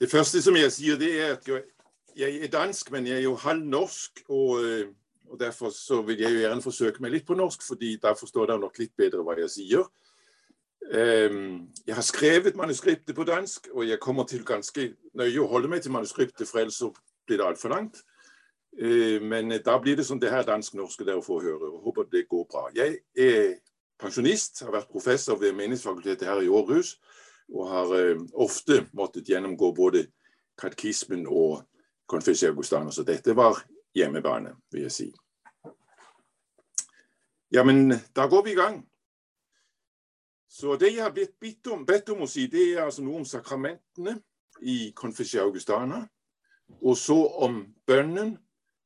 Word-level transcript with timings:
Det 0.00 0.10
første 0.10 0.42
som 0.42 0.56
jeg 0.56 0.72
sier, 0.72 0.98
det 0.98 1.10
er 1.20 1.32
at 1.34 1.48
jeg, 2.16 2.42
er 2.42 2.50
dansk, 2.52 2.90
men 2.94 3.06
jeg 3.06 3.16
er 3.16 3.26
jo 3.26 3.34
halvnorsk. 3.34 4.22
Og, 4.28 4.64
øh, 4.64 4.86
og 5.28 5.40
derfor 5.40 5.70
så 5.70 6.02
vil 6.02 6.18
jeg 6.18 6.32
jo 6.32 6.38
gjerne 6.38 6.62
forsøke 6.62 7.02
meg 7.02 7.12
litt 7.12 7.26
på 7.26 7.34
norsk, 7.34 7.62
fordi 7.66 7.96
da 8.02 8.14
forstår 8.16 8.46
dere 8.46 8.62
nok 8.62 8.78
litt 8.78 8.94
bedre 8.96 9.24
hva 9.26 9.36
jeg 9.38 9.50
sier. 9.50 9.88
Um, 10.88 11.66
jeg 11.86 11.94
har 11.94 12.06
skrevet 12.06 12.56
manuskriptet 12.56 13.16
på 13.16 13.26
dansk, 13.28 13.68
og 13.74 13.88
jeg 13.88 14.00
kommer 14.00 14.24
til 14.24 14.44
ganske 14.46 14.86
nøye 15.18 15.42
å 15.42 15.48
holde 15.50 15.68
meg 15.68 15.82
til 15.82 15.92
manuskriptet, 15.92 16.48
for 16.48 16.62
ellers 16.62 16.78
så 16.80 16.92
blir 17.26 17.42
det 17.42 17.44
altfor 17.44 17.74
langt. 17.74 18.00
Uh, 18.78 19.18
men 19.20 19.52
da 19.66 19.76
blir 19.82 19.98
det 19.98 20.06
sånn 20.08 20.22
det 20.22 20.30
her 20.32 20.46
dansk-norske 20.48 21.04
dere 21.04 21.26
får 21.26 21.44
høre, 21.50 21.72
og 21.74 21.90
håper 21.90 22.08
det 22.14 22.28
går 22.30 22.46
bra. 22.48 22.68
Jeg 22.78 23.02
er 23.18 23.58
pensjonist, 24.00 24.62
har 24.62 24.72
vært 24.78 24.94
professor 24.94 25.36
ved 25.42 25.58
Menighetsfakultetet 25.58 26.30
her 26.30 26.40
i 26.46 26.48
Århus 26.48 26.96
og 27.54 27.68
har 27.68 27.94
eh, 27.98 28.20
ofte 28.34 28.82
måttet 28.92 29.28
gjennomgå 29.28 29.72
både 29.76 30.06
katekismen 30.58 31.26
og 31.26 31.62
Confessia 32.08 32.50
Augustana. 32.50 32.90
Så 32.90 33.04
dette 33.06 33.36
var 33.36 33.60
hjemmebane, 33.94 34.54
vil 34.72 34.86
jeg 34.88 34.92
si. 34.92 35.08
Ja, 37.50 37.64
men 37.64 37.92
da 38.16 38.26
går 38.28 38.44
vi 38.44 38.52
i 38.52 38.58
gang. 38.58 38.82
Så 40.48 40.76
det 40.76 40.92
jeg 40.94 41.04
har 41.04 41.12
blitt 41.12 41.36
bedt 41.40 41.68
om, 41.72 41.84
bedt 41.86 42.10
om 42.12 42.24
å 42.24 42.28
si, 42.28 42.46
det 42.48 42.72
er 42.72 42.86
altså 42.86 43.04
noe 43.04 43.20
om 43.20 43.28
sakramentene 43.28 44.16
i 44.64 44.92
Confessia 44.96 45.44
Augustana. 45.44 46.02
Og 46.84 46.96
så 47.00 47.16
om 47.44 47.60
bønnen 47.88 48.34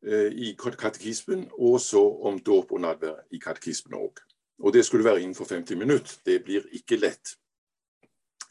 eh, 0.06 0.30
i 0.30 0.54
katekismen, 0.58 1.48
og 1.58 1.80
så 1.82 2.02
om 2.02 2.38
dåp 2.38 2.74
og 2.74 2.82
nadvær 2.84 3.22
i 3.34 3.40
katekismen 3.42 3.98
òg. 3.98 4.22
Og 4.62 4.74
det 4.74 4.84
skulle 4.86 5.06
være 5.06 5.22
innenfor 5.22 5.48
50 5.48 5.78
minutter. 5.78 6.18
Det 6.26 6.42
blir 6.44 6.66
ikke 6.78 7.00
lett. 7.00 7.34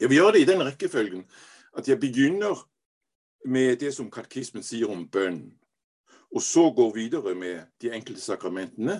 Jeg 0.02 0.10
vil 0.10 0.18
gjøre 0.18 0.32
det 0.34 0.40
i 0.42 0.46
den 0.48 0.62
rekkefølgen 0.66 1.20
at 1.78 1.88
jeg 1.88 2.00
begynner 2.00 2.58
med 3.46 3.76
det 3.78 3.92
som 3.94 4.08
katekismen 4.10 4.64
sier 4.66 4.90
om 4.90 5.04
bønn, 5.06 5.44
og 6.34 6.42
så 6.42 6.64
går 6.74 6.88
videre 6.96 7.34
med 7.38 7.60
de 7.78 7.92
enkelte 7.94 8.20
sakramentene. 8.20 8.96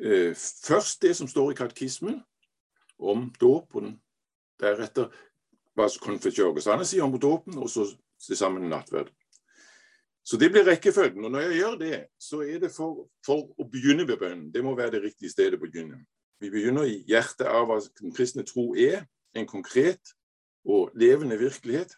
Eh, 0.00 0.32
først 0.64 1.02
det 1.02 1.12
som 1.16 1.28
står 1.28 1.50
i 1.50 1.58
katekismen 1.58 2.22
om 2.98 3.26
dåpen, 3.40 3.98
deretter 4.60 5.10
hva 5.76 5.90
konfesjørgesane 6.00 6.86
sier 6.88 7.04
om 7.04 7.18
dåpen, 7.20 7.58
og 7.60 7.68
så 7.68 7.84
til 8.24 8.36
sammen 8.40 8.70
nattverd. 8.72 9.10
Så 10.24 10.40
det 10.40 10.48
blir 10.54 10.64
rekkefølgen. 10.64 11.24
Og 11.24 11.34
når 11.34 11.50
jeg 11.50 11.58
gjør 11.58 11.76
det, 11.82 11.98
så 12.16 12.40
er 12.40 12.64
det 12.64 12.72
for, 12.72 13.10
for 13.26 13.44
å 13.60 13.68
begynne 13.68 14.08
med 14.08 14.16
bønnen. 14.16 14.48
Det 14.54 14.64
må 14.64 14.72
være 14.72 14.96
det 14.96 15.02
riktige 15.04 15.32
stedet 15.32 15.60
å 15.60 15.66
begynne. 15.66 16.00
Vi 16.40 16.48
begynner 16.48 16.88
i 16.88 17.02
hjertet 17.08 17.44
av 17.44 17.68
hva 17.68 17.76
den 18.00 18.16
kristne 18.16 18.46
tro 18.48 18.70
er, 18.72 19.04
en 19.36 19.46
konkret 19.46 20.14
og 20.64 20.90
levende 20.94 21.38
virkelighet 21.38 21.94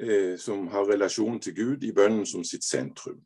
eh, 0.00 0.38
som 0.38 0.66
har 0.68 0.88
relasjon 0.88 1.40
til 1.40 1.56
Gud 1.56 1.84
i 1.84 1.92
bønnen 1.92 2.26
som 2.26 2.44
sitt 2.44 2.64
sentrum. 2.64 3.20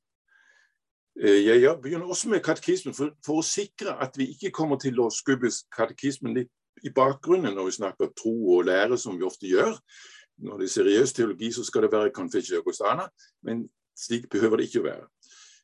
Eh, 1.23 1.47
jeg 1.47 1.79
begynner 1.83 2.07
også 2.07 2.29
med 2.29 2.41
katekismen 2.41 2.95
for, 2.95 3.15
for, 3.25 3.41
å 3.41 3.47
sikre 3.47 3.95
at 4.03 4.19
vi 4.19 4.33
ikke 4.35 4.51
kommer 4.51 4.81
til 4.83 4.99
å 5.01 5.11
skubbe 5.15 5.51
katekismen 5.77 6.35
litt 6.35 6.51
i 6.85 6.91
bakgrunnen 6.91 7.55
når 7.55 7.71
vi 7.71 7.79
snakker 7.79 8.13
tro 8.19 8.35
og 8.57 8.67
lære, 8.67 8.99
som 8.99 9.17
vi 9.19 9.27
ofte 9.27 9.47
gjør. 9.47 9.77
Når 10.43 10.59
det 10.59 10.67
er 10.67 10.75
seriøs 10.75 11.13
teologi, 11.15 11.53
så 11.55 11.63
skal 11.65 11.87
det 11.87 11.93
være 11.93 12.13
confessio 12.15 12.59
augustana, 12.59 13.07
men 13.47 13.69
slik 13.95 14.27
behøver 14.31 14.59
det 14.59 14.69
ikke 14.69 14.83
å 14.83 14.89
være. 14.89 15.07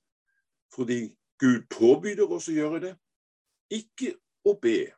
fordi 0.71 1.03
Gud 1.41 1.67
påbyr 1.73 2.23
oss 2.29 2.47
å 2.47 2.55
gjøre 2.55 2.79
det, 2.85 2.95
ikke 3.71 4.15
å 4.47 4.55
be 4.61 4.91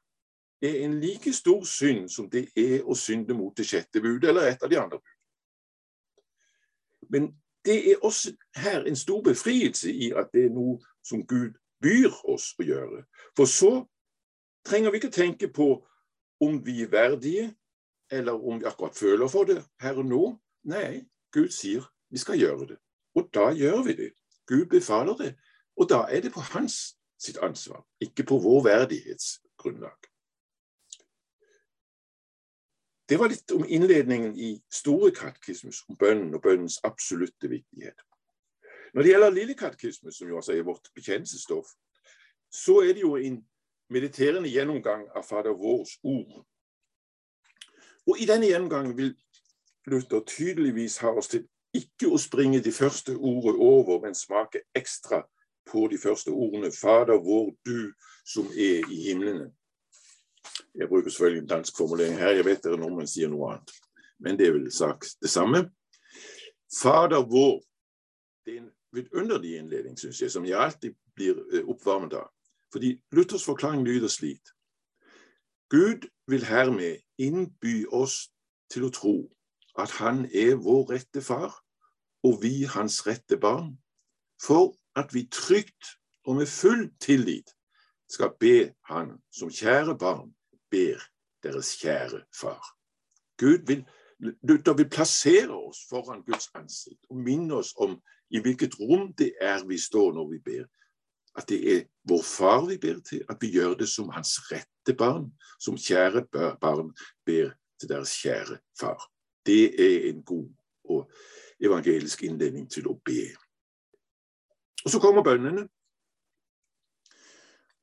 er 0.63 0.85
en 0.85 0.99
like 1.01 1.33
stor 1.33 1.63
synd 1.67 2.07
som 2.11 2.29
det 2.31 2.45
er 2.55 2.85
å 2.87 2.95
synde 2.95 3.35
mot 3.35 3.55
det 3.57 3.65
sjette 3.67 4.01
budet 4.01 4.29
eller 4.29 4.51
et 4.51 4.63
av 4.63 4.71
de 4.71 4.79
andre 4.79 4.99
bud. 5.01 5.12
Men 7.09 7.33
det 7.65 7.91
er 7.91 8.03
også 8.03 8.33
her 8.55 8.83
en 8.83 8.95
stor 8.95 9.21
befrielse 9.21 9.91
i 9.91 10.11
at 10.11 10.31
det 10.33 10.45
er 10.45 10.53
noe 10.55 10.79
som 11.05 11.23
Gud 11.27 11.55
byr 11.83 12.11
oss 12.23 12.53
å 12.59 12.65
gjøre. 12.67 13.03
For 13.37 13.49
så 13.49 13.73
trenger 14.67 14.91
vi 14.91 15.01
ikke 15.01 15.13
tenke 15.15 15.47
på 15.47 15.75
om 16.43 16.59
vi 16.65 16.81
er 16.83 16.91
verdige, 16.91 17.53
eller 18.11 18.33
om 18.33 18.59
vi 18.59 18.67
akkurat 18.67 18.95
føler 18.95 19.27
for 19.27 19.47
det 19.47 19.61
her 19.81 19.99
og 19.99 20.05
nå. 20.05 20.23
Nei, 20.69 21.03
Gud 21.31 21.51
sier 21.55 21.85
vi 22.11 22.19
skal 22.21 22.39
gjøre 22.39 22.67
det. 22.73 22.79
Og 23.15 23.29
da 23.33 23.49
gjør 23.55 23.83
vi 23.87 23.95
det. 23.97 24.11
Gud 24.47 24.65
befaler 24.71 25.17
det. 25.17 25.33
Og 25.79 25.89
da 25.89 26.03
er 26.11 26.21
det 26.21 26.33
på 26.33 26.43
hans 26.53 26.95
sitt 27.19 27.37
ansvar, 27.41 27.85
ikke 28.03 28.25
på 28.27 28.37
vår 28.43 28.63
verdighetsgrunnlag. 28.67 30.09
Det 33.13 33.19
var 33.19 33.29
litt 33.29 33.51
om 33.51 33.65
innledningen 33.69 34.31
i 34.41 34.55
Store 34.73 35.11
katekismus 35.13 35.83
om 35.85 35.97
bønnen 36.01 36.31
og 36.33 36.41
bønnens 36.41 36.79
absolutte 36.81 37.45
viktighet. 37.45 37.99
Når 38.93 39.05
det 39.05 39.11
gjelder 39.11 39.35
Lille 39.35 39.53
katekismus, 39.53 40.17
som 40.17 40.31
jo 40.31 40.39
altså 40.39 40.55
er 40.55 40.65
vårt 40.65 40.89
bekjennelsesstoff, 40.97 41.75
så 42.49 42.79
er 42.81 42.97
det 42.97 43.05
jo 43.05 43.13
en 43.21 43.37
mediterende 43.93 44.49
gjennomgang 44.49 45.05
av 45.13 45.27
Fader 45.29 45.53
vårs 45.53 45.93
ord. 46.01 46.41
Og 48.09 48.17
I 48.17 48.25
denne 48.25 48.49
gjennomgangen 48.49 48.97
vil 48.97 49.13
Luther 49.85 50.25
tydeligvis 50.25 50.97
ha 51.05 51.13
oss 51.13 51.29
til 51.35 51.45
ikke 51.77 52.09
å 52.09 52.17
springe 52.17 52.65
de 52.65 52.73
første 52.73 53.13
ordet 53.13 53.59
over, 53.61 54.01
men 54.01 54.17
smake 54.17 54.65
ekstra 54.73 55.21
på 55.69 55.85
de 55.93 56.01
første 56.01 56.33
ordene 56.33 56.73
'Fader 56.73 57.21
vår, 57.21 57.53
du 57.61 57.93
som 58.25 58.49
er 58.57 58.89
i 58.89 59.05
himlene'. 59.05 59.53
Jeg 60.75 60.87
bruker 60.87 61.09
selvfølgelig 61.09 61.41
en 61.41 61.47
dansk 61.47 61.77
formulering 61.77 62.17
her, 62.17 62.29
jeg 62.29 62.45
vet 62.45 62.63
dere 62.63 62.77
nordmenn 62.81 63.09
sier 63.09 63.29
noe 63.29 63.51
annet. 63.51 63.73
Men 64.19 64.39
det 64.39 64.47
er 64.47 64.55
vel 64.55 64.71
sagt 64.73 65.15
det 65.21 65.29
samme. 65.29 65.67
Fader 66.81 67.21
vår, 67.29 67.59
det 68.45 68.55
er 68.55 68.63
en 68.63 68.71
vidunderlig 68.91 69.57
innledning, 69.57 69.99
syns 69.99 70.21
jeg, 70.21 70.31
som 70.31 70.45
jeg 70.45 70.57
alltid 70.57 70.95
blir 71.15 71.37
eh, 71.53 71.67
oppvarmet 71.69 72.17
av. 72.17 72.31
Fordi 72.73 72.95
Luthers 73.13 73.45
forklaring 73.45 73.85
lyder 73.85 74.09
slik. 74.09 74.41
Gud 75.69 76.09
vil 76.27 76.45
hermed 76.45 76.97
innby 77.21 77.85
oss 77.93 78.31
til 78.73 78.87
å 78.87 78.93
tro 78.93 79.15
at 79.77 79.93
han 80.01 80.25
er 80.33 80.57
vår 80.61 80.89
rette 80.95 81.21
far, 81.21 81.53
og 82.23 82.39
vi 82.41 82.63
hans 82.69 83.03
rette 83.07 83.37
barn, 83.37 83.75
for 84.41 84.73
at 84.95 85.13
vi 85.13 85.27
trygt 85.29 85.97
og 86.25 86.39
med 86.39 86.49
full 86.49 86.87
tillit 87.01 87.53
skal 88.09 88.33
be 88.39 88.73
han 88.89 89.17
som 89.33 89.51
kjære 89.53 89.97
barn 89.97 90.31
ber 90.73 91.03
deres 91.43 91.75
kjære 91.81 92.23
far. 92.33 92.63
Gud 93.39 93.67
vil, 93.67 93.83
Luther 94.43 94.73
vil 94.73 94.89
plassere 94.89 95.53
oss 95.53 95.83
foran 95.89 96.23
Guds 96.25 96.49
ansikt 96.55 97.05
og 97.09 97.19
minne 97.21 97.59
oss 97.61 97.73
om 97.77 97.97
i 98.33 98.41
hvilket 98.41 98.79
rom 98.79 99.11
det 99.17 99.33
er 99.41 99.65
vi 99.67 99.77
står 99.77 100.13
når 100.13 100.29
vi 100.31 100.39
ber. 100.45 100.65
At 101.37 101.49
det 101.49 101.59
er 101.73 101.85
vår 102.09 102.23
far 102.23 102.65
vi 102.67 102.77
ber 102.77 102.99
til, 103.05 103.23
at 103.29 103.41
vi 103.41 103.51
gjør 103.55 103.73
det 103.81 103.89
som 103.89 104.09
hans 104.13 104.37
rette 104.51 104.95
barn, 104.97 105.31
som 105.59 105.77
kjære 105.77 106.27
barn 106.61 106.93
ber 107.25 107.53
til 107.79 107.89
deres 107.89 108.13
kjære 108.21 108.59
far. 108.79 109.01
Det 109.45 109.73
er 109.81 110.09
en 110.09 110.23
god 110.23 110.49
og 110.83 111.11
evangelisk 111.59 112.23
innledning 112.23 112.69
til 112.71 112.87
å 112.87 112.97
be. 113.05 113.33
Og 114.85 114.91
Så 114.91 114.99
kommer 114.99 115.23
bønnene. 115.23 115.67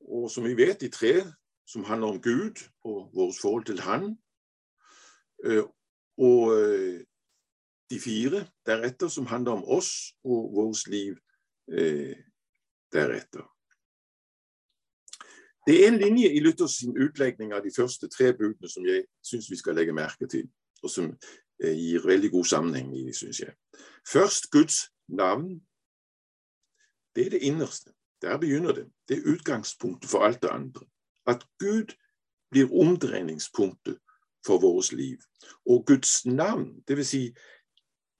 Og 0.01 0.31
som 0.31 0.43
vi 0.43 0.55
vet, 0.57 0.81
de 0.81 0.89
tre 0.89 1.13
som 1.71 1.83
handler 1.83 2.07
om 2.07 2.21
Gud 2.21 2.59
og 2.83 3.11
vårt 3.15 3.39
forhold 3.41 3.65
til 3.65 3.79
Han. 3.79 4.17
Eh, 5.45 5.63
og 6.17 6.59
eh, 6.59 6.99
de 7.89 7.99
fire 7.99 8.45
deretter 8.65 9.07
som 9.07 9.25
handler 9.25 9.51
om 9.51 9.63
oss 9.63 10.13
og 10.23 10.51
vårt 10.55 10.87
liv 10.87 11.15
eh, 11.71 12.17
deretter. 12.93 13.47
Det 15.67 15.77
er 15.83 15.91
en 15.91 15.99
linje 16.01 16.31
i 16.33 16.39
Luthers 16.39 16.81
utlegning 16.83 17.53
av 17.53 17.63
de 17.63 17.71
første 17.75 18.09
tre 18.09 18.33
budene 18.33 18.69
som 18.69 18.85
jeg 18.85 19.05
syns 19.23 19.49
vi 19.51 19.59
skal 19.59 19.77
legge 19.77 19.93
merke 19.93 20.27
til, 20.27 20.47
og 20.81 20.89
som 20.89 21.11
gir 21.61 22.01
veldig 22.01 22.31
god 22.33 22.47
sammenheng 22.49 22.95
i 22.97 23.03
det, 23.05 23.13
syns 23.15 23.43
jeg. 23.43 23.53
Først 24.09 24.49
Guds 24.51 24.87
navn. 25.07 25.59
Det 27.15 27.27
er 27.27 27.29
det 27.35 27.43
innerste. 27.45 27.93
Der 28.21 28.39
begynner 28.41 28.73
det. 28.73 28.87
Det 29.07 29.17
er 29.17 29.33
utgangspunktet 29.35 30.09
for 30.09 30.25
alt 30.25 30.41
det 30.41 30.49
andre. 30.49 30.87
At 31.31 31.45
Gud 31.63 31.95
blir 32.51 32.71
omdreiningspunktet 32.73 33.99
for 34.45 34.59
vårt 34.59 34.91
liv. 34.91 35.17
Og 35.65 35.85
Guds 35.87 36.25
navn, 36.25 36.81
dvs. 36.87 37.07
Si 37.07 37.23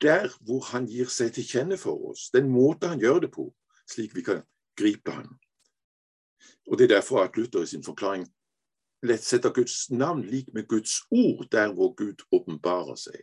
der 0.02 0.32
hvor 0.42 0.64
han 0.72 0.88
gir 0.90 1.10
seg 1.12 1.34
til 1.36 1.46
kjenne 1.46 1.78
for 1.78 2.12
oss, 2.12 2.30
den 2.34 2.50
måte 2.50 2.90
han 2.90 3.02
gjør 3.02 3.20
det 3.26 3.32
på, 3.36 3.52
slik 3.90 4.16
vi 4.18 4.24
kan 4.26 4.42
gripe 4.80 5.14
han. 5.14 5.28
Og 6.68 6.78
Det 6.78 6.84
er 6.84 6.96
derfor 6.96 7.24
at 7.24 7.38
Luther 7.38 7.62
i 7.62 7.70
sin 7.70 7.84
forklaring 7.84 8.26
lett 9.04 9.24
setter 9.24 9.54
Guds 9.54 9.90
navn 9.90 10.24
lik 10.26 10.54
med 10.54 10.68
Guds 10.68 11.02
ord, 11.12 11.48
der 11.52 11.74
hvor 11.74 11.94
Gud 11.98 12.24
åpenbarer 12.32 12.96
seg. 12.96 13.22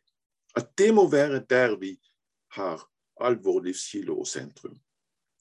At 0.56 0.70
det 0.78 0.94
må 0.94 1.08
være 1.10 1.44
der 1.50 1.76
vi 1.78 1.96
har 2.54 2.82
all 3.20 3.38
vår 3.44 3.62
livskilde 3.68 4.12
og 4.12 4.26
sentrum. 4.26 4.78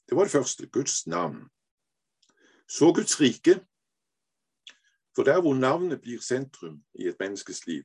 Det 0.10 0.18
var 0.18 0.24
det 0.24 0.32
første. 0.32 0.68
Guds 0.68 1.08
navn. 1.08 1.50
Så 2.70 2.94
Guds 2.94 3.22
rike. 3.22 3.60
For 5.18 5.24
der 5.24 5.42
hvor 5.42 5.54
navnet 5.54 6.02
blir 6.02 6.22
sentrum 6.22 6.84
i 6.94 7.08
et 7.08 7.16
menneskes 7.20 7.68
liv, 7.68 7.84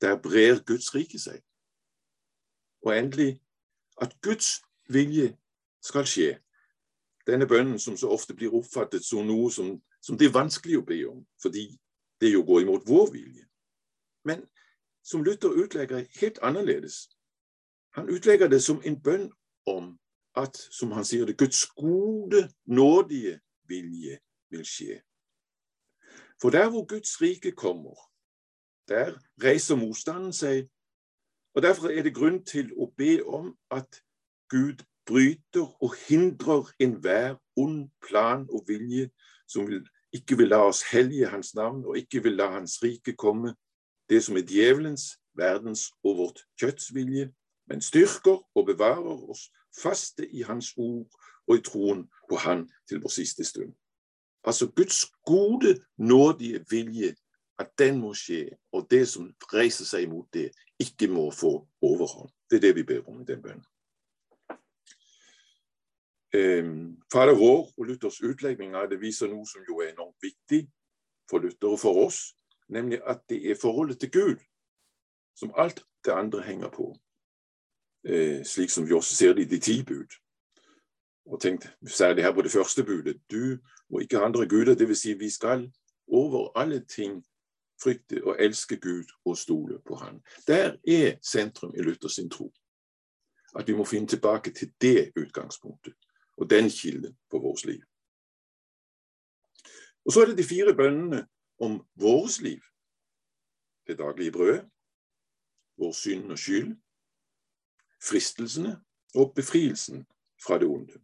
der 0.00 0.22
brer 0.22 0.64
Guds 0.66 0.94
rike 0.94 1.18
seg. 1.18 1.38
Og 2.82 2.98
endelig 2.98 3.40
at 4.02 4.16
Guds 4.22 4.48
vilje 4.88 5.36
skal 5.82 6.02
skje. 6.06 6.40
Denne 7.30 7.46
bønnen 7.46 7.78
som 7.78 7.94
så 7.96 8.10
ofte 8.10 8.34
blir 8.34 8.56
oppfattet 8.58 9.06
som 9.06 9.22
noe 9.22 9.52
som, 9.54 9.70
som 10.02 10.18
det 10.18 10.26
er 10.26 10.34
vanskelig 10.34 10.80
å 10.80 10.88
be 10.90 10.98
om, 11.12 11.22
fordi 11.42 11.68
det 12.20 12.34
jo 12.34 12.42
går 12.42 12.66
imot 12.66 12.90
vår 12.90 13.06
vilje. 13.12 13.46
Men 14.26 14.42
som 15.06 15.22
Luther 15.22 15.54
utlegger 15.54 16.10
helt 16.20 16.42
annerledes. 16.42 17.06
Han 17.94 18.10
utlegger 18.10 18.50
det 18.50 18.62
som 18.66 18.82
en 18.82 18.98
bønn 18.98 19.30
om 19.70 19.92
at, 20.34 20.58
som 20.74 20.90
han 20.90 21.06
sier 21.06 21.30
det, 21.30 21.38
Guds 21.38 21.68
gode, 21.78 22.48
nådige 22.66 23.38
vilje 23.70 24.18
vil 24.50 24.66
skje. 24.66 25.04
For 26.42 26.50
der 26.50 26.70
hvor 26.70 26.86
Guds 26.86 27.20
rike 27.22 27.52
kommer, 27.52 27.94
der 28.88 29.18
reiser 29.42 29.76
motstanden 29.76 30.32
seg. 30.32 30.68
Og 31.54 31.62
Derfor 31.62 31.88
er 31.88 32.02
det 32.02 32.14
grunn 32.14 32.44
til 32.44 32.72
å 32.76 32.90
be 32.96 33.22
om 33.26 33.54
at 33.70 34.02
Gud 34.50 34.82
bryter 35.06 35.82
og 35.82 35.94
hindrer 36.08 36.70
enhver 36.78 37.36
ond 37.56 37.90
plan 38.08 38.46
og 38.50 38.64
vilje 38.66 39.10
som 39.48 39.66
vil, 39.68 39.84
ikke 40.12 40.36
vil 40.36 40.48
la 40.48 40.64
oss 40.66 40.82
hellige 40.92 41.28
Hans 41.28 41.54
navn 41.54 41.84
og 41.84 41.98
ikke 41.98 42.22
vil 42.22 42.36
la 42.40 42.50
Hans 42.56 42.80
rike 42.82 43.14
komme, 43.16 43.54
det 44.08 44.24
som 44.24 44.36
er 44.36 44.46
djevelens, 44.48 45.18
verdens 45.36 45.90
og 46.04 46.16
vårt 46.16 46.44
kjøtts 46.60 46.94
vilje, 46.94 47.30
men 47.66 47.80
styrker 47.80 48.42
og 48.54 48.66
bevarer 48.66 49.30
oss 49.30 49.48
faste 49.82 50.26
i 50.26 50.42
Hans 50.42 50.72
ord 50.76 51.08
og 51.46 51.56
i 51.56 51.62
troen 51.64 52.06
på 52.28 52.36
Han 52.36 52.68
til 52.88 53.02
vår 53.02 53.12
siste 53.12 53.44
stund. 53.44 53.72
Altså 54.44 54.68
Guds 54.76 55.04
gode, 55.26 55.80
nådige 55.96 56.64
vilje, 56.70 57.14
at 57.58 57.70
den 57.78 58.00
må 58.00 58.14
skje, 58.14 58.50
og 58.72 58.86
det 58.90 59.06
som 59.08 59.30
reiser 59.52 59.86
seg 59.88 60.08
imot 60.08 60.26
det, 60.34 60.50
ikke 60.80 61.08
må 61.08 61.30
få 61.30 61.52
overhånd. 61.82 62.32
Det 62.50 62.56
er 62.56 62.66
det 62.66 62.74
vi 62.76 62.82
ber 62.82 63.08
om 63.08 63.20
i 63.20 63.24
den 63.24 63.42
bønnen. 63.42 63.64
Fader 67.12 67.36
vår 67.38 67.60
og 67.78 67.84
Luthers 67.86 68.18
utlegning 68.22 68.74
av 68.74 68.88
det 68.90 68.98
viser 68.98 69.30
noe 69.30 69.46
som 69.46 69.62
jo 69.68 69.78
er 69.84 69.92
enormt 69.92 70.18
viktig 70.22 70.64
for 71.30 71.38
Luther 71.38 71.76
og 71.76 71.78
for 71.78 72.00
oss, 72.08 72.34
nemlig 72.68 72.98
at 73.06 73.22
det 73.30 73.38
er 73.50 73.60
forholdet 73.60 74.00
til 74.02 74.10
Gud 74.10 74.42
som 75.38 75.54
alt 75.56 75.84
det 76.04 76.12
andre 76.12 76.42
henger 76.42 76.72
på 76.74 76.88
eh, 78.06 78.42
slik 78.44 78.70
som 78.70 78.86
vi 78.86 78.94
også 78.94 79.14
ser 79.16 79.32
det 79.34 79.46
i 79.46 79.52
de 79.54 79.60
ti 79.60 79.82
bud. 79.86 80.10
Og 81.26 81.40
tenkt, 81.40 81.76
særlig 81.86 82.24
her 82.24 82.34
på 82.34 82.42
det 82.42 82.50
første 82.52 82.84
budet. 82.84 83.20
Du 83.30 83.58
må 83.90 83.98
ikke 83.98 84.18
ha 84.18 84.24
andre 84.24 84.48
guder. 84.48 84.74
Dvs. 84.74 84.98
Si 84.98 85.12
vi 85.12 85.30
skal 85.30 85.72
over 86.06 86.58
alle 86.58 86.84
ting 86.84 87.24
frykte 87.82 88.24
og 88.24 88.36
elske 88.38 88.76
Gud 88.76 89.04
og 89.24 89.38
stole 89.38 89.78
på 89.86 89.94
Han. 89.94 90.22
Der 90.46 90.76
er 90.88 91.16
sentrum 91.22 91.74
i 91.74 91.82
Luthers 91.82 92.20
tro. 92.32 92.52
At 93.56 93.68
vi 93.68 93.72
må 93.72 93.84
finne 93.84 94.08
tilbake 94.08 94.50
til 94.50 94.72
det 94.80 95.12
utgangspunktet 95.16 95.94
og 96.36 96.50
den 96.50 96.70
kilden 96.70 97.16
på 97.30 97.38
vårt 97.38 97.64
liv. 97.64 97.82
Og 100.04 100.12
Så 100.12 100.20
er 100.20 100.26
det 100.26 100.38
de 100.38 100.44
fire 100.44 100.76
bønnene 100.76 101.26
om 101.60 101.86
vårt 101.94 102.40
liv. 102.40 102.60
Det 103.86 103.98
daglige 103.98 104.32
brødet, 104.32 104.70
vår 105.76 105.92
synd 105.92 106.32
og 106.32 106.38
skyld, 106.38 106.76
fristelsene 108.02 108.80
og 109.14 109.34
befrielsen 109.34 110.06
fra 110.46 110.58
det 110.58 110.68
onde. 110.68 111.00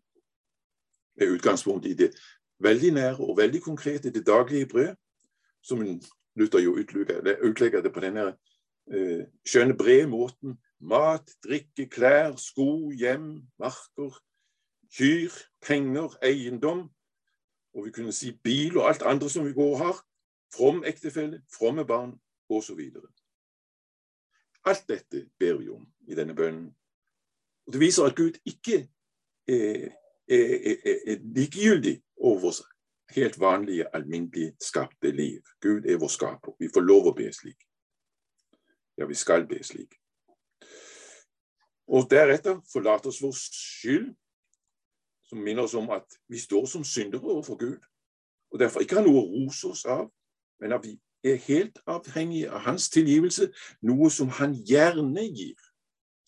Med 1.21 1.35
utgangspunkt 1.37 1.87
i 1.87 1.95
det 1.95 2.15
veldig 2.59 2.93
nære 2.97 3.17
og 3.21 3.37
veldig 3.37 3.63
konkrete, 3.63 4.11
det 4.11 4.27
daglige 4.27 4.69
brød, 4.69 4.95
som 5.63 5.83
Luther 6.35 6.59
jo 6.59 6.77
utlegger 7.45 7.83
det 7.83 7.93
på 7.93 8.01
denne 8.01 8.27
uh, 8.31 9.23
skjønne, 9.47 9.77
brede 9.77 10.07
måten. 10.09 10.59
Mat, 10.81 11.29
drikke, 11.45 11.89
klær, 11.93 12.37
sko, 12.37 12.91
hjem, 12.91 13.43
marker, 13.59 14.17
kyr, 14.97 15.31
penger, 15.61 16.17
eiendom. 16.25 16.89
Og 17.75 17.85
vi 17.85 17.91
kunne 17.91 18.13
si 18.13 18.33
bil 18.33 18.79
og 18.79 18.89
alt 18.89 19.03
andre 19.03 19.31
som 19.31 19.45
vi 19.47 19.53
går 19.53 19.75
og 19.75 19.79
har. 19.79 20.03
From 20.57 20.85
ektefelle, 20.85 21.43
fromme 21.53 21.85
barn 21.87 22.17
osv. 22.49 22.81
Alt 24.65 24.89
dette 24.89 25.27
ber 25.39 25.61
vi 25.61 25.69
om 25.69 25.85
i 26.09 26.17
denne 26.17 26.35
bønnen 26.35 26.71
og 27.67 27.73
Det 27.73 27.81
viser 27.81 28.05
at 28.05 28.17
Gud 28.17 28.35
ikke 28.45 28.89
er, 29.47 29.91
er, 30.31 31.19
likegyldig 31.35 32.03
over 32.17 32.55
helt 33.15 33.41
vanlige, 33.41 33.97
alminnelig 33.97 34.53
skapte 34.61 35.11
liv. 35.11 35.43
Gud 35.61 35.85
er 35.85 35.99
vår 35.99 36.09
skaper. 36.09 36.55
Vi 36.59 36.71
får 36.75 36.87
lov 36.87 37.11
å 37.11 37.15
be 37.17 37.31
slik. 37.35 37.59
Ja, 38.99 39.07
vi 39.07 39.19
skal 39.19 39.47
be 39.49 39.63
slik. 39.65 39.97
Og 41.91 42.07
deretter 42.11 42.61
forlater 42.73 43.11
oss 43.11 43.23
vår 43.23 43.35
skyld, 43.35 44.11
som 45.27 45.43
minner 45.43 45.67
oss 45.67 45.75
om 45.75 45.91
at 45.91 46.19
vi 46.29 46.39
står 46.39 46.67
som 46.67 46.85
syndere 46.85 47.23
overfor 47.23 47.59
Gud, 47.59 47.79
og 48.51 48.59
derfor 48.59 48.83
ikke 48.83 48.99
har 48.99 49.07
noe 49.07 49.23
å 49.23 49.29
rose 49.31 49.71
oss 49.71 49.85
av, 49.87 50.09
men 50.61 50.75
at 50.75 50.85
vi 50.87 50.97
er 51.27 51.39
helt 51.47 51.79
avhengige 51.87 52.51
av 52.51 52.65
Hans 52.67 52.89
tilgivelse, 52.91 53.51
noe 53.87 54.11
som 54.11 54.31
Han 54.39 54.55
gjerne 54.67 55.27
gir 55.27 55.59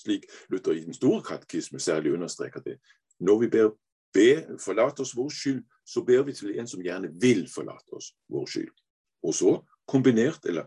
slik 0.03 0.27
Luther 0.51 0.73
i 0.73 0.85
den 0.85 0.95
store 0.95 1.23
katekisme 1.23 1.81
særlig 1.81 2.13
understreker 2.13 2.61
det. 2.61 2.79
Når 3.19 3.39
vi 3.39 3.49
ber 3.49 3.71
be, 4.13 4.59
forlate 4.61 5.05
oss 5.05 5.17
vår 5.17 5.31
skyld, 5.33 5.63
så 5.85 6.05
ber 6.05 6.23
vi 6.27 6.35
til 6.37 6.55
en 6.59 6.69
som 6.69 6.83
gjerne 6.85 7.11
vil 7.21 7.47
forlate 7.51 7.97
oss 7.97 8.13
vår 8.33 8.47
skyld. 8.47 8.75
Og 9.23 9.35
så 9.35 9.55
kombinert, 9.89 10.45
eller 10.47 10.67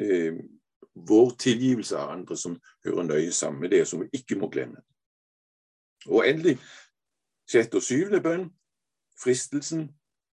eh, 0.00 0.38
vår 0.94 1.34
tilgivelse 1.40 1.98
av 1.98 2.12
andre 2.16 2.36
som 2.36 2.58
hører 2.84 3.08
nøye 3.08 3.32
sammen 3.32 3.60
med 3.64 3.72
det, 3.74 3.86
som 3.88 4.02
vi 4.02 4.10
ikke 4.20 4.38
må 4.38 4.50
glemme. 4.52 4.82
Og 6.06 6.26
endelig 6.28 6.58
Sjette 7.52 7.76
og 7.76 7.84
syvende 7.84 8.20
bønn, 8.22 8.46
fristelsen 9.18 9.88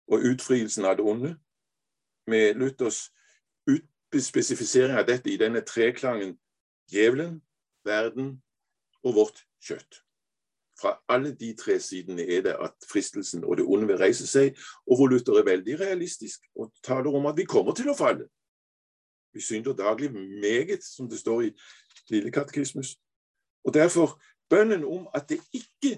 og 0.09 0.23
utfrielsen 0.31 0.87
av 0.89 0.97
det 0.97 1.05
onde, 1.05 1.33
med 2.31 2.55
Luthers 2.57 3.11
utspesifisering 3.69 4.97
av 4.97 5.09
dette 5.09 5.29
i 5.33 5.37
denne 5.41 5.61
treklangen 5.67 6.37
djevelen, 6.93 7.41
verden 7.85 8.37
og 9.03 9.17
vårt 9.19 9.43
kjøtt. 9.65 10.01
Fra 10.83 10.97
alle 11.09 11.31
de 11.39 11.53
tre 11.57 11.81
sidene 11.81 12.23
er 12.23 12.41
det 12.43 12.57
at 12.59 12.75
fristelsen 12.91 13.45
og 13.45 13.57
det 13.57 13.65
onde 13.65 13.87
vil 13.87 14.01
reise 14.03 14.27
seg, 14.27 14.57
og 14.87 14.97
hvor 14.99 15.07
Luther 15.07 15.39
er 15.39 15.47
veldig 15.47 15.81
realistisk 15.81 16.41
og 16.59 16.73
taler 16.83 17.15
om 17.15 17.27
at 17.31 17.37
vi 17.39 17.47
kommer 17.47 17.75
til 17.79 17.93
å 17.93 17.97
falle. 17.99 18.27
Vi 19.33 19.41
synder 19.41 19.77
daglig 19.79 20.11
meget, 20.13 20.83
som 20.85 21.09
det 21.09 21.21
står 21.23 21.43
i 21.43 21.53
Lille 22.11 22.31
katekismus. 22.35 22.97
Og 23.65 23.75
derfor 23.75 24.19
bønnen 24.51 24.85
om 24.85 25.07
at 25.15 25.29
det 25.29 25.39
ikke 25.55 25.97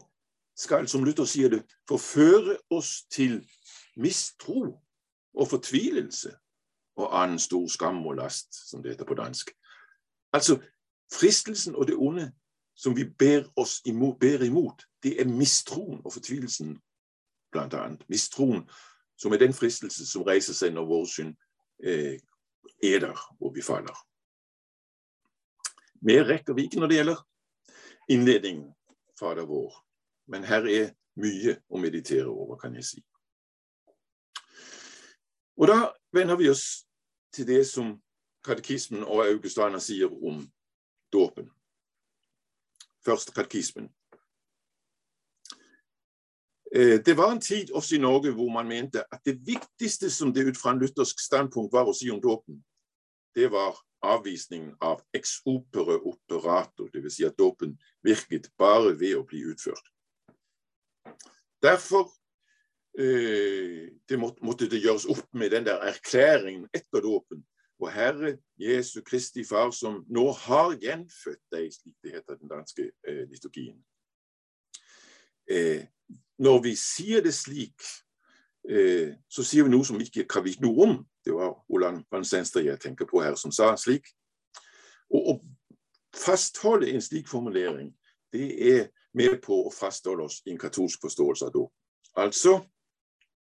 skal, 0.56 0.88
som 0.88 1.04
Luther 1.04 1.24
sier 1.24 1.48
det, 1.48 1.64
forføre 1.88 2.58
oss 2.70 3.06
til 3.10 3.40
mistro 3.96 4.76
og 5.34 5.48
fortvilelse 5.48 6.36
og 6.96 7.22
annen 7.22 7.38
stor 7.38 7.66
skam 7.66 8.04
og 8.06 8.20
last, 8.20 8.52
som 8.70 8.82
det 8.82 8.92
heter 8.92 9.08
på 9.08 9.16
dansk. 9.18 9.50
Altså, 10.32 10.60
fristelsen 11.12 11.74
og 11.74 11.88
det 11.88 11.96
onde 11.98 12.32
som 12.74 12.94
vi 12.94 13.04
ber 13.04 13.46
oss 13.60 13.80
imot, 13.84 14.18
ber 14.20 14.44
imot, 14.44 14.84
det 15.02 15.20
er 15.20 15.30
mistroen 15.30 16.00
og 16.04 16.12
fortvilelsen, 16.12 16.78
blant 17.52 17.74
annet. 17.74 18.02
Mistroen, 18.10 18.64
som 19.16 19.32
er 19.32 19.42
den 19.42 19.54
fristelse 19.54 20.06
som 20.06 20.24
reiser 20.26 20.56
seg 20.56 20.74
når 20.74 20.88
vår 20.90 21.04
synd 21.10 21.36
eh, 21.84 22.18
er 22.82 23.00
der 23.06 23.20
og 23.40 23.54
vi 23.54 23.62
faller. 23.62 23.94
Mer 26.04 26.26
rekker 26.28 26.54
vi 26.54 26.66
ikke 26.66 26.82
når 26.82 26.90
det 26.90 27.00
gjelder 27.00 27.22
innledningen, 28.10 28.72
Fader 29.18 29.46
vår, 29.46 29.72
men 30.26 30.44
her 30.44 30.66
er 30.66 30.88
mye 31.22 31.54
å 31.70 31.78
meditere 31.78 32.26
over, 32.26 32.58
kan 32.58 32.74
jeg 32.74 32.84
si. 32.84 33.02
Og 35.54 35.70
da 35.70 35.78
vender 36.12 36.36
vi 36.36 36.50
oss 36.50 36.82
til 37.32 37.46
det 37.46 37.62
som 37.70 37.94
katekismen 38.44 39.04
og 39.06 39.22
Augustana 39.28 39.78
sier 39.80 40.10
om 40.10 40.42
dåpen. 41.14 41.46
Først 43.04 43.34
katekismen. 43.34 43.90
Eh, 46.74 47.00
det 47.06 47.16
var 47.16 47.32
en 47.32 47.40
tid 47.40 47.70
også 47.70 47.96
i 47.96 48.02
Norge 48.02 48.32
hvor 48.34 48.50
man 48.50 48.68
mente 48.68 49.04
at 49.12 49.20
det 49.24 49.38
viktigste 49.46 50.10
som 50.10 50.32
det 50.34 50.48
ut 50.48 50.58
fra 50.58 50.72
en 50.74 50.80
luthersk 50.82 51.20
standpunkt 51.20 51.72
var 51.72 51.86
å 51.86 51.94
si 51.94 52.10
om 52.10 52.22
dåpen, 52.22 52.58
det 53.34 53.46
var 53.52 53.78
avvisningen 54.04 54.74
av 54.82 55.02
ex 55.14 55.38
opere 55.46 56.00
operator, 56.02 56.90
dvs. 56.92 57.14
Si 57.16 57.26
at 57.26 57.38
dåpen 57.38 57.76
virket 58.02 58.50
bare 58.58 58.92
ved 58.98 59.16
å 59.18 59.24
bli 59.28 59.44
utført. 59.52 59.86
Derfor 61.62 62.10
eh, 62.98 63.94
det 64.08 64.18
måtte, 64.20 64.68
det 64.68 64.82
gjøres 64.82 65.06
opp 65.14 65.26
med 65.32 65.54
den 65.54 65.66
der 65.68 65.82
erklæringen 65.88 66.66
etter 66.74 67.04
dåpen. 67.04 67.44
Og 67.78 67.92
Herre 67.92 68.36
Jesu 68.58 69.00
Kristi 69.02 69.44
Far, 69.44 69.70
som 69.70 70.04
nå 70.08 70.30
har 70.32 70.76
gjenfødt 70.78 71.42
deg, 71.52 71.72
slik 71.74 71.96
det 72.02 72.14
heter 72.14 72.38
den 72.38 72.50
danske 72.50 72.90
eh, 73.08 73.24
liturgien. 73.30 73.80
Eh, 75.50 75.86
når 76.38 76.62
vi 76.62 76.74
sier 76.78 77.22
det 77.24 77.34
slik, 77.34 77.82
eh, 78.70 79.16
så 79.28 79.42
sier 79.42 79.66
vi 79.66 79.74
noe 79.74 79.86
som 79.86 79.98
vi 79.98 80.06
ikke 80.06 80.44
vite 80.44 80.62
noe 80.62 80.86
om. 80.86 80.96
Det 81.24 81.34
var 81.34 81.56
Olan 81.68 82.04
van 82.10 82.24
Senster 82.24 82.62
jeg 82.62 82.80
tenker 82.80 83.10
på 83.10 83.22
her, 83.24 83.34
som 83.34 83.52
sa 83.52 83.74
slik. 83.76 84.06
Og 85.10 85.30
å 85.34 85.38
fastholde 86.14 86.92
en 86.94 87.02
slik 87.02 87.28
formulering, 87.28 87.90
det 88.32 88.48
er 88.70 88.86
med 89.14 89.40
på 89.42 89.64
å 89.66 89.72
fastholde 89.74 90.28
oss 90.28 90.42
i 90.46 90.54
en 90.54 90.62
katolsk 90.62 91.02
forståelse 91.02 91.50
av 91.50 91.54
dåp. 91.54 91.72
Altså 92.14 92.60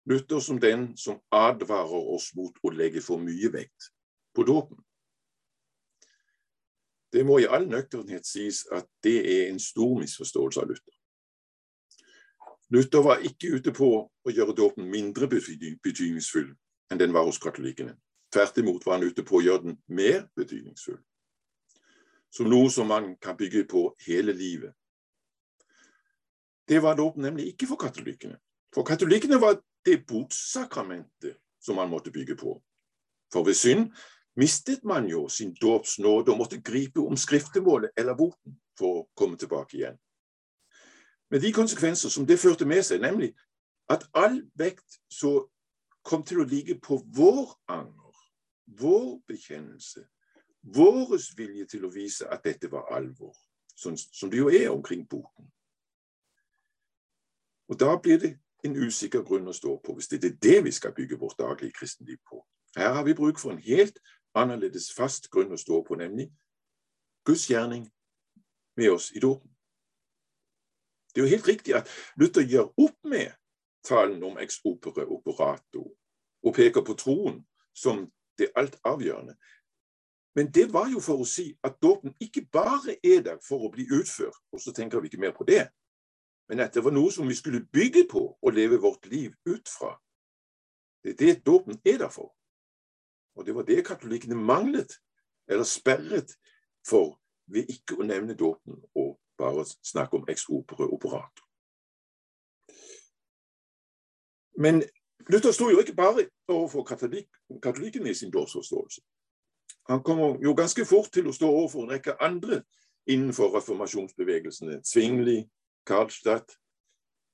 Luther 0.07 0.39
som 0.39 0.59
den 0.59 0.93
som 0.97 1.19
advarer 1.31 2.13
oss 2.15 2.31
mot 2.35 2.55
å 2.63 2.71
legge 2.73 3.03
for 3.05 3.21
mye 3.21 3.51
vekt 3.53 3.91
på 4.35 4.43
dåpen. 4.43 4.79
Det 7.11 7.25
må 7.27 7.39
i 7.39 7.47
all 7.47 7.67
nøkternhet 7.67 8.25
sies 8.25 8.63
at 8.71 8.87
det 9.03 9.19
er 9.19 9.49
en 9.49 9.59
stor 9.59 9.97
misforståelse 9.99 10.61
av 10.61 10.69
Luther. 10.71 10.95
Luther 12.71 13.03
var 13.03 13.23
ikke 13.27 13.51
ute 13.57 13.73
på 13.75 13.89
å 14.07 14.31
gjøre 14.31 14.55
dåpen 14.55 14.87
mindre 14.87 15.27
betydningsfull 15.27 16.53
enn 16.91 16.99
den 16.99 17.11
var 17.15 17.27
hos 17.27 17.39
katolikkene. 17.39 17.97
Tvert 18.31 18.57
imot 18.61 18.85
var 18.85 18.97
han 18.97 19.09
ute 19.09 19.25
på 19.27 19.39
å 19.39 19.43
gjøre 19.43 19.65
den 19.65 19.79
mer 19.91 20.23
betydningsfull. 20.39 21.01
Som 22.31 22.47
noe 22.47 22.69
som 22.71 22.87
man 22.87 23.17
kan 23.19 23.35
bygge 23.35 23.65
på 23.67 23.89
hele 24.07 24.31
livet. 24.31 24.71
Det 26.67 26.79
var 26.79 26.95
dåpen 26.95 27.27
nemlig 27.27 27.49
ikke 27.51 27.67
for 27.73 27.81
katolikkene. 27.81 28.37
For 28.71 28.87
katolikkene 28.87 29.39
var 29.41 29.59
det 29.83 30.05
botssakramentet 30.07 31.41
som 31.59 31.75
man 31.75 31.91
måtte 31.91 32.11
bygge 32.11 32.37
på. 32.39 32.55
For 33.33 33.43
ved 33.43 33.59
synd 33.59 33.91
mistet 34.35 34.83
man 34.83 35.07
jo 35.09 35.27
sin 35.29 35.53
dåpsnåde 35.53 36.31
og 36.31 36.37
måtte 36.37 36.61
gripe 36.61 37.01
om 37.01 37.17
skriftemålet 37.17 37.91
eller 37.97 38.15
boten 38.15 38.57
for 38.79 39.01
å 39.01 39.07
komme 39.17 39.37
tilbake 39.37 39.77
igjen. 39.77 39.97
Med 41.31 41.41
de 41.41 41.51
konsekvenser 41.55 42.09
som 42.09 42.25
det 42.27 42.39
førte 42.39 42.65
med 42.67 42.83
seg, 42.83 43.01
nemlig 43.01 43.31
at 43.91 44.07
all 44.13 44.41
vekt 44.59 44.99
så 45.11 45.47
kom 46.03 46.23
til 46.27 46.41
å 46.41 46.47
ligge 46.47 46.75
på 46.79 46.97
vår 47.15 47.53
anger, 47.71 48.17
vår 48.79 49.21
bekjennelse, 49.27 50.03
vår 50.61 51.17
vilje 51.37 51.65
til 51.65 51.85
å 51.85 51.93
vise 51.93 52.27
at 52.31 52.43
dette 52.43 52.69
var 52.71 52.91
alvor, 52.95 53.33
sånn 53.75 53.97
som 53.97 54.29
det 54.29 54.41
jo 54.41 54.49
er 54.51 54.69
omkring 54.71 55.05
boten. 55.09 55.49
Og 57.71 57.79
da 57.79 57.95
blir 57.95 58.19
det 58.19 58.33
en 58.65 58.75
usikker 58.75 59.23
grunn 59.25 59.47
å 59.47 59.55
stå 59.55 59.77
på, 59.83 59.95
hvis 59.95 60.11
det 60.11 60.23
er 60.23 60.39
det 60.43 60.57
vi 60.67 60.73
skal 60.75 60.93
bygge 60.93 61.19
vårt 61.19 61.39
daglige 61.39 61.77
kristenliv 61.79 62.19
på. 62.29 62.43
Her 62.75 62.93
har 62.93 63.03
vi 63.07 63.15
bruk 63.15 63.39
for 63.39 63.55
en 63.55 63.63
helt 63.63 63.97
annerledes 64.37 64.91
fast 64.95 65.29
grunn 65.31 65.53
å 65.53 65.59
stå 65.59 65.81
på, 65.83 65.97
nemlig 65.99 66.29
Guds 67.27 67.47
gjerning 67.49 67.85
med 68.79 68.91
oss 68.91 69.11
i 69.15 69.19
dåpen. 69.19 69.49
Det 71.11 71.21
er 71.21 71.27
jo 71.27 71.35
helt 71.35 71.47
riktig 71.47 71.75
at 71.75 71.89
Luther 72.15 72.45
gjør 72.47 72.71
opp 72.79 72.97
med 73.03 73.33
talen 73.83 74.23
om 74.23 74.37
ex 74.39 74.61
opere 74.65 75.05
operato 75.05 75.83
og 76.41 76.55
peker 76.55 76.85
på 76.85 76.95
troen 76.97 77.41
som 77.75 78.05
det 78.39 78.51
alt 78.55 78.77
avgjørende. 78.87 79.35
Men 80.35 80.51
det 80.51 80.69
var 80.73 80.87
jo 80.87 81.01
for 81.03 81.21
å 81.21 81.27
si 81.27 81.49
at 81.67 81.81
dåpen 81.83 82.15
ikke 82.23 82.45
bare 82.53 82.95
er 83.03 83.23
der 83.25 83.39
for 83.43 83.67
å 83.67 83.71
bli 83.73 83.83
utført, 83.91 84.39
og 84.51 84.61
så 84.63 84.71
tenker 84.71 85.01
vi 85.01 85.11
ikke 85.11 85.19
mer 85.19 85.35
på 85.35 85.43
det, 85.47 85.65
men 86.47 86.63
at 86.63 86.73
det 86.73 86.83
var 86.83 86.95
noe 86.95 87.11
som 87.11 87.27
vi 87.27 87.35
skulle 87.35 87.65
bygge 87.73 88.05
på 88.11 88.23
og 88.41 88.53
leve 88.55 88.79
vårt 88.79 89.05
liv 89.11 89.35
ut 89.45 89.67
fra. 89.69 89.97
Det 91.03 91.13
er 91.13 91.19
det 91.19 91.45
dåpen 91.45 91.79
er 91.83 91.99
der 91.99 92.09
for. 92.11 92.31
Og 93.35 93.45
det 93.45 93.55
var 93.55 93.63
det 93.67 93.85
katolikkene 93.85 94.35
manglet, 94.35 94.93
eller 95.47 95.63
sperret, 95.63 96.35
for 96.87 97.19
ved 97.51 97.69
ikke 97.69 97.99
å 97.99 98.07
nevne 98.07 98.35
dåpen 98.37 98.79
og 98.95 99.19
bare 99.37 99.65
snakke 99.65 100.17
om 100.17 100.27
ex 100.29 100.45
opere 100.49 100.87
operator. 100.87 101.45
Men 104.57 104.83
Luther 105.29 105.51
sto 105.51 105.69
jo 105.69 105.79
ikke 105.79 105.95
bare 105.95 106.27
overfor 106.47 106.83
katolik, 106.83 107.27
katolikkene 107.63 108.09
i 108.09 108.13
sin 108.17 108.31
dåpsforståelse. 108.31 109.01
Han 109.89 110.03
kommer 110.03 110.37
jo 110.43 110.53
ganske 110.53 110.85
fort 110.85 111.11
til 111.13 111.27
å 111.27 111.33
stå 111.33 111.49
overfor 111.49 111.85
en 111.85 111.93
rekke 111.95 112.17
andre 112.21 112.61
innenfor 113.09 113.55
reformasjonsbevegelsene. 113.55 114.81
Zwingli, 114.85 115.43
Karlstadt, 115.85 116.57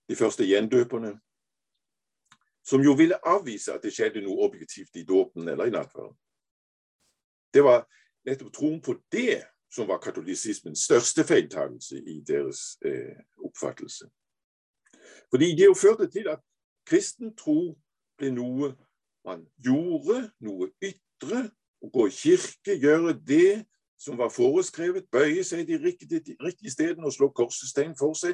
de 0.09 0.15
første 0.15 0.45
gjendøperne, 0.47 1.17
som 2.67 2.83
jo 2.83 2.93
ville 2.99 3.19
avvise 3.27 3.73
at 3.73 3.83
det 3.83 3.93
skjedde 3.95 4.23
noe 4.25 4.43
objektivt 4.47 4.95
i 4.99 5.05
dåpen 5.07 5.47
eller 5.47 5.69
i 5.69 5.73
nattverden. 5.73 6.17
Det 7.53 7.63
var 7.63 7.85
nettopp 8.27 8.51
troen 8.53 8.81
på 8.83 8.97
det 9.11 9.43
som 9.71 9.87
var 9.87 10.01
katolisismens 10.03 10.83
største 10.87 11.23
feiltagelse 11.27 11.99
i 11.99 12.19
deres 12.27 12.77
eh, 12.85 13.15
oppfattelse. 13.43 14.09
Fordi 15.31 15.55
det 15.55 15.65
jo 15.65 15.73
førte 15.73 16.07
til 16.11 16.27
at 16.31 16.43
kristen 16.87 17.35
tro 17.35 17.75
ble 18.19 18.31
noe 18.35 18.73
man 19.27 19.43
gjorde, 19.63 20.29
noe 20.39 20.71
ytre. 20.83 21.47
Å 21.77 21.89
gå 21.93 22.07
i 22.09 22.13
kirke, 22.15 22.73
gjøre 22.73 23.11
det 23.27 23.65
som 24.01 24.17
var 24.17 24.31
foreskrevet, 24.33 25.05
bøye 25.13 25.43
seg 25.45 25.67
de 25.67 25.77
riktige, 25.77 26.23
de 26.25 26.33
riktige 26.41 26.71
stedene 26.73 27.05
og 27.05 27.13
slå 27.13 27.27
korsestein 27.37 27.93
for 27.99 28.17
seg 28.17 28.33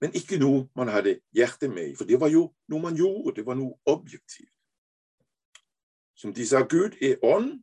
men 0.00 0.14
ikke 0.14 0.38
noe 0.38 0.68
man 0.78 0.88
hadde 0.88 1.18
hjertet 1.34 1.70
med 1.70 1.92
i. 1.92 1.94
For 1.98 2.06
det 2.06 2.20
var 2.20 2.30
jo 2.30 2.48
noe 2.70 2.82
man 2.82 2.96
gjorde, 2.96 3.34
det 3.36 3.46
var 3.46 3.58
noe 3.58 3.78
objektivt. 3.86 4.52
Som 6.18 6.34
de 6.34 6.46
sa, 6.46 6.64
Gud 6.66 6.98
er 7.02 7.22
ånd, 7.22 7.60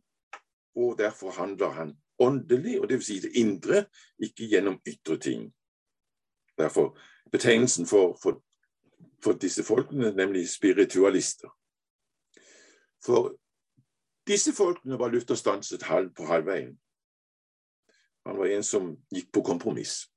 og 0.75 0.97
derfor 0.97 1.31
handler 1.31 1.69
han 1.75 1.97
åndelig, 2.19 2.81
og 2.81 2.89
vil 2.89 3.03
si 3.03 3.19
det 3.19 3.35
indre, 3.35 3.85
ikke 4.19 4.47
gjennom 4.47 4.79
ytre 4.87 5.17
ting. 5.19 5.49
Derfor 6.57 6.97
betegnelsen 7.31 7.87
for, 7.87 8.17
for, 8.23 8.43
for 9.23 9.35
disse 9.39 9.63
folkene, 9.63 10.11
nemlig 10.15 10.49
spiritualister. 10.49 11.51
For 13.05 13.35
disse 14.27 14.53
folkene 14.53 14.99
var 14.99 15.11
Luther 15.11 15.35
stanset 15.35 15.83
halv 15.83 16.13
på 16.15 16.25
halvveien. 16.25 16.79
Han 18.25 18.37
var 18.37 18.45
en 18.45 18.63
som 18.63 18.95
gikk 19.13 19.31
på 19.33 19.43
kompromiss. 19.45 20.07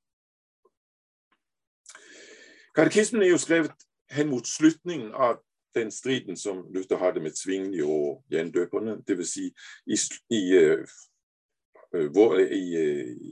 Katekismen 2.79 3.21
er 3.21 3.27
jo 3.27 3.37
skrevet 3.37 3.71
hen 4.11 4.29
mot 4.31 4.47
slutningen 4.47 5.09
av 5.11 5.41
den 5.75 5.91
striden 5.91 6.37
som 6.39 6.61
Luther 6.71 6.97
hadde 6.97 7.19
med 7.19 7.35
Zwingli 7.35 7.81
og 7.83 8.23
gjendøperne, 8.31 8.93
dvs. 9.03 9.33
Si 9.33 9.47
i, 9.85 9.97
i, 10.31 10.39
i, 12.55 12.61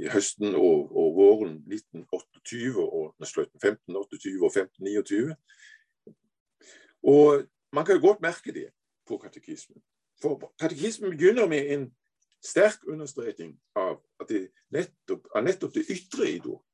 i, 0.04 0.10
høsten 0.12 0.52
og, 0.52 0.92
og, 0.92 1.16
våren 1.16 1.56
1928 1.64 2.84
og 2.84 3.16
slutten 3.24 3.56
1528 3.64 4.36
og 4.44 4.52
1529. 4.52 5.36
Og 7.08 7.48
man 7.72 7.86
kan 7.86 7.96
jo 7.96 8.08
godt 8.08 8.22
merke 8.22 8.52
det 8.52 8.68
på 9.08 9.18
katekismen. 9.18 9.80
For 10.22 10.52
katekismen 10.60 11.16
begynner 11.16 11.48
med 11.48 11.72
en 11.72 11.92
sterk 12.44 12.84
understreking 12.84 13.56
av 13.80 14.02
det 14.28 14.50
nettopp, 14.76 15.32
av 15.36 15.48
nettopp 15.48 15.80
det 15.80 15.88
ytre 15.88 16.34
i 16.36 16.40
dåp. 16.44 16.68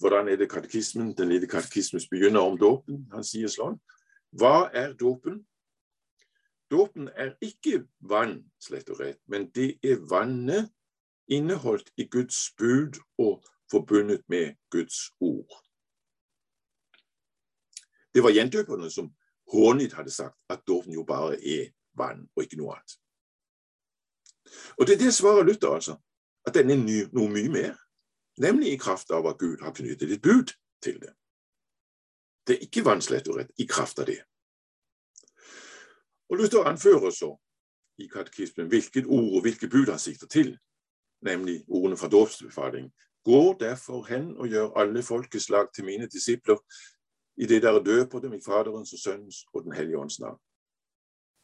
Hvordan 0.00 0.28
er 0.28 0.36
det 0.36 0.50
katekismen, 0.50 1.16
den 1.16 1.28
lille 1.28 1.46
katekismen 1.46 2.02
begynner 2.10 2.40
om 2.40 2.58
dåpen? 2.58 3.04
Han 3.12 3.24
sier 3.24 3.50
sånn. 3.52 3.76
Hva 4.34 4.70
er 4.74 4.96
dåpen? 4.98 5.44
Dåpen 6.70 7.08
er 7.14 7.36
ikke 7.44 7.84
vann, 8.00 8.40
slett 8.58 8.88
og 8.90 8.98
rett, 9.00 9.20
men 9.30 9.46
det 9.54 9.76
er 9.84 10.00
vannet 10.10 10.72
inneholdt 11.30 11.92
i 11.96 12.08
Guds 12.10 12.50
bud 12.58 12.98
og 13.18 13.44
forbundet 13.70 14.24
med 14.28 14.56
Guds 14.70 15.12
ord. 15.20 15.60
Det 18.14 18.22
var 18.22 18.34
gjendøperne 18.34 18.90
som 18.90 19.12
hånlig 19.52 19.92
hadde 19.94 20.10
sagt 20.10 20.38
at 20.50 20.66
dåpen 20.66 20.94
jo 20.94 21.04
bare 21.06 21.38
er 21.38 21.70
vann 21.94 22.26
og 22.34 22.42
ikke 22.42 22.58
noe 22.58 22.74
annet. 22.74 22.98
Og 24.78 24.86
det 24.86 24.94
er 24.94 25.04
det 25.04 25.14
svaret 25.14 25.46
Luther, 25.46 25.74
altså. 25.74 25.96
At 26.46 26.54
den 26.54 26.70
er 26.70 27.08
noe 27.14 27.30
mye 27.30 27.50
mer. 27.50 27.83
Nemlig 28.36 28.72
i 28.72 28.78
kraft 28.78 29.10
av 29.10 29.26
at 29.26 29.38
Gud 29.38 29.62
har 29.62 29.74
knyttet 29.74 30.10
et 30.10 30.22
bud 30.22 30.52
til 30.82 31.00
det. 31.00 31.14
Det 32.46 32.56
er 32.56 32.66
ikke 32.66 32.84
vanskelig 32.84 33.22
og 33.28 33.38
rett 33.38 33.52
i 33.58 33.66
kraft 33.66 33.98
av 33.98 34.08
det. 34.10 34.20
Og 36.28 36.36
Luther 36.40 36.66
anfører 36.66 37.10
så 37.14 37.30
i 37.98 38.08
katekismen 38.10 38.68
hvilket 38.68 39.06
ord 39.06 39.36
og 39.38 39.44
hvilke 39.46 39.68
bud 39.70 39.90
han 39.90 39.98
sikter 40.02 40.26
til, 40.26 40.56
nemlig 41.22 41.62
ordene 41.68 41.96
fra 41.96 42.08
dåpsbefaling. 42.08 42.90
Gå 43.24 43.56
derfor 43.60 44.04
hen 44.04 44.34
og 44.36 44.48
gjør 44.48 44.74
alle 44.76 45.02
folkeslag 45.02 45.70
til 45.74 45.84
mine 45.84 46.08
disipler, 46.08 46.58
i 47.36 47.46
det 47.46 47.62
dere 47.62 47.82
døper 47.82 48.20
dem 48.20 48.34
i 48.34 48.42
Faderens 48.44 48.92
og 48.92 48.98
Sønnens 48.98 49.44
og 49.52 49.64
Den 49.64 49.72
hellige 49.72 49.98
ånds 49.98 50.20
navn. 50.20 50.38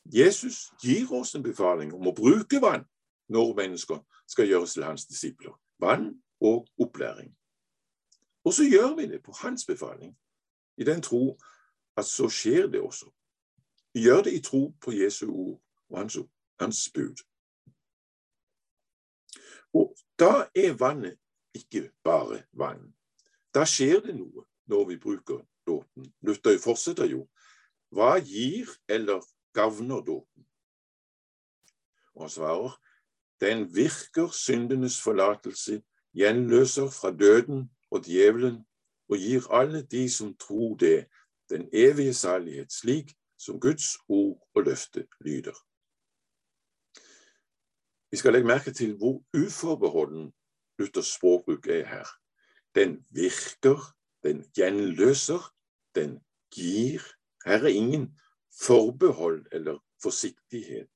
Jesus 0.04 0.70
gir 0.82 1.12
oss 1.12 1.34
en 1.34 1.42
befaling 1.42 1.94
om 1.94 2.06
å 2.06 2.14
bruke 2.14 2.60
vann 2.62 2.84
når 3.28 3.54
mennesker 3.56 3.98
skal 4.28 4.48
gjøres 4.48 4.74
til 4.74 4.84
hans 4.84 5.06
disipler. 5.06 5.54
Vann 5.78 6.12
og 6.40 6.68
opplæring. 6.80 7.36
Og 8.44 8.52
så 8.52 8.64
gjør 8.64 8.96
vi 8.96 9.06
det 9.06 9.22
på 9.22 9.32
hans 9.32 9.66
befaling, 9.66 10.18
i 10.76 10.84
den 10.84 11.02
tro 11.02 11.40
at 11.96 12.04
så 12.04 12.28
skjer 12.28 12.66
det 12.66 12.80
også. 12.80 13.10
Vi 13.94 14.02
gjør 14.02 14.22
det 14.22 14.32
i 14.32 14.42
tro 14.42 14.74
på 14.80 14.92
Jesu 14.92 15.26
ord 15.30 15.62
og 15.88 15.98
hans, 15.98 16.18
hans 16.60 16.90
bud. 16.94 17.16
Og 19.72 19.96
da 20.18 20.46
er 20.54 20.78
vannet 20.78 21.18
ikke 21.54 21.90
bare 22.04 22.42
vann. 22.52 22.94
Da 23.54 23.64
skjer 23.66 24.00
det 24.00 24.14
noe 24.16 24.46
når 24.70 24.86
vi 24.88 24.96
bruker 24.96 25.42
dåpen. 25.66 26.12
Luther 26.22 26.58
fortsetter 26.62 27.10
jo. 27.10 27.26
Hva 27.90 28.16
gir 28.22 28.70
eller 28.88 29.26
gagner 29.54 30.02
dåpen? 30.06 30.46
Og 32.14 32.26
han 32.26 32.30
svarer 32.30 32.76
den 33.40 33.64
virker 33.74 34.28
syndenes 34.36 35.00
forlatelse, 35.02 35.80
gjenløser 36.16 36.90
fra 36.90 37.10
døden 37.10 37.70
og 37.90 38.04
djevelen 38.06 38.64
og 39.08 39.16
gir 39.18 39.46
alle 39.50 39.82
de 39.82 40.10
som 40.10 40.36
tror 40.36 40.76
det, 40.76 41.06
den 41.50 41.68
evige 41.72 42.14
salighet, 42.14 42.72
slik 42.72 43.14
som 43.38 43.60
Guds 43.60 43.96
ord 44.08 44.48
og 44.54 44.62
løfte 44.62 45.06
lyder. 45.20 45.56
Vi 48.10 48.16
skal 48.16 48.32
legge 48.32 48.46
merke 48.46 48.72
til 48.72 48.96
hvor 48.96 49.22
uforbeholden 49.34 50.32
Luthers 50.78 51.14
språkbruk 51.14 51.66
er 51.66 51.86
her. 51.86 52.08
Den 52.74 53.06
virker, 53.10 53.78
den 54.22 54.44
gjenløser, 54.56 55.54
den 55.94 56.20
gir. 56.54 57.02
Her 57.46 57.62
er 57.64 57.66
ingen 57.66 58.18
forbehold 58.66 59.46
eller 59.52 59.78
forsiktighet. 60.02 60.90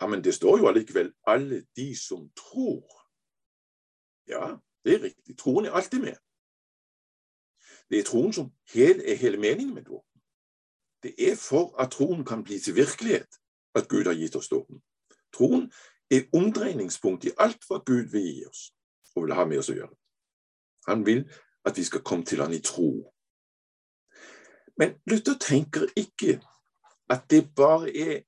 Ja, 0.00 0.06
Men 0.06 0.24
det 0.24 0.34
står 0.34 0.58
jo 0.58 0.68
allikevel 0.68 1.12
'alle 1.26 1.66
de 1.76 1.96
som 1.96 2.30
tror'. 2.40 2.97
Ja, 4.28 4.56
det 4.84 4.94
er 4.94 5.02
riktig. 5.02 5.38
Troen 5.38 5.66
er 5.66 5.72
alltid 5.72 6.00
med. 6.00 6.16
Det 7.90 7.98
er 7.98 8.04
troen 8.04 8.32
som 8.32 8.52
hel, 8.74 9.00
er 9.00 9.14
hele 9.14 9.40
meningen 9.40 9.74
med 9.74 9.84
dåpen. 9.84 10.20
Det 11.02 11.14
er 11.18 11.36
for 11.36 11.74
at 11.80 11.90
troen 11.90 12.24
kan 12.24 12.44
bli 12.44 12.58
til 12.60 12.76
virkelighet 12.76 13.38
at 13.74 13.88
Gud 13.88 14.04
har 14.04 14.14
gitt 14.18 14.36
oss 14.36 14.48
dåpen. 14.48 14.82
Troen 15.32 15.72
er 16.10 16.28
omdreiningspunkt 16.32 17.24
i 17.24 17.36
alt 17.38 17.64
hva 17.68 17.80
Gud 17.86 18.10
vil 18.12 18.26
gi 18.26 18.44
oss 18.48 18.72
og 19.14 19.24
vil 19.24 19.34
ha 19.34 19.44
med 19.44 19.62
oss 19.62 19.70
å 19.72 19.76
gjøre. 19.78 19.94
Han 20.88 21.06
vil 21.06 21.24
at 21.64 21.76
vi 21.76 21.84
skal 21.84 22.04
komme 22.04 22.24
til 22.24 22.42
han 22.42 22.54
i 22.54 22.62
tro. 22.64 22.90
Men 24.78 24.94
Luther 25.10 25.38
tenker 25.40 25.88
ikke 25.96 26.38
at 27.10 27.24
det 27.30 27.48
bare 27.56 27.90
er 27.90 28.20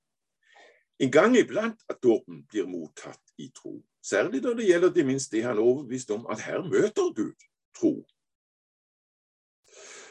en 1.00 1.12
gang 1.12 1.36
iblant 1.36 1.80
at 1.88 2.02
dåpen 2.02 2.44
blir 2.48 2.66
mottatt 2.68 3.34
i 3.38 3.48
tro. 3.54 3.78
Særlig 4.02 4.40
når 4.40 4.54
det 4.54 4.66
gjelder 4.66 4.92
det 4.92 5.06
minst 5.06 5.32
det 5.32 5.42
han 5.44 5.58
er 5.58 5.62
overbevist 5.62 6.10
om 6.10 6.26
at 6.32 6.40
her 6.40 6.62
møter 6.64 7.12
Gud 7.14 7.34
tro. 7.76 7.92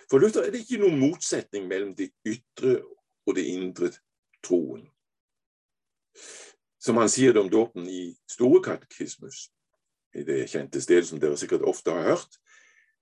For 0.09 0.17
Luther 0.17 0.43
er 0.45 0.51
det 0.51 0.63
ikke 0.63 0.81
noen 0.81 0.99
motsetning 0.99 1.67
mellom 1.69 1.93
det 1.97 2.11
ytre 2.25 2.79
og 3.27 3.35
det 3.37 3.45
indre 3.49 3.91
troen. 4.45 4.87
Som 6.79 6.97
han 6.97 7.11
sier 7.11 7.33
det 7.33 7.41
om 7.43 7.51
dåpen 7.51 7.89
i 7.89 8.15
Store 8.29 8.61
katekismus, 8.63 9.49
i 10.15 10.23
det 10.25 10.47
kjente 10.49 10.81
stedet 10.81 11.09
som 11.09 11.19
dere 11.21 11.37
sikkert 11.37 11.65
ofte 11.67 11.93
har 11.93 12.07
hørt, 12.13 12.39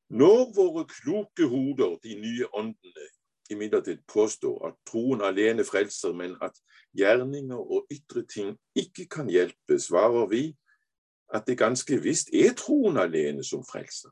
når 0.10 0.52
våre 0.56 0.84
kloke 0.88 1.47
hoder, 1.47 1.95
de 2.04 2.15
nye 2.19 2.47
åndene, 2.54 3.08
imidlertid 3.52 4.04
påstår 4.08 4.67
at 4.67 4.76
troen 4.88 5.21
alene 5.23 5.63
frelser, 5.63 6.12
men 6.15 6.36
at 6.43 6.56
gjerninger 6.95 7.60
og 7.60 7.88
ytre 7.91 8.23
ting 8.28 8.56
ikke 8.76 9.08
kan 9.12 9.30
hjelpe, 9.32 9.80
svarer 9.80 10.28
vi 10.32 10.41
at 11.34 11.48
det 11.48 11.58
ganske 11.58 12.00
visst 12.02 12.30
er 12.34 12.54
troen 12.58 12.98
alene 12.98 13.44
som 13.44 13.66
frelser. 13.66 14.10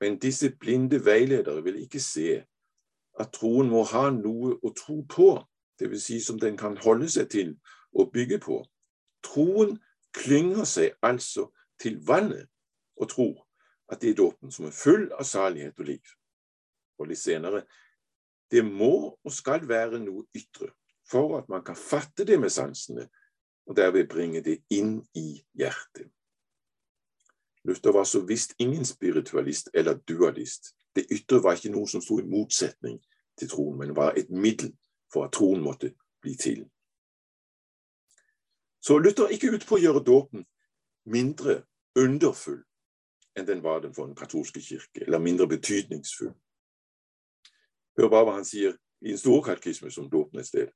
Men 0.00 0.18
disse 0.18 0.50
blinde 0.60 1.04
veiledere 1.04 1.62
vil 1.62 1.82
ikke 1.82 2.00
se 2.00 2.40
at 3.20 3.32
troen 3.36 3.68
må 3.70 3.84
ha 3.90 4.08
noe 4.14 4.56
å 4.64 4.72
tro 4.76 5.02
på, 5.08 5.30
dvs. 5.80 6.02
Si 6.02 6.20
som 6.24 6.40
den 6.40 6.56
kan 6.56 6.76
holde 6.80 7.08
seg 7.08 7.28
til 7.30 7.54
og 7.92 8.12
bygge 8.12 8.40
på. 8.42 8.62
Troen 9.24 9.76
klynger 10.16 10.64
seg 10.64 10.96
altså 11.02 11.50
til 11.80 12.00
vannet 12.06 12.48
og 13.00 13.10
tror 13.12 13.36
at 13.90 14.00
det 14.02 14.12
er 14.12 14.20
dåpen 14.22 14.52
som 14.54 14.68
er 14.68 14.74
full 14.76 15.08
av 15.12 15.26
salighet 15.26 15.78
og 15.78 15.88
liv. 15.88 16.12
Og 17.00 17.10
litt 17.10 17.20
senere 17.20 17.64
det 18.50 18.64
må 18.66 19.14
og 19.14 19.32
skal 19.32 19.66
være 19.68 20.00
noe 20.02 20.26
ytre 20.36 20.72
for 21.10 21.38
at 21.38 21.48
man 21.50 21.62
kan 21.66 21.78
fatte 21.78 22.26
det 22.26 22.38
med 22.40 22.52
sansene, 22.54 23.08
og 23.66 23.76
derved 23.76 24.08
bringe 24.10 24.42
det 24.42 24.60
inn 24.74 25.00
i 25.18 25.40
hjertet. 25.58 26.10
Luther 27.64 27.92
var 27.92 28.04
så 28.04 28.20
visst 28.26 28.54
ingen 28.58 28.84
spiritualist 28.84 29.68
eller 29.74 29.98
dualist. 30.08 30.74
Det 30.94 31.06
ytre 31.12 31.42
var 31.42 31.58
ikke 31.58 31.72
noe 31.74 31.88
som 31.88 32.02
sto 32.02 32.18
i 32.18 32.26
motsetning 32.26 32.98
til 33.38 33.48
troen, 33.48 33.78
men 33.78 33.96
var 33.96 34.16
et 34.16 34.30
middel 34.30 34.72
for 35.12 35.26
at 35.26 35.34
troen 35.36 35.62
måtte 35.62 35.92
bli 36.22 36.36
til. 36.36 36.64
Så 38.80 38.98
Luther 38.98 39.24
er 39.28 39.36
ikke 39.36 39.52
ute 39.52 39.68
på 39.68 39.76
å 39.76 39.82
gjøre 39.82 40.04
dåpen 40.04 40.46
mindre 41.04 41.62
underfull 41.98 42.62
enn 43.38 43.46
den 43.46 43.62
var 43.62 43.80
den 43.84 43.94
for 43.94 44.08
den 44.08 44.16
katolske 44.16 44.60
kirke, 44.60 45.04
eller 45.04 45.22
mindre 45.22 45.46
betydningsfull. 45.48 46.32
Hør 47.98 48.10
bare 48.10 48.26
hva 48.26 48.36
han 48.40 48.48
sier 48.48 48.74
i 49.04 49.12
en 49.14 49.20
stor 49.20 49.42
katekisme 49.44 49.90
som 49.92 50.08
dåpen 50.10 50.40
et 50.40 50.48
sted. 50.48 50.72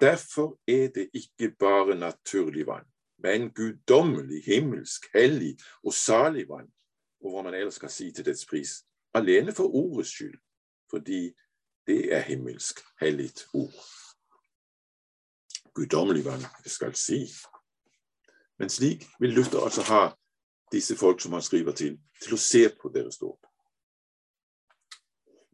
Derfor 0.00 0.58
er 0.66 0.90
det 0.94 1.08
ikke 1.16 1.50
bare 1.58 1.96
naturlig 1.98 2.66
vann, 2.66 2.86
men 3.18 3.50
guddommelig, 3.50 4.42
himmelsk, 4.46 5.08
hellig 5.14 5.56
og 5.82 5.94
salig 5.94 6.48
vann, 6.48 6.68
og 7.20 7.32
hva 7.32 7.42
man 7.42 7.54
ellers 7.54 7.80
skal 7.80 7.90
si 7.90 8.10
til 8.14 8.26
dets 8.26 8.46
pris, 8.46 8.82
alene 9.14 9.54
for 9.54 9.74
ordets 9.74 10.12
skyld, 10.14 10.36
fordi 10.90 11.32
det 11.86 12.14
er 12.14 12.20
himmelsk, 12.20 12.80
hellig 13.00 13.32
ord. 13.54 13.74
Guddommelig 15.74 16.24
vann, 16.24 16.44
jeg 16.64 16.70
skal 16.70 16.94
si. 16.94 17.24
Men 18.58 18.70
slik 18.70 19.06
vil 19.20 19.34
Luther 19.34 19.64
altså 19.64 19.82
ha 19.82 20.02
disse 20.72 20.96
folk 20.96 21.20
som 21.20 21.32
han 21.32 21.42
skriver 21.42 21.72
til, 21.72 21.98
til 22.22 22.34
å 22.34 22.40
se 22.42 22.66
på 22.82 22.90
deres 22.94 23.18
dåp. 23.18 23.46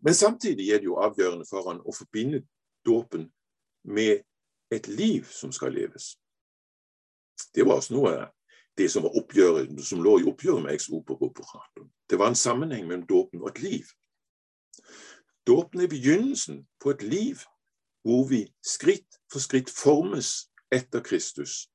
Men 0.04 0.14
samtidig 0.14 0.70
er 0.70 0.82
det 0.82 0.90
jo 0.90 1.00
avgjørende 1.00 1.46
for 1.48 1.64
han 1.70 1.80
å 1.80 1.92
forbinde 1.96 2.42
dåpen 2.84 3.30
med 3.84 4.24
et 4.72 4.88
liv 4.88 5.24
som 5.30 5.52
skal 5.52 5.72
leves. 5.72 6.14
Det 7.54 7.66
var 7.66 7.80
også 7.80 7.94
noe 7.94 8.14
det 8.78 8.90
som, 8.90 9.06
oppgjøret, 9.06 9.70
som 9.86 10.02
lå 10.02 10.18
i 10.20 10.28
oppgjøret 10.28 10.64
med 10.64 11.20
operatum. 11.20 11.90
Det 12.10 12.18
var 12.18 12.32
en 12.32 12.38
sammenheng 12.38 12.88
mellom 12.88 13.06
dåpen 13.06 13.42
og 13.42 13.52
et 13.52 13.62
liv. 13.62 13.86
Dåpen 15.46 15.80
er 15.80 15.90
begynnelsen 15.90 16.64
på 16.82 16.90
et 16.90 17.02
liv 17.02 17.44
hvor 18.04 18.26
vi 18.28 18.44
skritt 18.64 19.20
for 19.32 19.40
skritt 19.40 19.70
formes 19.70 20.50
etter 20.72 21.00
Kristus. 21.00 21.68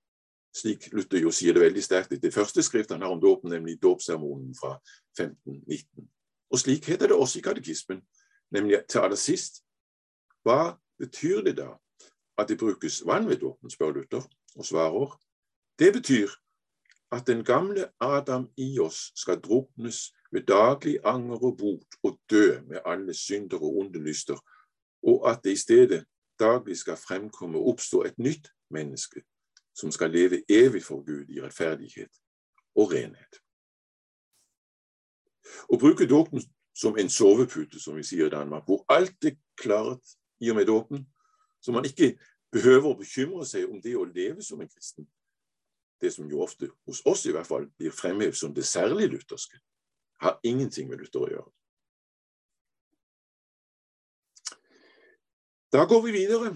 Slik 0.56 0.90
Luther 0.94 1.22
jo 1.22 1.32
sier 1.34 1.54
det 1.54 1.64
veldig 1.64 1.84
sterkt 1.84 2.14
i 2.14 2.22
det 2.22 2.34
første 2.34 2.64
skriftet 2.66 2.98
han 2.98 3.06
har 3.06 3.14
om 3.14 3.22
dåpen, 3.22 3.52
nemlig 3.54 3.80
dåpssermonen 3.82 4.56
fra 4.58 4.76
1519. 5.18 6.10
Og 6.50 6.60
slik 6.60 6.90
heter 6.90 7.08
det 7.10 7.18
også 7.18 7.40
i 7.40 7.46
katekismen, 7.46 8.02
nemlig 8.52 8.82
til 8.90 9.06
aller 9.06 9.20
sist. 9.20 9.62
Hva 10.44 10.76
betyr 11.00 11.44
det 11.46 11.56
da 11.62 11.74
at 12.40 12.50
det 12.50 12.58
brukes 12.60 13.02
vann 13.06 13.28
ved 13.30 13.42
dåpen, 13.44 13.70
spør 13.70 13.92
Luther, 13.98 14.26
og 14.56 14.66
svarer. 14.66 15.18
Det 15.80 15.94
betyr 15.94 16.30
at 17.12 17.28
den 17.28 17.46
gamle 17.46 17.90
Adam 18.00 18.50
i 18.58 18.80
oss 18.80 19.12
skal 19.16 19.42
druknes 19.42 20.14
med 20.32 20.42
daglig 20.42 21.00
anger 21.04 21.44
og 21.44 21.58
bot 21.58 21.96
og 22.04 22.20
dø 22.30 22.60
med 22.68 22.80
alle 22.86 23.14
synder 23.14 23.58
og 23.58 23.78
onde 23.78 24.00
lyster, 24.00 24.38
og 25.04 25.32
at 25.32 25.40
det 25.44 25.52
i 25.52 25.56
stedet 25.56 26.06
daglig 26.40 26.78
skal 26.78 26.98
fremkomme 26.98 27.58
og 27.58 27.68
oppstå 27.68 28.04
et 28.04 28.18
nytt 28.18 28.52
menneske 28.70 29.22
som 29.74 29.92
skal 29.92 30.12
leve 30.12 30.44
evig 30.50 30.84
for 30.84 31.06
Gud 31.06 31.30
i 31.30 31.42
rettferdighet 31.42 32.12
og 32.76 32.92
renhet. 32.92 33.40
Å 35.70 35.78
bruke 35.80 36.08
dåpen 36.08 36.44
som 36.76 36.98
en 36.98 37.10
sovepute, 37.10 37.80
som 37.80 37.96
vi 37.96 38.04
sier 38.04 38.28
i 38.28 38.34
Danmark, 38.34 38.68
hvor 38.68 38.84
alt 38.92 39.26
er 39.26 39.38
klart 39.58 40.16
i 40.40 40.52
og 40.52 40.60
med 40.60 40.68
dåpen, 40.68 41.08
så 41.62 41.72
man 41.72 41.88
ikke 41.88 42.18
behøver 42.52 42.92
å 42.92 43.00
bekymre 43.00 43.48
seg 43.48 43.72
om 43.72 43.82
det 43.82 43.96
å 43.98 44.06
leve 44.08 44.44
som 44.46 44.62
en 44.62 44.70
kristen, 44.70 45.08
det 46.02 46.12
som 46.16 46.30
jo 46.32 46.42
ofte, 46.44 46.70
hos 46.88 47.02
oss 47.06 47.26
i 47.28 47.34
hvert 47.36 47.48
fall, 47.48 47.68
blir 47.78 47.92
fremhevet 47.92 48.38
som 48.38 48.54
det 48.56 48.66
særlig 48.68 49.10
lutherske, 49.12 49.60
har 50.20 50.40
ingenting 50.44 50.90
med 50.90 51.00
Luther 51.00 51.24
å 51.24 51.30
gjøre. 51.32 51.52
Da 55.72 55.86
går 55.86 56.02
vi 56.08 56.12
videre 56.12 56.56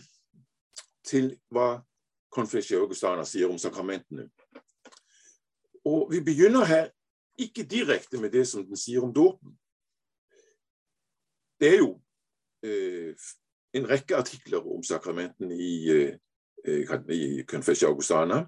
til 1.05 1.29
hva 1.53 1.77
Confessio 2.33 2.81
Augustana 2.81 3.25
sier 3.29 3.51
om 3.51 3.59
sakramentene. 3.61 4.25
Og 5.85 6.11
Vi 6.11 6.19
begynner 6.23 6.65
her 6.65 6.89
ikke 7.39 7.63
direkte 7.63 8.17
med 8.17 8.31
det 8.31 8.47
som 8.47 8.65
den 8.65 8.77
sier 8.77 9.03
om 9.03 9.13
dåpen. 9.13 9.53
Det 11.59 11.69
er 11.75 11.79
jo 11.83 12.01
eh, 12.65 13.13
en 13.73 13.87
rekke 13.89 14.17
artikler 14.17 14.65
om 14.65 14.83
sakramentene 14.83 15.55
i, 15.55 15.73
eh, 16.65 16.95
i 17.09 17.43
Confessia 17.47 17.87
Augustana. 17.87 18.43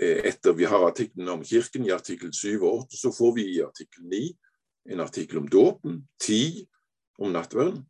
Eh, 0.00 0.24
etter 0.24 0.52
vi 0.56 0.64
har 0.64 0.86
artikkelen 0.86 1.28
om 1.28 1.44
Kirken 1.44 1.86
i 1.86 1.92
artikkel 1.92 2.32
7 2.32 2.62
og 2.62 2.84
8, 2.86 2.96
så 2.96 3.12
får 3.12 3.34
vi 3.36 3.46
i 3.54 3.60
artikkel 3.64 4.04
9 4.08 4.22
en 4.92 5.00
artikkel 5.00 5.38
om 5.38 5.48
dåpen, 5.48 6.08
10 6.20 6.66
om 7.18 7.32
nattverden, 7.32 7.84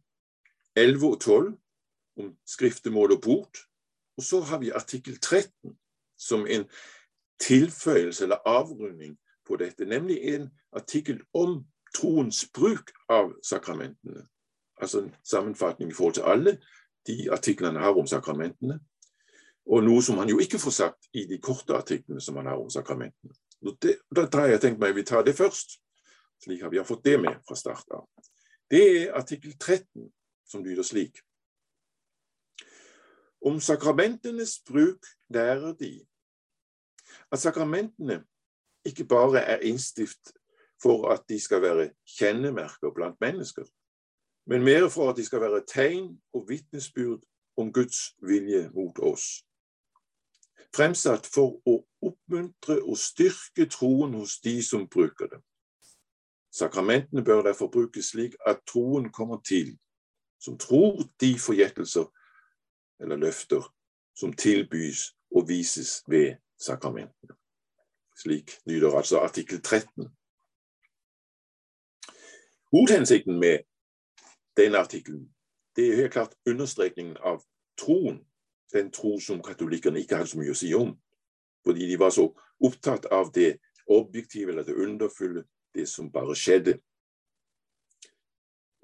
11 0.77 1.07
og 1.07 1.21
12 1.21 1.53
om 2.17 2.33
skriftemål 2.47 3.13
og 3.13 3.23
port, 3.23 3.59
Og 4.17 4.23
så 4.23 4.41
har 4.41 4.59
vi 4.59 4.71
artikkel 4.71 5.21
13 5.21 5.79
som 6.19 6.47
en 6.47 6.65
tilføyelse 7.41 8.25
eller 8.25 8.37
avrunding 8.47 9.19
på 9.47 9.57
dette, 9.57 9.85
nemlig 9.85 10.19
en 10.35 10.51
artikkel 10.73 11.21
om 11.35 11.65
troens 11.97 12.45
bruk 12.55 12.93
av 13.09 13.33
sakramentene. 13.45 14.27
Altså 14.81 15.01
en 15.01 15.15
sammenfatning 15.25 15.91
i 15.91 15.95
forhold 15.95 16.15
til 16.15 16.29
alle 16.29 16.59
de 17.07 17.33
artiklene 17.33 17.81
har 17.81 17.99
om 17.99 18.07
sakramentene. 18.07 18.81
Og 19.71 19.85
noe 19.85 20.03
som 20.03 20.19
han 20.19 20.31
jo 20.31 20.41
ikke 20.43 20.59
får 20.59 20.75
sagt 20.75 21.09
i 21.15 21.25
de 21.31 21.39
korte 21.43 21.75
artiklene 21.77 22.21
som 22.21 22.37
han 22.41 22.51
har 22.51 22.59
om 22.59 22.71
sakramentene. 22.71 23.35
Det, 23.79 23.99
da 24.11 24.27
har 24.41 24.51
jeg 24.51 24.63
tenkt 24.65 24.81
meg 24.83 24.97
vi 24.97 25.05
tar 25.07 25.23
det 25.23 25.37
først, 25.39 25.77
slik 26.43 26.65
at 26.67 26.73
vi 26.73 26.81
har 26.81 26.87
fått 26.87 27.05
det 27.07 27.19
med 27.23 27.39
fra 27.47 27.55
start 27.59 27.95
av. 27.95 28.09
Det 28.71 28.83
er 28.83 29.15
artikkel 29.15 29.55
13, 29.55 30.09
som 30.49 30.65
lyder 30.65 30.83
slik. 30.83 31.21
Om 33.43 33.61
sakramentenes 33.63 34.59
bruk 34.67 35.07
lærer 35.31 35.77
de 35.79 35.93
at 37.33 37.43
sakramentene 37.43 38.23
ikke 38.87 39.07
bare 39.07 39.45
er 39.47 39.63
innstift 39.67 40.35
for 40.83 41.13
at 41.15 41.23
de 41.29 41.39
skal 41.41 41.63
være 41.63 41.91
kjennemerker 42.19 42.91
blant 42.95 43.21
mennesker, 43.23 43.67
men 44.51 44.65
mer 44.67 44.89
for 44.91 45.11
at 45.11 45.17
de 45.17 45.25
skal 45.27 45.41
være 45.41 45.63
tegn 45.71 46.17
og 46.35 46.49
vitnesbyrd 46.49 47.23
om 47.57 47.71
Guds 47.73 48.17
vilje 48.27 48.67
mot 48.75 48.99
oss 48.99 49.45
fremsatt 50.77 51.27
for 51.27 51.59
å 51.69 51.79
oppmuntre 52.03 52.79
og 52.83 52.99
styrke 52.99 53.67
troen 53.71 54.15
hos 54.19 54.39
de 54.45 54.57
som 54.65 54.87
bruker 54.89 55.29
dem. 55.33 55.43
Sakramentene 56.53 57.25
bør 57.25 57.43
derfor 57.47 57.71
brukes 57.73 58.13
slik 58.13 58.35
at 58.47 58.61
troen 58.69 59.11
kommer 59.13 59.41
til, 59.45 59.77
som 60.41 60.59
tror 60.59 61.05
de 61.21 61.33
forgjettelser 61.39 62.09
eller 63.01 63.17
løfter 63.17 63.65
som 64.17 64.33
tilbys 64.33 65.13
og 65.33 65.49
vises 65.49 66.03
ved 66.07 66.37
sakramentene. 66.61 67.37
Slik 68.17 68.53
lyder 68.67 68.97
altså 68.97 69.23
artikkel 69.25 69.63
13. 69.63 70.09
Hovedhensikten 72.73 73.41
med 73.41 73.65
denne 74.57 74.79
artikkelen 74.79 75.35
er 75.79 75.97
helt 75.97 76.13
klart 76.13 76.37
understrekningen 76.47 77.17
av 77.17 77.41
troen 77.81 78.21
den 78.73 78.91
tro 78.95 79.19
som 79.21 79.43
katolikkene 79.43 80.01
ikke 80.03 80.21
hadde 80.21 80.33
så 80.33 80.41
mye 80.41 80.55
å 80.55 80.59
si 80.59 80.73
om. 80.77 80.95
Fordi 81.67 81.89
de 81.91 81.99
var 82.01 82.11
så 82.15 82.27
opptatt 82.63 83.07
av 83.13 83.33
det 83.35 83.57
objektive 83.91 84.53
eller 84.53 84.67
det 84.67 84.79
underfulle, 84.79 85.45
det 85.75 85.89
som 85.89 86.11
bare 86.13 86.35
skjedde. 86.39 86.79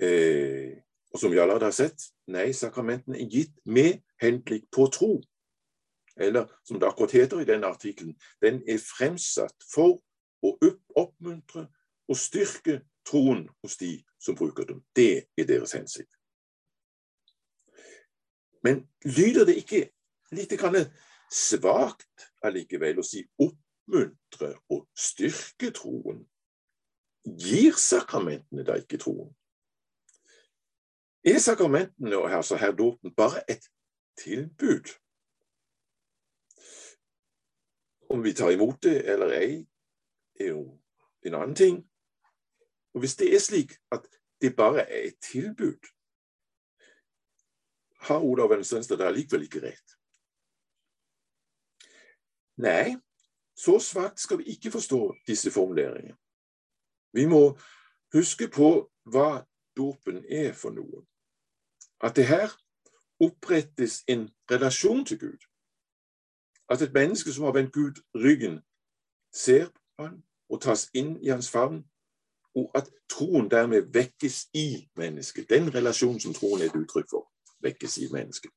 Eh, 0.03 0.79
og 1.13 1.21
som 1.21 1.33
vi 1.33 1.41
allerede 1.41 1.71
har 1.71 1.75
sett, 1.75 2.11
nei, 2.31 2.53
sakramentene 2.53 3.19
er 3.19 3.33
gitt 3.33 3.55
med 3.65 4.03
henblikk 4.23 4.69
på 4.75 4.87
tro. 4.93 5.17
Eller 6.19 6.51
som 6.67 6.79
det 6.79 6.89
akkurat 6.89 7.15
heter 7.15 7.41
i 7.41 7.49
denne 7.49 7.71
artikkelen, 7.71 8.17
den 8.43 8.61
er 8.69 8.83
fremsatt 8.83 9.57
for 9.73 9.99
å 10.43 10.55
oppmuntre 10.99 11.67
og 12.09 12.19
styrke 12.19 12.81
troen 13.07 13.47
hos 13.63 13.79
de 13.81 13.97
som 14.21 14.37
bruker 14.39 14.67
dem. 14.69 14.83
Det 14.97 15.29
er 15.39 15.49
deres 15.49 15.75
hensikt. 15.79 16.18
Men 18.69 18.83
lyder 19.05 19.47
det 19.49 19.55
ikke 19.63 19.87
litt 20.37 20.53
svakt 21.33 22.27
allikevel 22.45 22.99
å 23.01 23.05
si 23.07 23.23
oppmuntre 23.41 24.51
og 24.69 24.83
styrke 24.93 25.71
troen? 25.73 26.21
Gir 27.25 27.77
sakramentene 27.81 28.67
da 28.69 28.77
ikke 28.77 29.01
troen? 29.01 29.33
Er 31.25 31.41
sakramentene 31.41 32.21
og 32.21 32.29
altså 32.29 32.61
herr 32.61 32.77
dåpen 32.77 33.15
bare 33.17 33.41
et 33.49 33.65
tilbud? 34.21 34.93
Om 38.13 38.25
vi 38.25 38.37
tar 38.37 38.53
imot 38.53 38.83
det 38.85 38.99
eller 39.09 39.33
ei, 39.33 39.53
er 40.41 40.53
jo 40.53 40.63
en 41.25 41.41
annen 41.41 41.57
ting. 41.57 41.83
Og 42.93 43.01
Hvis 43.01 43.17
det 43.17 43.33
er 43.33 43.41
slik 43.41 43.79
at 43.93 44.05
det 44.41 44.57
bare 44.57 44.85
er 44.85 45.09
et 45.09 45.21
tilbud, 45.25 45.81
har 47.99 48.21
Olav 48.21 48.51
er 48.51 49.07
allikevel 49.07 49.43
ikke 49.43 49.63
rett. 49.63 49.95
Nei, 52.59 52.97
så 53.57 53.79
svakt 53.79 54.21
skal 54.21 54.39
vi 54.39 54.45
ikke 54.55 54.71
forstå 54.71 55.15
disse 55.27 55.51
formuleringene. 55.51 56.17
Vi 57.13 57.27
må 57.27 57.59
huske 58.15 58.49
på 58.49 58.91
hva 59.05 59.45
dopen 59.77 60.25
er 60.29 60.53
for 60.53 60.71
noe. 60.71 61.05
At 62.03 62.17
det 62.17 62.27
her 62.27 62.53
opprettes 63.21 64.05
en 64.09 64.29
relasjon 64.51 65.05
til 65.05 65.19
Gud. 65.19 65.47
At 66.71 66.83
et 66.83 66.95
menneske 66.95 67.33
som 67.33 67.45
har 67.45 67.53
vendt 67.53 67.73
Gud 67.73 68.03
ryggen, 68.15 68.61
ser 69.35 69.67
på 69.71 70.05
han 70.05 70.23
og 70.49 70.61
tas 70.63 70.89
inn 70.95 71.17
i 71.23 71.29
hans 71.29 71.51
favn, 71.51 71.83
og 72.55 72.71
at 72.75 72.91
troen 73.11 73.51
dermed 73.51 73.91
vekkes 73.93 74.49
i 74.55 74.89
mennesket. 74.97 75.51
Den 75.51 75.75
relasjonen 75.75 76.21
som 76.21 76.35
troen 76.35 76.63
er 76.63 76.71
et 76.71 76.79
uttrykk 76.79 77.11
for 77.11 77.27
vekkes 77.63 77.99
i 77.99 78.09
mennesket. 78.13 78.53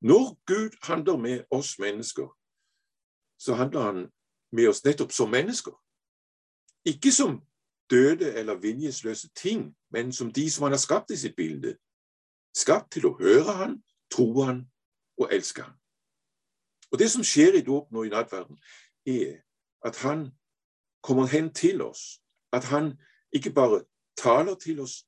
Når 0.00 0.38
Gud 0.46 0.76
handler 0.82 1.16
med 1.16 1.44
oss 1.50 1.78
mennesker, 1.78 2.28
så 3.38 3.54
handler 3.54 3.80
han 3.80 4.12
med 4.52 4.68
oss 4.68 4.84
nettopp 4.84 5.12
som 5.12 5.30
mennesker. 5.30 5.72
Ikke 6.84 7.12
som 7.12 7.42
døde 7.90 8.34
eller 8.34 8.60
viljesløse 8.60 9.28
ting, 9.28 9.76
men 9.90 10.12
som 10.12 10.32
de 10.32 10.50
som 10.50 10.62
han 10.62 10.72
har 10.72 10.78
skapt 10.78 11.10
i 11.10 11.16
sitt 11.16 11.36
bilde. 11.36 11.76
Skapt 12.54 12.92
til 12.92 13.06
å 13.06 13.16
høre 13.18 13.52
han, 13.52 13.82
tro 14.10 14.42
han 14.42 14.70
og 15.18 15.32
elske 15.32 15.62
han. 15.62 15.74
Og 16.92 16.98
Det 16.98 17.10
som 17.10 17.24
skjer 17.24 17.58
i 17.58 17.64
dåpen 17.66 17.96
og 17.96 18.06
i 18.06 18.12
nattverden, 18.12 18.58
er 19.06 19.42
at 19.84 19.96
han 19.96 20.30
kommer 21.02 21.26
hen 21.26 21.52
til 21.54 21.82
oss. 21.82 22.22
At 22.52 22.64
han 22.64 22.94
ikke 23.32 23.52
bare 23.52 23.84
taler 24.16 24.54
til 24.54 24.80
oss, 24.80 25.06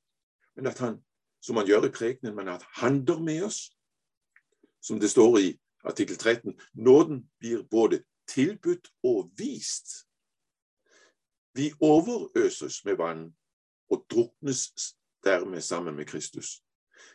men 0.57 0.66
at 0.66 0.78
han 0.78 0.98
som 1.40 1.57
han 1.57 1.66
gjør 1.66 1.88
i 1.88 1.94
prekenen, 1.94 2.35
men 2.37 2.48
at 2.48 2.66
handler 2.81 3.18
med 3.18 3.42
oss. 3.42 3.70
Som 4.83 5.01
det 5.01 5.11
står 5.11 5.38
i 5.38 5.48
artikkel 5.85 6.16
13. 6.16 6.61
Nåden 6.74 7.31
blir 7.38 7.62
både 7.70 8.03
tilbudt 8.29 8.88
og 9.03 9.31
vist. 9.38 10.07
Vi 11.55 11.72
overøses 11.81 12.85
med 12.85 12.96
vann 12.96 13.35
og 13.90 14.07
druknes 14.11 14.94
dermed 15.24 15.61
sammen 15.61 15.96
med 15.96 16.07
Kristus. 16.07 16.62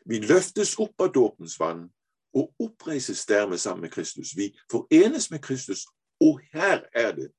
Vi 0.05 0.19
løftes 0.19 0.75
opp 0.79 1.01
av 1.01 1.13
dåpens 1.13 1.59
vann 1.59 1.87
og 2.33 2.55
oppreises 2.59 3.25
dermed 3.25 3.57
sammen 3.57 3.81
med 3.81 3.91
Kristus. 3.91 4.35
Vi 4.35 4.51
forenes 4.71 5.31
med 5.31 5.39
Kristus, 5.39 5.85
og 6.19 6.41
her 6.53 6.83
er 6.93 7.11
det 7.15 7.29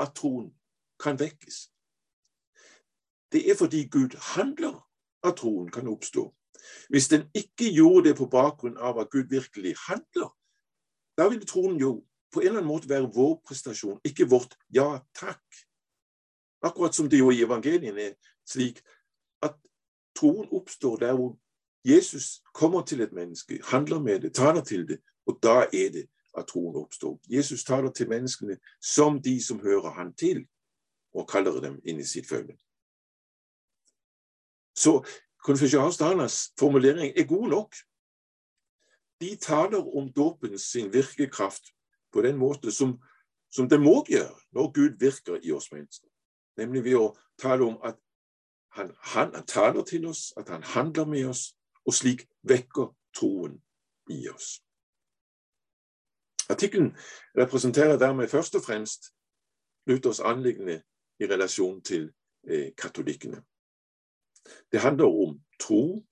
at 0.00 0.14
troen 0.16 0.50
kan 1.00 1.18
vekkes. 1.18 1.68
Det 3.32 3.50
er 3.50 3.56
fordi 3.56 3.88
Gud 3.88 4.16
handler 4.36 4.91
at 5.24 5.36
troen 5.36 5.70
kan 5.70 5.88
oppstå. 5.88 6.26
Hvis 6.88 7.08
den 7.08 7.26
ikke 7.34 7.72
gjorde 7.74 8.08
det 8.08 8.16
på 8.16 8.26
bakgrunn 8.30 8.78
av 8.78 8.98
at 9.00 9.10
Gud 9.10 9.28
virkelig 9.30 9.74
handler, 9.88 10.30
da 11.18 11.28
ville 11.28 11.46
troen 11.46 11.76
jo 11.80 12.04
på 12.32 12.40
en 12.40 12.46
eller 12.46 12.62
annen 12.62 12.70
måte 12.70 12.88
være 12.88 13.10
vår 13.14 13.40
prestasjon, 13.46 14.00
ikke 14.04 14.28
vårt 14.30 14.56
ja 14.74 15.02
takk. 15.14 15.42
Akkurat 16.62 16.94
som 16.94 17.08
det 17.10 17.18
jo 17.18 17.30
i 17.30 17.42
evangeliene 17.42 18.00
er 18.00 18.14
slik 18.48 18.80
at 19.42 19.58
troen 20.16 20.48
oppstår 20.50 20.96
der 21.02 21.14
hvor 21.18 21.36
Jesus 21.84 22.42
kommer 22.54 22.82
til 22.82 23.00
et 23.00 23.12
menneske, 23.12 23.60
handler 23.64 24.00
med 24.00 24.20
det, 24.20 24.34
taler 24.34 24.64
til 24.64 24.88
det, 24.88 25.00
og 25.26 25.38
da 25.42 25.66
er 25.72 25.90
det 25.92 26.06
at 26.38 26.46
troen 26.46 26.76
oppstår. 26.76 27.18
Jesus 27.28 27.64
taler 27.64 27.90
til 27.90 28.08
menneskene 28.08 28.56
som 28.80 29.22
de 29.22 29.42
som 29.44 29.60
hører 29.60 29.90
han 29.90 30.14
til, 30.14 30.46
og 31.14 31.28
kaller 31.28 31.60
dem 31.60 31.80
inn 31.84 32.00
i 32.00 32.06
sitt 32.08 32.28
følge. 32.28 32.56
Så 34.74 35.04
konfesjonstalernes 35.44 36.52
formulering 36.58 37.12
er 37.16 37.26
god 37.26 37.48
nok. 37.48 37.74
De 39.20 39.36
taler 39.36 39.96
om 39.96 40.12
dåpen 40.12 40.58
sin 40.58 40.92
virkekraft 40.92 41.62
på 42.12 42.22
den 42.22 42.36
måte 42.36 42.72
som, 42.72 43.02
som 43.50 43.68
det 43.68 43.80
må 43.80 44.04
gjøre 44.08 44.34
når 44.52 44.72
Gud 44.72 44.98
virker 44.98 45.38
i 45.42 45.52
oss 45.52 45.72
mennesker. 45.72 46.08
Nemlig 46.56 46.84
ved 46.84 46.96
å 46.98 47.12
tale 47.38 47.64
om 47.64 47.78
at 47.84 47.96
han, 48.72 48.92
han, 48.98 49.34
han 49.34 49.46
taler 49.46 49.84
til 49.84 50.06
oss, 50.06 50.32
at 50.36 50.48
han 50.48 50.62
handler 50.62 51.04
med 51.04 51.26
oss, 51.28 51.52
og 51.84 51.94
slik 51.94 52.26
vekker 52.42 52.92
troen 53.16 53.58
i 54.10 54.28
oss. 54.28 54.62
Artikkelen 56.50 56.96
representerer 57.36 57.98
dermed 57.98 58.28
først 58.28 58.54
og 58.54 58.64
fremst 58.64 59.12
Luthers 59.86 60.20
anliggende 60.20 60.82
i 61.20 61.26
relasjon 61.26 61.80
til 61.82 62.12
eh, 62.48 62.72
katolikkene. 62.78 63.42
Det 64.72 64.80
handler 64.80 65.06
om 65.06 65.36
tro. 65.60 66.02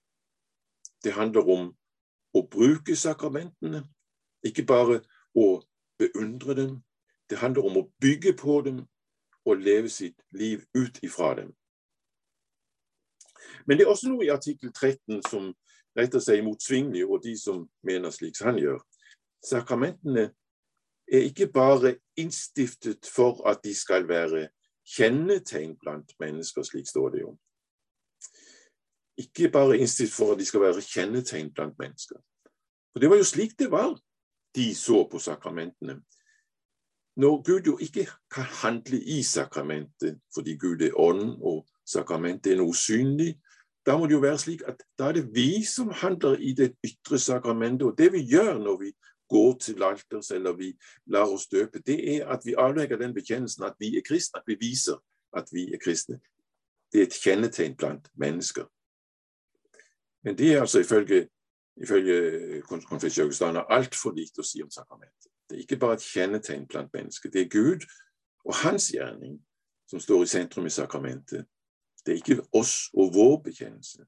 Det 1.05 1.13
handler 1.13 1.49
om 1.49 1.71
å 2.37 2.43
bruke 2.47 2.97
sakramentene, 2.97 3.83
ikke 4.47 4.65
bare 4.67 5.01
å 5.35 5.63
beundre 5.99 6.55
dem. 6.55 6.75
Det 7.31 7.39
handler 7.39 7.67
om 7.67 7.79
å 7.81 7.89
bygge 8.03 8.35
på 8.39 8.61
dem 8.67 8.85
og 9.47 9.65
leve 9.65 9.89
sitt 9.89 10.21
liv 10.31 10.65
ut 10.75 11.01
ifra 11.03 11.35
dem. 11.35 11.51
Men 13.67 13.79
det 13.79 13.87
er 13.87 13.91
også 13.91 14.11
noe 14.11 14.27
i 14.27 14.33
artikkel 14.33 14.73
13 14.73 15.23
som 15.31 15.51
retter 15.99 16.23
seg 16.23 16.45
mot 16.45 16.61
Svingli 16.63 17.03
og 17.05 17.23
de 17.25 17.35
som 17.39 17.65
mener 17.87 18.13
slik 18.15 18.37
som 18.39 18.53
han 18.53 18.61
gjør. 18.61 18.81
Sakramentene 19.45 20.31
er 21.11 21.27
ikke 21.27 21.49
bare 21.53 21.97
innstiftet 22.21 23.09
for 23.11 23.43
at 23.51 23.65
de 23.65 23.75
skal 23.75 24.07
være 24.09 24.49
kjennetegn 24.87 25.77
blant 25.81 26.13
mennesker, 26.21 26.63
slik 26.67 26.89
står 26.89 27.15
det 27.15 27.25
jo. 27.25 27.35
Ikke 29.21 29.51
bare 29.53 29.79
innstilt 29.79 30.13
for 30.15 30.33
at 30.33 30.41
de 30.41 30.47
skal 30.49 30.65
være 30.65 30.85
kjennetegn 30.85 31.53
blant 31.55 31.77
mennesker. 31.79 32.17
For 32.93 33.03
Det 33.03 33.11
var 33.11 33.21
jo 33.21 33.29
slik 33.29 33.59
det 33.59 33.71
var 33.71 33.99
de 34.55 34.75
så 34.75 35.05
på 35.11 35.19
sakramentene. 35.19 36.01
Når 37.17 37.43
Gud 37.43 37.67
jo 37.67 37.79
ikke 37.79 38.07
kan 38.31 38.49
handle 38.63 39.01
i 39.03 39.23
sakramentet 39.23 40.21
fordi 40.35 40.57
Gud 40.57 40.83
er 40.83 40.97
ånd 40.99 41.37
og 41.43 41.67
sakramentet 41.87 42.53
er 42.53 42.61
noe 42.61 42.73
usynlig, 42.73 43.35
da 43.87 43.97
må 43.99 44.07
det 44.07 44.15
jo 44.15 44.23
være 44.25 44.39
slik 44.39 44.63
at 44.69 44.83
da 44.99 45.09
er 45.11 45.19
det 45.19 45.29
vi 45.35 45.65
som 45.67 45.91
handler 45.91 46.39
i 46.39 46.53
det 46.57 46.75
ytre 46.85 47.19
sakramentet. 47.19 47.87
Og 47.87 47.99
det 47.99 48.13
vi 48.13 48.25
gjør 48.31 48.59
når 48.59 48.77
vi 48.81 48.93
går 49.31 49.55
til 49.63 49.83
alters 49.83 50.31
eller 50.31 50.53
vi 50.53 50.73
lar 51.07 51.31
oss 51.31 51.47
døpe, 51.49 51.83
det 51.87 51.99
er 52.17 52.27
at 52.29 52.45
vi 52.45 52.59
avlegger 52.59 52.99
den 52.99 53.15
bekjennelsen 53.15 53.65
at 53.65 53.79
vi 53.79 53.97
er 53.97 54.05
kristne, 54.07 54.41
at 54.41 54.47
vi 54.47 54.57
viser 54.61 54.99
at 55.37 55.49
vi 55.53 55.69
er 55.75 55.79
kristne. 55.85 56.21
Det 56.93 57.01
er 57.01 57.07
et 57.07 57.21
kjennetegn 57.23 57.77
blant 57.77 58.11
mennesker. 58.15 58.67
Men 60.23 60.39
det 60.39 60.53
er 60.53 60.61
altså 60.61 60.81
ifølge, 60.81 61.29
ifølge 61.77 62.63
konfesjonsjøgestaner 62.69 63.71
altfor 63.73 64.13
lite 64.17 64.43
å 64.43 64.47
si 64.47 64.63
om 64.63 64.71
sakramentet. 64.71 65.31
Det 65.49 65.57
er 65.57 65.65
ikke 65.65 65.81
bare 65.81 65.99
et 65.99 66.07
kjennetegn 66.07 66.67
blant 66.69 66.93
mennesker. 66.93 67.31
Det 67.31 67.43
er 67.43 67.53
Gud 67.53 67.87
og 68.45 68.55
hans 68.63 68.91
gjerning 68.95 69.41
som 69.91 70.01
står 70.01 70.23
i 70.23 70.31
sentrum 70.31 70.67
i 70.67 70.71
sakramentet. 70.75 71.47
Det 72.07 72.13
er 72.13 72.21
ikke 72.21 72.43
oss 72.53 72.91
og 72.95 73.15
vår 73.15 73.41
bekjennelse. 73.49 74.05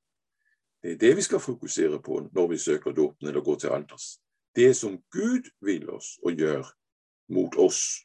Det 0.83 0.92
er 0.92 1.01
det 1.01 1.16
vi 1.16 1.22
skal 1.22 1.40
fokusere 1.40 2.03
på 2.03 2.20
når 2.33 2.48
vi 2.48 2.59
søker 2.59 2.92
dåpen 2.92 3.29
eller 3.29 3.40
går 3.40 3.59
til 3.59 3.75
alters 3.75 4.22
det 4.57 4.77
som 4.77 5.03
Gud 5.11 5.48
vil 5.61 5.90
oss 5.90 6.18
og 6.22 6.33
gjør 6.33 6.66
mot 7.33 7.57
oss. 7.57 8.05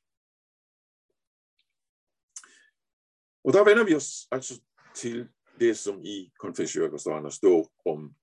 Og 3.43 3.54
Da 3.54 3.63
vender 3.63 3.86
vi 3.86 3.96
oss 3.96 4.28
altså 4.32 4.60
til 4.96 5.28
det 5.60 5.78
som 5.78 6.00
i 6.06 6.32
konfesjonsstandene 6.39 7.32
står 7.32 7.67
om, 7.86 8.15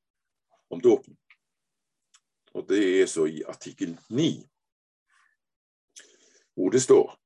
om 0.71 0.81
dåpen. 0.81 1.17
Og 2.55 2.69
det 2.69 3.03
er 3.03 3.07
så 3.07 3.25
i 3.27 3.43
artikkel 3.43 3.99
9, 4.11 4.47
hvor 6.55 6.71
det 6.71 6.83
står 6.83 7.21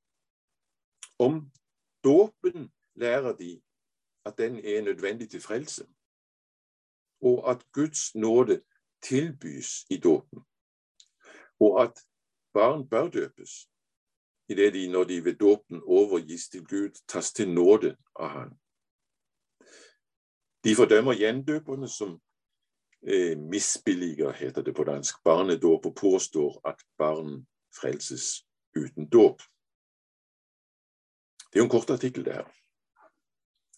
om 1.18 1.50
dåpen 2.04 2.70
lærer 2.94 3.36
de 3.36 3.60
at 4.24 4.38
den 4.38 4.58
er 4.58 4.82
nødvendig 4.82 5.30
til 5.30 5.40
frelse, 5.40 5.86
og 7.20 7.50
at 7.50 7.64
Guds 7.72 8.14
nåde 8.14 8.62
tilbys 9.02 9.84
i 9.90 9.96
dåpen 9.96 10.48
og 11.60 11.82
at 11.82 12.00
barn 12.52 12.88
bør 12.88 13.08
døpes, 13.08 13.50
idet 14.48 14.74
de 14.74 14.88
når 14.88 15.04
de 15.04 15.24
ved 15.24 15.34
dåpen 15.34 15.82
overgis 15.82 16.48
til 16.48 16.66
Gud, 16.66 16.90
tas 17.08 17.32
til 17.32 17.50
nåde 17.50 17.96
av 18.16 18.28
Han. 18.28 18.58
De 20.68 20.74
fordømmer 20.76 21.16
gjendøperne 21.16 21.88
som 21.88 22.10
eh, 23.08 23.38
misbilliger, 23.38 24.32
heter 24.36 24.62
det 24.62 24.74
på 24.76 24.84
dansk, 24.84 25.22
barnedåp, 25.24 25.86
og 25.86 25.94
påstår 25.96 26.60
at 26.68 26.82
barn 26.98 27.46
frelses 27.80 28.44
uten 28.76 29.08
dåp. 29.08 29.40
Det 31.48 31.56
er 31.56 31.62
jo 31.62 31.64
en 31.64 31.72
kort 31.72 31.90
artikkel, 31.90 32.24
det 32.24 32.34
her. 32.36 32.50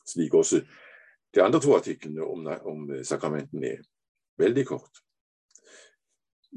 Slik 0.06 0.34
også 0.34 0.64
de 1.34 1.42
andre 1.42 1.60
to 1.60 1.76
artiklene 1.76 2.26
om, 2.26 2.50
om 2.66 2.90
sakramentene 3.04 3.66
er. 3.66 3.86
Veldig 4.38 4.66
kort. 4.66 5.02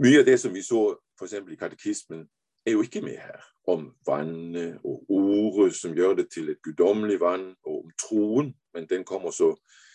Mye 0.01 0.23
av 0.23 0.25
det 0.25 0.39
som 0.41 0.53
vi 0.53 0.65
så 0.65 0.87
f.eks. 1.19 1.37
i 1.45 1.61
katekismen, 1.61 2.25
er 2.65 2.71
jo 2.73 2.81
ikke 2.81 3.05
med 3.05 3.21
her. 3.21 3.45
Om 3.69 3.91
vannet 4.07 4.81
og 4.81 5.05
ordet 5.13 5.75
som 5.77 5.93
gjør 5.93 6.23
det 6.23 6.31
til 6.33 6.49
et 6.49 6.61
guddommelig 6.65 7.19
vann, 7.21 7.51
og 7.63 7.83
om 7.83 7.97
troen. 8.01 8.55
Men 8.73 8.89
den 8.89 9.05
kommer 9.05 9.31
så, 9.31 9.53
eh, 9.53 9.92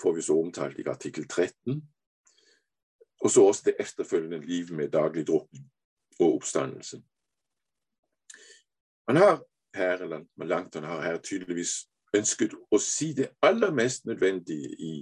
får 0.00 0.14
vi 0.14 0.22
så 0.22 0.36
omtalt 0.40 0.78
i 0.78 0.88
artikkel 0.88 1.28
13. 1.28 1.80
Og 3.20 3.30
så 3.30 3.44
også 3.44 3.62
det 3.64 3.76
efterfølgende 3.80 4.40
liv 4.46 4.72
med 4.72 4.92
daglig 4.92 5.26
drukning 5.26 5.64
og 6.20 6.34
oppstandelse. 6.34 7.02
Man 9.08 9.16
har 9.16 9.42
her, 9.74 9.96
eller 9.96 10.24
Langton 10.44 10.84
har 10.84 11.02
her 11.02 11.18
tydeligvis 11.18 11.88
ønsket 12.16 12.54
å 12.70 12.78
si 12.78 13.12
det 13.14 13.30
aller 13.42 13.72
mest 13.74 14.06
nødvendige 14.06 14.74
i 14.78 14.94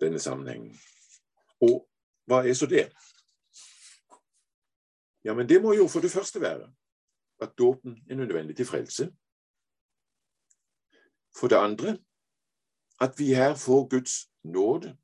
denne 0.00 0.18
sammenhengen. 0.18 0.74
Og 1.60 1.86
hva 2.28 2.42
er 2.46 2.54
så 2.54 2.66
det? 2.66 2.88
Ja, 5.24 5.34
men 5.34 5.48
det 5.48 5.62
må 5.62 5.74
jo 5.74 5.88
for 5.88 6.00
det 6.00 6.10
første 6.10 6.40
være 6.40 6.68
at 7.42 7.54
dåpen 7.58 7.98
er 8.10 8.16
nødvendig 8.16 8.56
til 8.56 8.66
frelse. 8.66 9.08
For 11.38 11.48
det 11.48 11.58
andre 11.58 11.98
at 13.00 13.14
vi 13.18 13.34
her 13.34 13.54
får 13.54 13.88
Guds 13.88 14.30
nåde. 14.44 14.96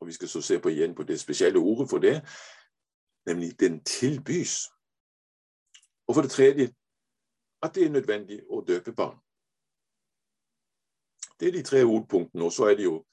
Og 0.00 0.06
vi 0.06 0.12
skal 0.12 0.28
så 0.28 0.40
se 0.40 0.58
på 0.58 0.68
igjen 0.68 0.94
på 0.94 1.02
det 1.02 1.20
spesielle 1.20 1.58
ordet 1.58 1.90
for 1.90 1.98
det, 1.98 2.22
nemlig 3.26 3.60
den 3.60 3.84
tilbys. 3.84 4.66
Og 6.06 6.14
for 6.14 6.22
det 6.22 6.30
tredje 6.30 6.74
at 7.62 7.74
det 7.74 7.84
er 7.84 7.94
nødvendig 7.94 8.40
å 8.50 8.60
døpe 8.66 8.92
barn. 8.92 9.18
Det 11.40 11.48
er 11.48 11.52
de 11.52 11.62
tre 11.62 11.84
hovedpunktene. 11.84 12.44
Og 12.44 12.52
så 12.52 12.64
er 12.70 12.74
det 12.78 12.84
jo 12.84 13.04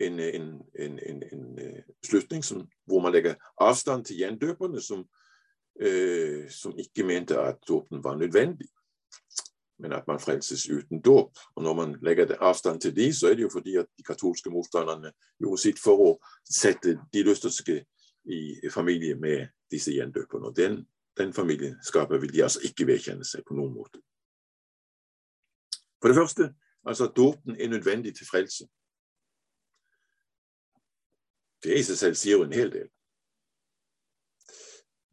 en, 0.00 0.20
en, 0.20 0.48
en, 0.78 0.98
en 1.32 1.58
øh, 1.58 1.82
slutning 2.04 2.44
som, 2.44 2.66
hvor 2.84 3.00
man 3.00 3.12
legger 3.12 3.34
avstand 3.60 4.04
til 4.04 4.16
gjendøperne, 4.16 4.80
som 4.80 5.06
øh, 5.80 6.50
som 6.50 6.78
ikke 6.78 7.04
mente 7.04 7.38
at 7.38 7.58
dåpen 7.68 8.04
var 8.04 8.16
nødvendig, 8.16 8.68
men 9.82 9.92
at 9.92 10.06
man 10.08 10.20
frelses 10.20 10.66
uten 10.70 11.02
dåp. 11.04 11.36
Og 11.56 11.62
når 11.62 11.74
man 11.74 11.94
legger 12.02 12.36
avstand 12.40 12.80
til 12.80 12.96
de, 12.96 13.10
så 13.12 13.30
er 13.30 13.36
det 13.36 13.46
jo 13.46 13.52
fordi 13.52 13.76
at 13.76 13.90
de 13.98 14.04
katolske 14.06 14.50
motstanderne 14.50 15.12
gjorde 15.40 15.62
sitt 15.62 15.80
for 15.82 16.02
å 16.04 16.10
sette 16.42 16.96
de 17.12 17.24
lutherske 17.26 17.82
i 18.26 18.70
familie 18.72 19.14
med 19.20 19.48
disse 19.70 19.92
gjendøperne. 19.94 20.50
Og 20.50 20.56
den 20.56 20.80
den 21.16 21.32
familieskapet 21.32 22.20
vil 22.22 22.32
de 22.32 22.42
altså 22.42 22.60
ikke 22.64 22.86
vedkjenne 22.86 23.24
seg 23.24 23.44
på 23.46 23.56
noen 23.56 23.72
måte. 23.72 24.00
For 26.00 26.12
det 26.12 26.16
første, 26.18 26.50
altså 26.84 27.08
at 27.08 27.16
dåpen 27.16 27.56
er 27.60 27.68
nødvendig 27.72 28.16
til 28.16 28.28
frelse. 28.28 28.68
Det 31.64 31.78
i 31.78 31.84
seg 31.86 31.98
selv 31.98 32.18
sier 32.20 32.36
jo 32.36 32.44
en 32.44 32.52
hel 32.52 32.72
del. 32.72 32.90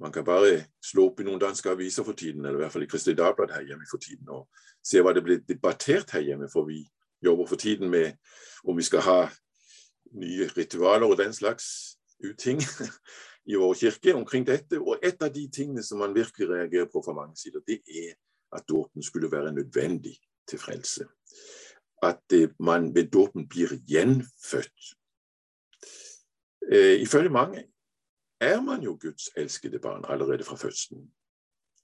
Man 0.04 0.12
kan 0.12 0.26
bare 0.28 0.66
slå 0.84 1.06
opp 1.08 1.22
i 1.22 1.24
noen 1.24 1.40
danske 1.40 1.72
aviser 1.72 2.04
for 2.04 2.18
tiden, 2.20 2.44
eller 2.44 2.60
i 2.60 2.64
hvert 2.66 2.74
fall 2.74 2.84
i 2.84 2.90
Kristelig 2.92 3.16
Dagblad 3.18 3.54
her 3.56 3.64
hjemme 3.64 3.86
for 3.88 4.04
tiden, 4.04 4.28
og 4.36 4.50
se 4.84 5.00
hva 5.00 5.14
det 5.16 5.24
blir 5.24 5.46
debattert 5.48 6.12
her 6.12 6.26
hjemme, 6.26 6.50
for 6.52 6.68
vi 6.68 6.82
jobber 7.24 7.48
for 7.48 7.62
tiden 7.62 7.88
med 7.90 8.18
om 8.68 8.76
vi 8.76 8.84
skal 8.84 9.06
ha 9.06 9.20
nye 10.20 10.50
ritualer 10.58 11.08
og 11.08 11.16
den 11.22 11.32
slags 11.34 11.96
uting 12.20 12.60
i 13.52 13.56
vår 13.56 13.80
kirke 13.80 14.16
omkring 14.16 14.44
dette. 14.48 14.82
Og 14.82 15.00
et 15.00 15.24
av 15.24 15.32
de 15.32 15.48
tingene 15.48 15.84
som 15.88 16.04
man 16.04 16.16
virkelig 16.16 16.52
reagerer 16.52 16.92
på 16.92 17.00
fra 17.06 17.16
mange 17.16 17.40
sider, 17.40 17.64
det 17.68 17.80
er 17.88 18.12
at 18.60 18.68
dåpen 18.68 19.04
skulle 19.04 19.32
være 19.32 19.56
nødvendig 19.56 20.18
til 20.48 20.60
frelse. 20.60 21.08
At 22.04 22.36
man 22.60 22.92
ved 22.96 23.08
dåpen 23.08 23.48
blir 23.48 23.72
gjenfødt. 23.88 24.96
Eh, 26.72 27.00
ifølge 27.02 27.30
mange 27.30 27.64
er 28.44 28.62
man 28.62 28.84
jo 28.84 28.98
Guds 29.02 29.30
elskede 29.38 29.80
barn 29.80 30.06
allerede 30.10 30.44
fra 30.44 30.56
fødselen. 30.56 31.08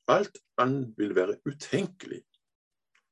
Alt 0.07 0.37
annet 0.57 0.93
vil 0.97 1.15
være 1.15 1.37
utenkelig. 1.45 2.23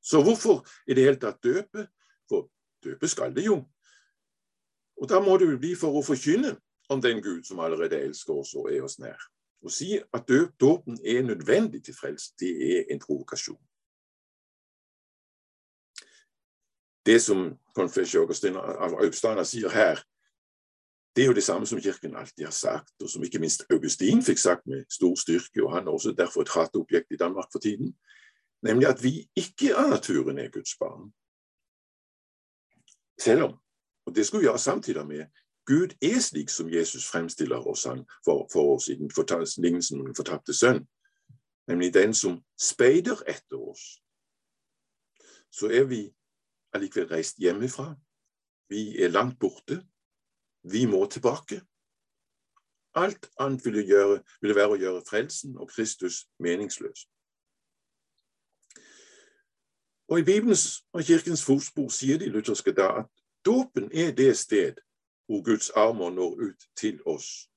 Så 0.02 0.22
hvorfor 0.22 0.66
i 0.86 0.94
det 0.94 1.04
hele 1.04 1.20
tatt 1.20 1.42
døpe? 1.44 1.88
For 2.28 2.50
døpe 2.84 3.08
skal 3.08 3.34
det 3.36 3.46
jo. 3.46 3.62
Og 4.96 5.08
da 5.08 5.20
må 5.20 5.36
det 5.38 5.50
jo 5.50 5.58
bli 5.58 5.74
for 5.78 5.94
å 5.94 6.02
forkynne 6.02 6.56
om 6.88 7.02
den 7.02 7.22
Gud 7.22 7.44
som 7.44 7.60
allerede 7.60 8.00
elsker 8.00 8.40
oss 8.40 8.54
og 8.58 8.72
er 8.72 8.82
oss 8.82 8.98
nær. 8.98 9.18
Å 9.62 9.70
si 9.70 9.96
at 9.98 10.30
dåpen 10.60 10.98
er 11.04 11.22
nødvendig 11.26 11.84
til 11.84 11.94
frelse, 11.94 12.32
det 12.38 12.50
er 12.72 12.92
en 12.92 13.00
provokasjon. 13.02 13.58
Det 17.06 17.18
som 17.22 17.50
konfessor 17.74 18.26
Augustina 18.26 19.44
sier 19.44 19.72
her, 19.72 20.02
det 21.18 21.24
er 21.24 21.26
jo 21.26 21.34
det 21.34 21.42
samme 21.42 21.66
som 21.66 21.80
Kirken 21.80 22.16
alltid 22.16 22.44
har 22.44 22.52
sagt, 22.54 23.02
og 23.02 23.08
som 23.10 23.24
ikke 23.26 23.40
minst 23.42 23.64
Augustin 23.74 24.20
fikk 24.22 24.38
sagt 24.38 24.66
med 24.70 24.84
stor 24.90 25.16
styrke, 25.18 25.64
og 25.64 25.72
han 25.72 25.88
er 25.88 25.90
også 25.90 26.12
derfor 26.14 26.44
et 26.44 26.52
hatobjekt 26.54 27.10
i 27.10 27.18
Danmark 27.18 27.48
for 27.52 27.58
tiden, 27.58 27.96
nemlig 28.62 28.86
at 28.86 29.02
vi 29.02 29.26
ikke 29.36 29.74
av 29.74 29.90
naturen 29.90 30.38
er 30.38 30.52
Guds 30.54 30.76
barn. 30.78 31.10
Selv 33.18 33.42
om, 33.42 33.56
og 34.06 34.14
det 34.14 34.26
skulle 34.26 34.40
vi 34.40 34.46
gjøre 34.46 34.58
samtidig 34.58 35.06
med, 35.06 35.26
Gud 35.66 35.98
er 36.02 36.20
slik 36.20 36.54
som 36.54 36.70
Jesus 36.70 37.10
fremstiller 37.10 37.66
oss 37.66 37.84
han 37.84 38.06
for, 38.24 38.46
for 38.52 38.76
oss 38.76 38.88
i 38.88 38.94
den 38.94 39.10
lignelsen 39.58 40.00
om 40.00 40.06
den 40.06 40.16
fortapte 40.16 40.54
sønn, 40.54 40.86
nemlig 41.66 41.94
den 41.94 42.14
som 42.14 42.38
speider 42.60 43.18
etter 43.26 43.58
oss. 43.58 43.98
Så 45.50 45.66
er 45.66 45.84
vi 45.84 46.14
allikevel 46.72 47.10
reist 47.10 47.42
hjemmefra. 47.42 47.96
Vi 48.70 49.02
er 49.02 49.08
langt 49.08 49.38
borte. 49.38 49.82
Vi 50.72 50.86
må 50.86 51.06
tilbake. 51.06 51.60
Alt 52.94 53.30
annet 53.38 53.64
ville, 53.64 53.84
gjøre, 53.86 54.22
ville 54.40 54.56
være 54.56 54.74
å 54.74 54.80
gjøre 54.80 55.04
frelsen 55.06 55.56
og 55.56 55.70
Kristus 55.70 56.24
meningsløs. 56.42 57.06
Og 60.08 60.18
I 60.18 60.24
Bibelens 60.24 60.82
og 60.92 61.04
Kirkens 61.04 61.44
fotspor 61.44 61.92
sier 61.92 62.18
de 62.18 62.30
lutherske 62.32 62.72
da 62.72 62.88
at 63.02 63.10
dåpen 63.44 63.90
er 63.92 64.14
det 64.16 64.32
sted 64.40 64.80
hvor 65.28 65.44
Guds 65.44 65.70
armer 65.70 66.10
når 66.10 66.40
ut 66.48 66.68
til 66.80 67.00
oss. 67.06 67.48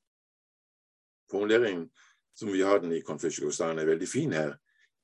Formuleringen 1.31 1.87
som 2.35 2.51
vi 2.51 2.61
har 2.61 2.79
den 2.79 2.91
i 2.91 3.01
konfesjonen, 3.01 3.79
er 3.79 3.85
veldig 3.85 4.07
fin 4.07 4.33
her. 4.33 4.55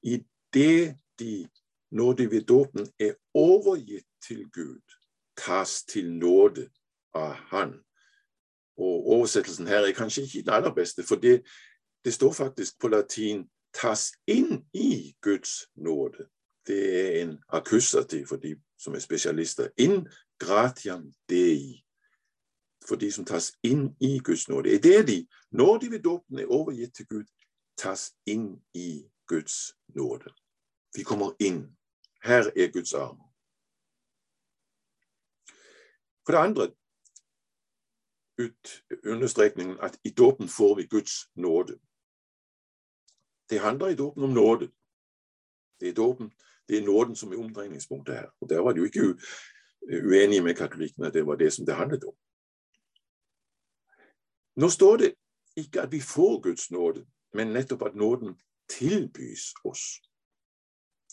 I 0.03 0.23
det 0.53 0.97
de, 1.19 1.47
når 1.91 2.13
de 2.13 2.31
ved 2.31 2.41
dåpen 2.41 2.87
er 2.99 3.13
overgitt 3.33 4.07
til 4.27 4.49
Gud, 4.51 4.81
tas 5.37 5.83
til 5.83 6.11
nåde 6.13 6.69
av 7.13 7.33
Han. 7.51 7.86
Og 8.77 9.07
Oversettelsen 9.07 9.67
her 9.67 9.77
er 9.77 9.93
kanskje 9.93 10.23
ikke 10.23 10.41
den 10.41 10.53
aller 10.53 10.73
beste, 10.73 11.03
for 11.03 11.15
det, 11.15 11.43
det 12.05 12.13
står 12.13 12.33
faktisk 12.33 12.79
på 12.79 12.87
latin 12.87 13.49
'tas 13.73 14.11
inn 14.27 14.65
i 14.73 15.15
Guds 15.21 15.49
nåde'. 15.75 16.63
Det 16.67 16.81
er 16.99 17.23
en 17.23 17.37
akkusativ 17.49 18.27
for 18.27 18.35
de 18.35 18.55
som 18.77 18.93
er 18.93 18.99
spesialister. 18.99 19.69
In 19.77 20.07
gratiam 20.39 21.13
dei 21.29 21.83
for 22.87 22.95
de 22.95 23.11
som 23.11 23.25
tas 23.25 23.51
inn 23.63 23.95
i 23.99 24.19
Guds 24.19 24.47
nåde. 24.49 24.75
Er 24.75 24.79
det 24.79 25.07
de, 25.07 25.27
når 25.51 25.77
de 25.77 25.91
ved 25.91 25.99
dåpen 25.99 26.39
er 26.39 26.45
overgitt 26.45 26.95
til 26.95 27.07
Gud, 27.07 27.25
tas 27.77 28.13
inn 28.25 28.61
i 28.73 29.03
Guds 29.27 29.73
nåde. 29.95 30.33
Vi 30.95 31.03
kommer 31.03 31.35
inn. 31.39 31.77
Her 32.23 32.51
er 32.55 32.71
Guds 32.71 32.93
arm. 32.93 33.19
For 36.25 36.33
det 36.33 36.39
andre 36.39 36.71
ut 38.37 38.83
understrekningen 39.03 39.79
at 39.79 39.99
i 40.03 40.09
dåpen 40.09 40.47
får 40.47 40.75
vi 40.75 40.83
Guds 40.83 41.11
nåde. 41.35 41.79
Det 43.49 43.59
handler 43.59 43.87
i 43.87 43.95
dåpen 43.95 44.23
om 44.23 44.33
nåde. 44.33 44.71
Det 45.79 45.89
er, 45.89 45.93
dåpen, 45.93 46.31
det 46.69 46.77
er 46.77 46.85
nåden 46.85 47.15
som 47.15 47.31
er 47.31 47.37
omdreiningspunktet 47.37 48.15
her. 48.15 48.29
Og 48.41 48.49
Der 48.49 48.59
var 48.59 48.73
de 48.73 48.77
jo 48.77 48.85
ikke 48.85 49.17
uenige 49.81 50.43
med 50.43 50.55
katolikkene 50.55 51.07
at 51.07 51.13
det 51.13 51.25
var 51.25 51.35
det 51.35 51.53
som 51.53 51.65
det 51.65 51.75
handlet 51.75 52.03
om. 52.03 52.15
Nå 54.55 54.69
står 54.69 54.97
det 54.97 55.13
ikke 55.55 55.81
at 55.81 55.91
vi 55.91 55.99
får 55.99 56.41
Guds 56.41 56.71
nåde, 56.71 57.05
men 57.33 57.47
nettopp 57.47 57.81
at 57.81 57.95
nåden 57.95 58.35
tilbys 58.69 59.53
oss. 59.63 60.01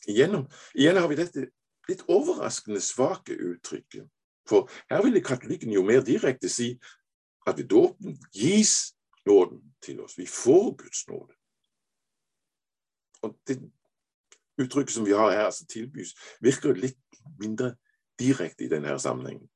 Igjennom, 0.09 0.49
igjen 0.75 0.97
har 0.97 1.09
vi 1.09 1.17
dette 1.17 1.47
litt 1.89 2.05
overraskende 2.09 2.81
svake 2.81 3.37
uttrykket. 3.37 4.09
For 4.49 4.69
her 4.91 5.03
ville 5.05 5.25
katolikken 5.25 5.73
jo 5.73 5.85
mer 5.85 6.05
direkte 6.05 6.49
si 6.49 6.75
at 7.47 7.59
ved 7.59 7.69
dåpen 7.69 8.19
gis 8.33 8.95
nåden 9.27 9.75
til 9.83 10.01
oss. 10.01 10.19
Vi 10.19 10.27
får 10.27 10.77
Guds 10.77 11.09
nåde. 11.09 11.35
Og 13.23 13.39
det 13.47 13.73
uttrykket 14.59 14.95
som 14.95 15.07
vi 15.07 15.13
har 15.13 15.31
her, 15.31 15.51
som 15.51 15.67
tilbys, 15.67 16.15
virker 16.41 16.75
litt 16.75 17.01
mindre 17.41 17.75
direkte 18.19 18.65
i 18.65 18.69
denne 18.69 18.99
sammenhengen. 18.99 19.49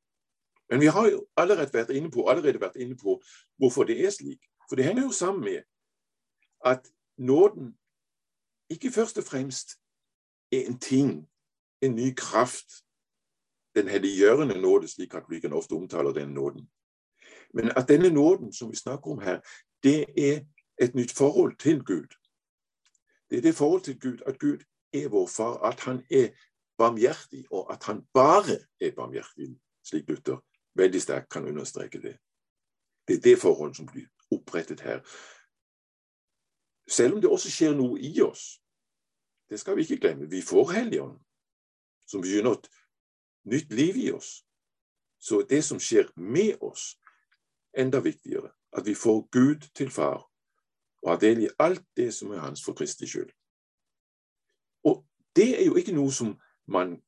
Men 0.70 0.80
vi 0.80 0.86
har 0.86 1.10
jo 1.10 1.26
allerede 1.36 1.72
vært 1.72 1.90
inne 1.90 2.10
på, 2.10 2.26
vært 2.26 2.76
inne 2.76 2.96
på 2.96 3.20
hvorfor 3.56 3.84
det 3.88 4.00
er 4.04 4.10
slik. 4.10 4.40
For 4.68 4.76
det 4.76 4.84
henger 4.84 5.02
jo 5.02 5.12
sammen 5.12 5.44
med 5.44 5.62
at 6.64 6.88
nåden 7.16 7.78
ikke 8.70 8.92
først 8.92 9.18
og 9.18 9.24
fremst 9.24 9.78
er 10.52 10.66
en 10.66 10.78
ting, 10.78 11.28
en 11.80 11.94
ny 11.94 12.14
kraft, 12.16 12.84
den 13.74 13.88
helliggjørende 13.88 14.60
nåde, 14.60 14.88
slik 14.88 15.10
katolikken 15.10 15.52
ofte 15.52 15.72
omtaler 15.72 16.12
den 16.12 16.28
nåden. 16.28 16.68
Men 17.54 17.72
at 17.76 17.88
denne 17.88 18.10
nåden 18.10 18.52
som 18.52 18.70
vi 18.70 18.76
snakker 18.76 19.10
om 19.10 19.18
her, 19.18 19.40
det 19.82 20.04
er 20.16 20.44
et 20.80 20.94
nytt 20.94 21.12
forhold 21.12 21.56
til 21.58 21.84
Gud. 21.84 22.08
Det 23.30 23.38
er 23.38 23.42
det 23.42 23.54
forhold 23.54 23.82
til 23.82 24.00
Gud 24.00 24.18
at 24.26 24.38
Gud 24.38 24.58
er 24.92 25.08
vår 25.08 25.26
far, 25.26 25.58
at 25.68 25.80
han 25.80 26.04
er 26.10 26.28
barmhjertig, 26.78 27.44
og 27.50 27.72
at 27.72 27.84
han 27.84 28.06
bare 28.14 28.58
er 28.80 28.92
barmhjertig, 28.96 29.58
slik 29.84 30.08
Luther 30.08 30.38
veldig 30.78 31.02
sterkt 31.02 31.30
kan 31.32 31.48
understreke 31.48 32.02
det. 32.02 32.18
Det 33.08 33.16
er 33.16 33.20
det 33.20 33.38
forholdet 33.38 33.76
som 33.76 33.86
blir 33.86 34.06
opprettet 34.30 34.80
her. 34.80 35.00
Selv 36.88 37.14
om 37.14 37.20
det 37.20 37.30
også 37.30 37.50
skjer 37.50 37.74
noe 37.76 37.98
i 38.00 38.20
oss. 38.22 38.60
Det 39.48 39.60
skal 39.60 39.76
vi 39.76 39.82
ikke 39.82 40.00
glemme. 40.00 40.30
Vi 40.30 40.42
får 40.42 40.72
Helligånden, 40.72 41.24
som 42.06 42.20
begynner 42.20 42.58
et 42.58 42.68
nytt 43.44 43.72
liv 43.72 43.96
i 43.96 44.10
oss. 44.12 44.44
Så 45.18 45.42
det 45.50 45.64
som 45.64 45.80
skjer 45.80 46.10
med 46.16 46.60
oss, 46.60 46.94
enda 47.78 48.00
viktigere. 48.00 48.50
At 48.72 48.86
vi 48.86 48.94
får 48.94 49.28
Gud 49.32 49.68
til 49.74 49.90
far, 49.90 50.30
og 51.02 51.10
har 51.10 51.18
del 51.18 51.42
i 51.42 51.48
alt 51.58 51.84
det 51.96 52.14
som 52.14 52.30
er 52.30 52.42
hans 52.42 52.64
for 52.64 52.72
Kristi 52.72 53.06
skyld. 53.06 53.30
Og 54.84 55.06
det 55.36 55.60
er 55.60 55.64
jo 55.66 55.76
ikke 55.76 55.94
noe 55.94 56.12
som 56.12 56.34
man 56.66 56.98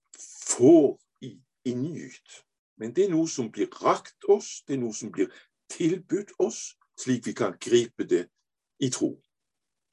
får 0.46 1.00
i 1.20 1.34
inngytt. 1.64 2.44
Men 2.76 2.94
det 2.96 3.04
er 3.04 3.12
noe 3.12 3.28
som 3.28 3.50
blir 3.52 3.68
rakt 3.82 4.24
oss, 4.28 4.62
det 4.66 4.78
er 4.78 4.80
noe 4.80 4.96
som 4.96 5.12
blir 5.12 5.28
tilbudt 5.70 6.32
oss, 6.38 6.78
slik 6.96 7.26
vi 7.26 7.34
kan 7.36 7.58
gripe 7.60 8.06
det 8.08 8.28
i 8.80 8.90
tro. 8.90 9.12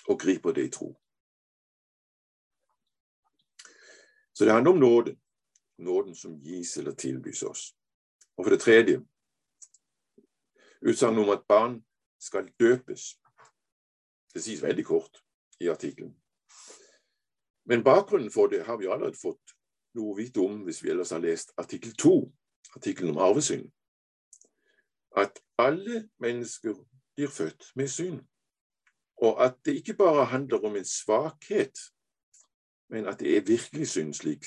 Og 0.07 0.19
griper 0.19 0.55
det 0.55 0.69
i 0.69 0.71
tro. 0.71 0.93
Så 4.33 4.45
det 4.45 4.53
handler 4.53 4.71
om 4.71 4.79
nåde. 4.79 5.17
Nåden 5.77 6.15
som 6.15 6.39
gis 6.39 6.77
eller 6.77 6.91
tilbys 6.91 7.43
oss. 7.43 7.73
Og 8.37 8.45
for 8.45 8.53
det 8.53 8.61
tredje 8.61 9.01
utsagn 10.81 11.19
om 11.19 11.29
at 11.29 11.45
barn 11.49 11.79
skal 12.19 12.49
døpes. 12.59 13.15
Det 14.33 14.43
sies 14.43 14.63
veldig 14.63 14.85
kort 14.85 15.21
i 15.59 15.69
artikkelen. 15.69 16.15
Men 17.65 17.83
bakgrunnen 17.83 18.31
for 18.31 18.47
det 18.47 18.65
har 18.65 18.77
vi 18.77 18.87
allerede 18.87 19.19
fått 19.21 19.55
noe 19.97 20.15
vite 20.17 20.39
om 20.39 20.61
hvis 20.63 20.83
vi 20.83 20.93
ellers 20.93 21.11
har 21.11 21.23
lest 21.23 21.51
artikkel 21.57 21.95
to 21.97 22.31
artikkelen 22.75 23.15
om 23.15 23.21
arvesynd, 23.23 23.65
at 25.17 25.39
alle 25.57 26.09
mennesker 26.21 26.75
blir 27.15 27.31
født 27.33 27.71
med 27.75 27.87
syn, 27.89 28.19
Og 29.17 29.45
at 29.45 29.55
det 29.65 29.75
ikke 29.75 29.93
bare 29.93 30.25
handler 30.25 30.65
om 30.65 30.75
en 30.75 30.85
svakhet, 30.85 31.79
men 32.89 33.07
at 33.07 33.19
det 33.19 33.37
er 33.37 33.41
virkelig 33.41 33.87
synd, 33.87 34.13
slik 34.13 34.45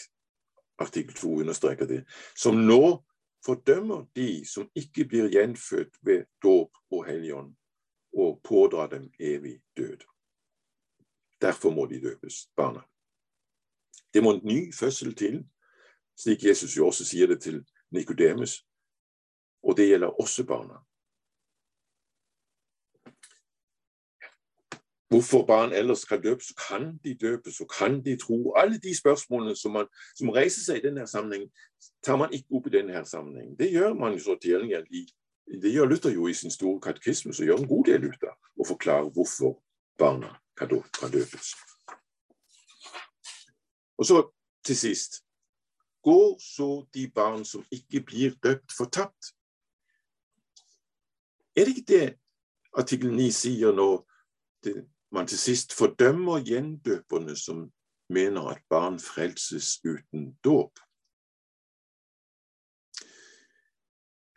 artikkel 0.79 1.15
2 1.15 1.41
understreker 1.41 1.87
det, 1.87 2.05
som 2.37 2.55
nå 2.55 3.05
fordømmer 3.45 4.05
de 4.17 4.45
som 4.47 4.71
ikke 4.75 5.05
blir 5.05 5.31
gjenfødt 5.33 5.97
ved 6.03 6.25
dåp 6.43 6.77
og 6.91 7.07
helligånd, 7.07 7.55
og 8.13 8.41
pådrar 8.45 8.89
dem 8.91 9.11
evig 9.19 9.61
død. 9.77 10.05
Derfor 11.41 11.71
må 11.71 11.87
de 11.87 12.01
døpes, 12.01 12.51
barna. 12.57 12.83
Det 14.15 14.23
må 14.23 14.35
en 14.35 14.45
ny 14.45 14.75
fødsel 14.75 15.15
til, 15.15 15.45
slik 16.19 16.45
Jesus 16.45 16.77
jo 16.77 16.87
også 16.87 17.05
sier 17.05 17.27
det 17.27 17.41
til 17.43 17.63
Nikodemus, 17.91 18.67
og 19.63 19.77
det 19.77 19.89
gjelder 19.89 20.21
også 20.21 20.45
barna. 20.45 20.83
Hvorfor 25.11 25.47
barn 25.47 25.73
ellers 25.73 25.99
skal 25.99 26.23
døpes, 26.23 26.45
så 26.45 26.55
kan 26.69 26.99
de 27.05 27.15
døpes, 27.15 27.55
så 27.55 27.65
kan 27.79 28.05
de 28.05 28.17
tro. 28.17 28.53
Alle 28.55 28.79
de 28.79 28.99
spørsmålene 28.99 29.57
som, 29.57 29.73
man, 29.73 29.87
som 30.19 30.31
reiser 30.31 30.63
seg 30.63 30.79
i 30.79 30.85
denne 30.85 31.07
sammenhengen, 31.07 31.51
tar 32.07 32.17
man 32.17 32.31
ikke 32.33 32.55
opp 32.55 32.69
i 32.71 32.77
denne 32.77 33.03
sammenhengen. 33.07 33.57
Det 33.59 33.73
gjør 33.73 33.97
man 33.99 34.15
jo 34.15 34.23
så 34.23 34.37
til 34.43 34.71
i 34.71 35.07
Det 35.63 35.73
gjør 35.73 35.87
Luther 35.91 36.11
jo 36.11 36.29
i 36.29 36.35
sin 36.35 36.51
store 36.51 36.81
katekisme, 36.81 37.35
så 37.35 37.45
gjør 37.45 37.59
en 37.59 37.69
god 37.69 37.85
del 37.85 38.05
ut 38.05 38.23
av 38.23 38.37
å 38.61 38.69
forklare 38.69 39.11
hvorfor 39.11 39.59
barna 39.99 40.31
kan 40.57 40.71
døpes. 41.13 41.55
Og 43.99 44.07
så 44.07 44.23
til 44.65 44.77
sist 44.77 45.25
Går 46.03 46.39
så 46.41 46.87
de 46.95 47.11
barn 47.15 47.45
som 47.45 47.65
ikke 47.71 48.01
blir 48.01 48.31
døpt, 48.43 48.73
fortapt? 48.73 49.35
Er 51.57 51.65
det 51.65 51.77
ikke 51.77 51.89
det 51.89 52.07
artikkel 52.73 53.13
9 53.13 53.27
sier 53.37 53.75
når 53.77 53.99
det, 54.65 54.87
man 55.13 55.27
til 55.27 55.39
sist 55.39 55.73
fordømmer 55.73 56.43
gjendøperne 56.47 57.37
som 57.37 57.73
mener 58.09 58.49
at 58.49 58.63
barn 58.71 58.99
frelses 59.01 59.81
uten 59.85 60.35
dåp? 60.45 60.79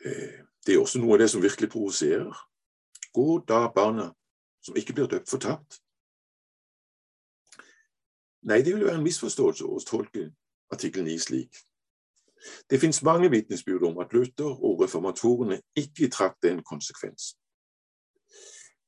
Eh, 0.06 0.40
det 0.66 0.76
er 0.76 0.82
også 0.82 1.00
noe 1.00 1.16
av 1.16 1.24
det 1.24 1.30
som 1.32 1.44
virkelig 1.44 1.70
provoserer. 1.70 2.34
Går 3.14 3.46
da 3.48 3.68
barna 3.76 4.10
som 4.64 4.78
ikke 4.78 4.94
blir 4.94 5.08
døpt, 5.12 5.30
fortapt? 5.30 5.80
Nei, 8.44 8.62
det 8.62 8.74
vil 8.74 8.86
være 8.86 9.00
en 9.00 9.06
misforståelse 9.06 9.68
å 9.68 9.80
tolke 9.88 10.26
artikkel 10.74 11.06
9 11.06 11.20
slik. 11.20 11.62
Det 12.70 12.80
finnes 12.80 13.04
mange 13.04 13.30
vitnesbyrd 13.32 13.86
om 13.88 14.02
at 14.04 14.14
Luther 14.14 14.52
og 14.52 14.82
reformatorene 14.84 15.62
ikke 15.80 16.10
trakk 16.12 16.42
den 16.44 16.60
konsekvens. 16.64 17.38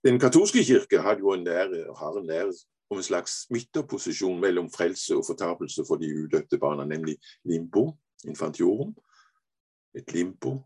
Den 0.05 0.19
katolske 0.19 0.63
kirke 0.63 0.97
en 0.97 1.43
lære, 1.43 1.95
har 1.97 2.19
en 2.19 2.25
lære 2.25 2.53
om 2.89 2.97
en 2.97 3.03
slags 3.03 3.31
midterposisjon 3.49 4.41
mellom 4.41 4.71
frelse 4.71 5.15
og 5.15 5.23
fortapelse 5.27 5.83
for 5.87 5.95
de 5.95 6.23
udøpte 6.23 6.57
barna, 6.57 6.85
nemlig 6.85 7.17
limbo, 7.43 7.97
infantiorum. 8.25 8.95
Et 9.95 10.13
limbo. 10.13 10.61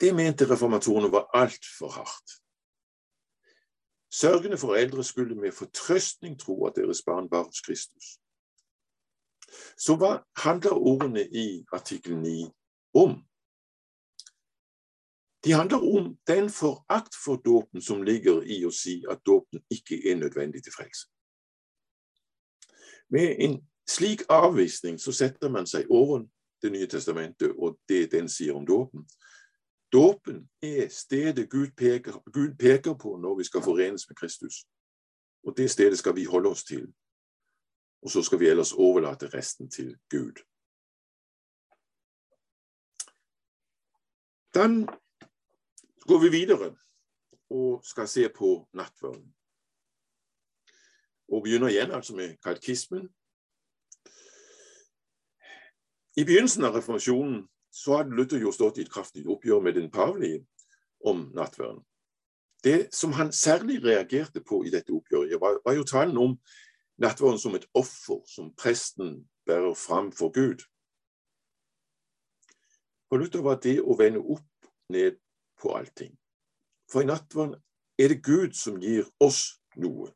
Det 0.00 0.14
mente 0.14 0.50
reformatorene 0.50 1.12
var 1.12 1.30
altfor 1.34 1.88
hardt. 1.88 2.30
Sørgende 4.12 4.58
foreldre 4.58 5.04
skulle 5.04 5.34
med 5.34 5.52
fortrøstning 5.52 6.40
tro 6.40 6.66
at 6.66 6.76
deres 6.76 7.02
barn 7.06 7.28
var 7.30 7.42
hos 7.42 7.60
Kristus. 7.60 8.04
Så 9.78 9.96
hva 9.96 10.18
handler 10.36 10.72
ordene 10.72 11.28
i 11.28 11.64
artikkel 11.72 12.16
9 12.16 12.44
om? 12.94 13.27
De 15.48 15.52
handler 15.54 15.96
om 15.96 16.18
den 16.26 16.50
forakt 16.50 17.14
for 17.24 17.36
dåpen 17.36 17.82
som 17.82 18.02
ligger 18.02 18.42
i 18.44 18.58
å 18.68 18.70
si 18.70 18.98
at 19.08 19.22
dåpen 19.24 19.62
ikke 19.72 19.96
er 20.10 20.18
nødvendig 20.20 20.60
til 20.64 20.74
frelse. 20.76 21.08
Med 23.08 23.40
en 23.40 23.56
slik 23.88 24.26
avvisning 24.28 25.00
så 25.00 25.12
setter 25.12 25.48
man 25.48 25.66
seg 25.66 25.88
over 25.90 26.26
Det 26.62 26.72
nye 26.72 26.86
testamentet 26.86 27.52
og 27.54 27.78
det 27.88 28.10
den 28.12 28.28
sier 28.28 28.56
om 28.58 28.64
dåpen. 28.66 29.04
Dåpen 29.92 30.48
er 30.62 30.88
stedet 30.90 31.50
Gud 31.50 31.70
peker, 31.76 32.18
Gud 32.34 32.56
peker 32.58 32.94
på 32.98 33.16
når 33.16 33.36
vi 33.38 33.44
skal 33.44 33.62
forenes 33.62 34.08
med 34.08 34.16
Kristus. 34.16 34.66
Og 35.46 35.56
det 35.56 35.70
stedet 35.70 35.98
skal 35.98 36.16
vi 36.16 36.24
holde 36.24 36.50
oss 36.50 36.64
til 36.64 36.88
og 38.02 38.10
så 38.10 38.22
skal 38.22 38.40
vi 38.40 38.48
ellers 38.48 38.72
overlate 38.72 39.30
resten 39.34 39.70
til 39.70 39.96
Gud. 40.10 40.42
Går 46.08 46.18
vi 46.18 46.28
videre 46.28 46.70
og 47.50 47.84
skal 47.84 48.08
se 48.08 48.28
på 48.28 48.68
nattverden. 48.72 49.34
Og 51.28 51.42
begynner 51.44 51.68
igjen 51.68 51.92
altså 51.92 52.16
med 52.16 52.38
katekismen. 52.44 53.10
I 56.16 56.24
begynnelsen 56.24 56.64
av 56.64 56.78
reformasjonen 56.78 57.42
så 57.70 57.98
hadde 57.98 58.16
Luther 58.16 58.40
jo 58.40 58.54
stått 58.56 58.80
i 58.80 58.86
et 58.86 58.92
kraftig 58.92 59.26
oppgjør 59.28 59.60
med 59.60 59.76
den 59.76 59.90
pavelige 59.92 60.46
om 61.04 61.28
nattverden. 61.36 61.84
Det 62.64 62.88
som 62.94 63.12
han 63.12 63.32
særlig 63.32 63.84
reagerte 63.84 64.40
på 64.40 64.64
i 64.64 64.72
dette 64.72 64.96
oppgjøret, 64.96 65.36
var, 65.40 65.60
var 65.64 65.76
jo 65.76 65.84
talen 65.84 66.16
om 66.16 66.40
nattverden 66.96 67.38
som 67.38 67.54
et 67.54 67.68
offer 67.74 68.24
som 68.32 68.54
presten 68.56 69.28
bærer 69.46 69.76
fram 69.76 70.08
for 70.12 70.32
Gud. 70.32 70.64
For 73.08 73.20
Luther 73.20 73.44
var 73.44 73.60
det 73.60 73.82
å 73.84 73.94
vende 74.00 74.24
opp 74.24 74.72
ned 74.88 75.20
på 75.60 75.74
allting. 75.76 76.14
For 76.92 77.02
i 77.02 77.08
nattverden 77.08 77.58
er 77.98 78.12
det 78.12 78.22
Gud 78.24 78.54
som 78.56 78.78
gir 78.80 79.08
oss 79.20 79.58
noe, 79.76 80.12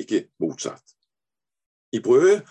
ikke 0.00 0.26
motsatt. 0.40 0.96
I 1.92 2.00
brødet 2.00 2.42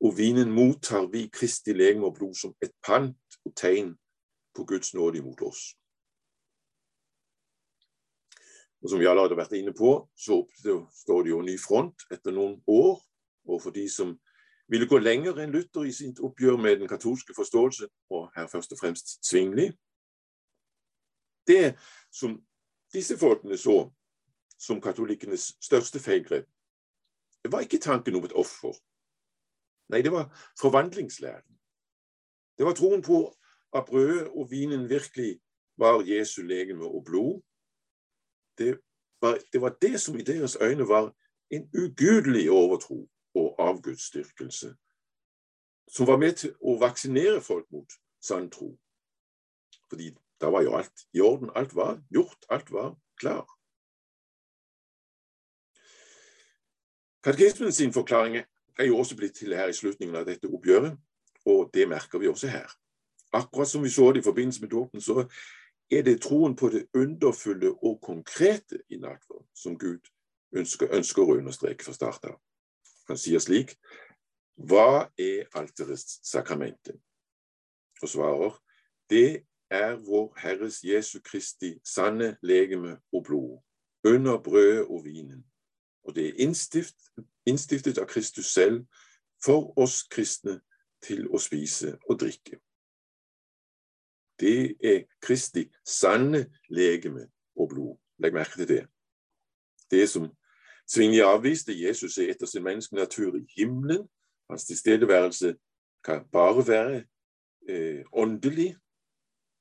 og 0.00 0.16
vinen 0.18 0.52
mottar 0.52 1.06
vi 1.12 1.28
Kristi 1.32 1.72
legeme 1.72 2.10
og 2.10 2.18
blod 2.18 2.34
som 2.36 2.54
et 2.62 2.74
pant 2.84 3.40
og 3.44 3.54
tegn 3.56 3.94
på 4.56 4.64
Guds 4.64 4.94
nåde 4.94 5.18
imot 5.18 5.42
oss. 5.42 5.72
Og 8.82 8.90
Som 8.90 9.00
vi 9.00 9.06
alle 9.08 9.24
hadde 9.24 9.36
vært 9.36 9.56
inne 9.56 9.72
på, 9.74 10.08
så 10.14 10.42
oppstår 10.44 11.22
det 11.22 11.30
jo 11.30 11.40
en 11.40 11.48
ny 11.48 11.56
front 11.58 12.04
etter 12.12 12.32
noen 12.32 12.60
år 12.66 13.00
og 13.46 13.62
for 13.62 13.70
de 13.70 13.88
som 13.90 14.12
ville 14.68 14.88
gå 14.90 14.98
lenger 14.98 15.38
enn 15.42 15.52
Luther 15.54 15.86
i 15.86 15.94
sitt 15.94 16.20
oppgjør 16.22 16.58
med 16.58 16.80
den 16.80 16.90
katolske 16.90 17.34
forståelse, 17.36 17.86
og 18.10 18.30
her 18.36 18.48
først 18.50 18.72
og 18.74 18.80
fremst 18.80 19.18
Svingli. 19.26 19.70
Det 21.46 21.76
som 22.12 22.36
disse 22.92 23.18
folkene 23.18 23.58
så 23.58 23.90
som 24.58 24.80
katolikkenes 24.80 25.56
største 25.60 26.00
feilgrep, 26.00 26.46
det 27.42 27.52
var 27.52 27.60
ikke 27.60 27.78
tanken 27.78 28.16
om 28.16 28.24
et 28.24 28.32
offer. 28.32 28.74
Nei, 29.88 30.02
det 30.02 30.12
var 30.12 30.26
forvandlingslæren. 30.60 31.58
Det 32.58 32.66
var 32.66 32.74
troen 32.74 33.02
på 33.02 33.36
at 33.72 33.84
brødet 33.86 34.28
og 34.28 34.50
vinen 34.50 34.88
virkelig 34.88 35.40
var 35.76 36.02
Jesu 36.02 36.42
legeme 36.42 36.84
og 36.84 37.04
blod. 37.04 37.42
Det 38.58 38.80
var, 39.20 39.38
det 39.52 39.60
var 39.60 39.76
det 39.82 40.00
som 40.00 40.18
i 40.18 40.22
deres 40.22 40.56
øyne 40.60 40.88
var 40.88 41.14
en 41.50 41.70
ugudelig 41.74 42.50
overtro 42.50 43.10
og 43.34 43.54
avgudsdyrkelse, 43.58 44.76
som 45.88 46.06
var 46.06 46.16
med 46.16 46.32
til 46.32 46.54
å 46.60 46.78
vaksinere 46.80 47.40
folk 47.40 47.70
mot 47.70 47.92
sann 48.20 48.50
tro. 48.50 48.78
Fordi 49.88 50.10
da 50.40 50.50
var 50.52 50.62
jo 50.62 50.74
alt 50.76 51.06
i 51.12 51.20
orden. 51.20 51.50
Alt 51.54 51.74
var 51.74 52.00
gjort. 52.10 52.46
Alt 52.48 52.72
var 52.72 52.96
klar. 53.20 53.46
Katekismen 57.26 57.72
sin 57.72 57.92
forklaring 57.92 58.36
er 58.78 58.84
jo 58.84 58.98
også 58.98 59.16
blitt 59.16 59.34
til 59.34 59.54
her 59.56 59.68
i 59.68 59.74
slutningen 59.74 60.16
av 60.16 60.26
dette 60.28 60.46
oppgjøret, 60.46 60.94
og 61.46 61.70
det 61.74 61.88
merker 61.88 62.20
vi 62.22 62.28
også 62.28 62.48
her. 62.52 62.70
Akkurat 63.32 63.68
som 63.68 63.82
vi 63.82 63.90
så 63.90 64.12
det 64.12 64.20
i 64.20 64.22
forbindelse 64.22 64.60
med 64.60 64.70
dåpen, 64.70 65.00
så 65.00 65.24
er 65.90 66.02
det 66.02 66.20
troen 66.22 66.56
på 66.56 66.68
det 66.68 66.86
underfulle 66.94 67.72
og 67.82 68.00
konkrete 68.02 68.78
i 68.88 69.00
nattverden 69.02 69.48
som 69.54 69.78
Gud 69.78 70.06
ønsker, 70.54 70.92
ønsker 70.94 71.22
å 71.22 71.38
understreke 71.40 71.84
fra 71.84 71.94
start 71.94 72.30
av. 72.30 72.38
Han 73.08 73.18
sier 73.18 73.42
slik 73.42 73.76
Hva 74.56 75.08
er 75.18 75.50
alterets 75.54 76.20
sakramente? 76.24 76.94
Og 78.02 78.08
svarer 78.08 78.56
Det 79.10 79.46
er 79.70 79.96
vår 79.96 80.38
Herres 80.40 80.84
Jesu 80.84 81.20
Kristi 81.24 81.78
sanne 81.84 82.36
legeme 82.42 82.98
og 83.12 83.24
blod, 83.24 83.62
under 84.04 84.38
brødet 84.42 84.86
og 84.86 85.04
vinen. 85.04 85.44
Og 86.02 86.14
det 86.14 86.28
er 86.28 86.32
innstift, 86.38 86.96
innstiftet 87.46 87.98
av 87.98 88.06
Kristus 88.06 88.46
selv 88.46 88.86
for 89.44 89.78
oss 89.78 90.02
kristne 90.10 90.60
til 91.02 91.26
å 91.28 91.38
spise 91.42 91.96
og 92.08 92.20
drikke. 92.20 92.60
Det 94.40 94.76
er 94.84 95.04
Kristi 95.22 95.66
sanne 95.86 96.46
legeme 96.68 97.26
og 97.56 97.70
blod. 97.72 97.96
Legg 98.18 98.34
merke 98.34 98.56
til 98.56 98.68
det. 98.68 98.82
Det 99.90 100.08
som 100.08 100.30
Svingli 100.86 101.20
avviste 101.20 101.74
Jesus 101.74 102.18
er 102.18 102.30
etter 102.30 102.46
sin 102.46 102.64
menneskenatur 102.64 103.36
i 103.36 103.44
himmelen. 103.56 104.06
Hans 104.50 104.64
tilstedeværelse 104.64 105.56
kan 106.04 106.28
bare 106.32 106.66
være 106.68 107.04
eh, 107.68 108.04
åndelig, 108.12 108.76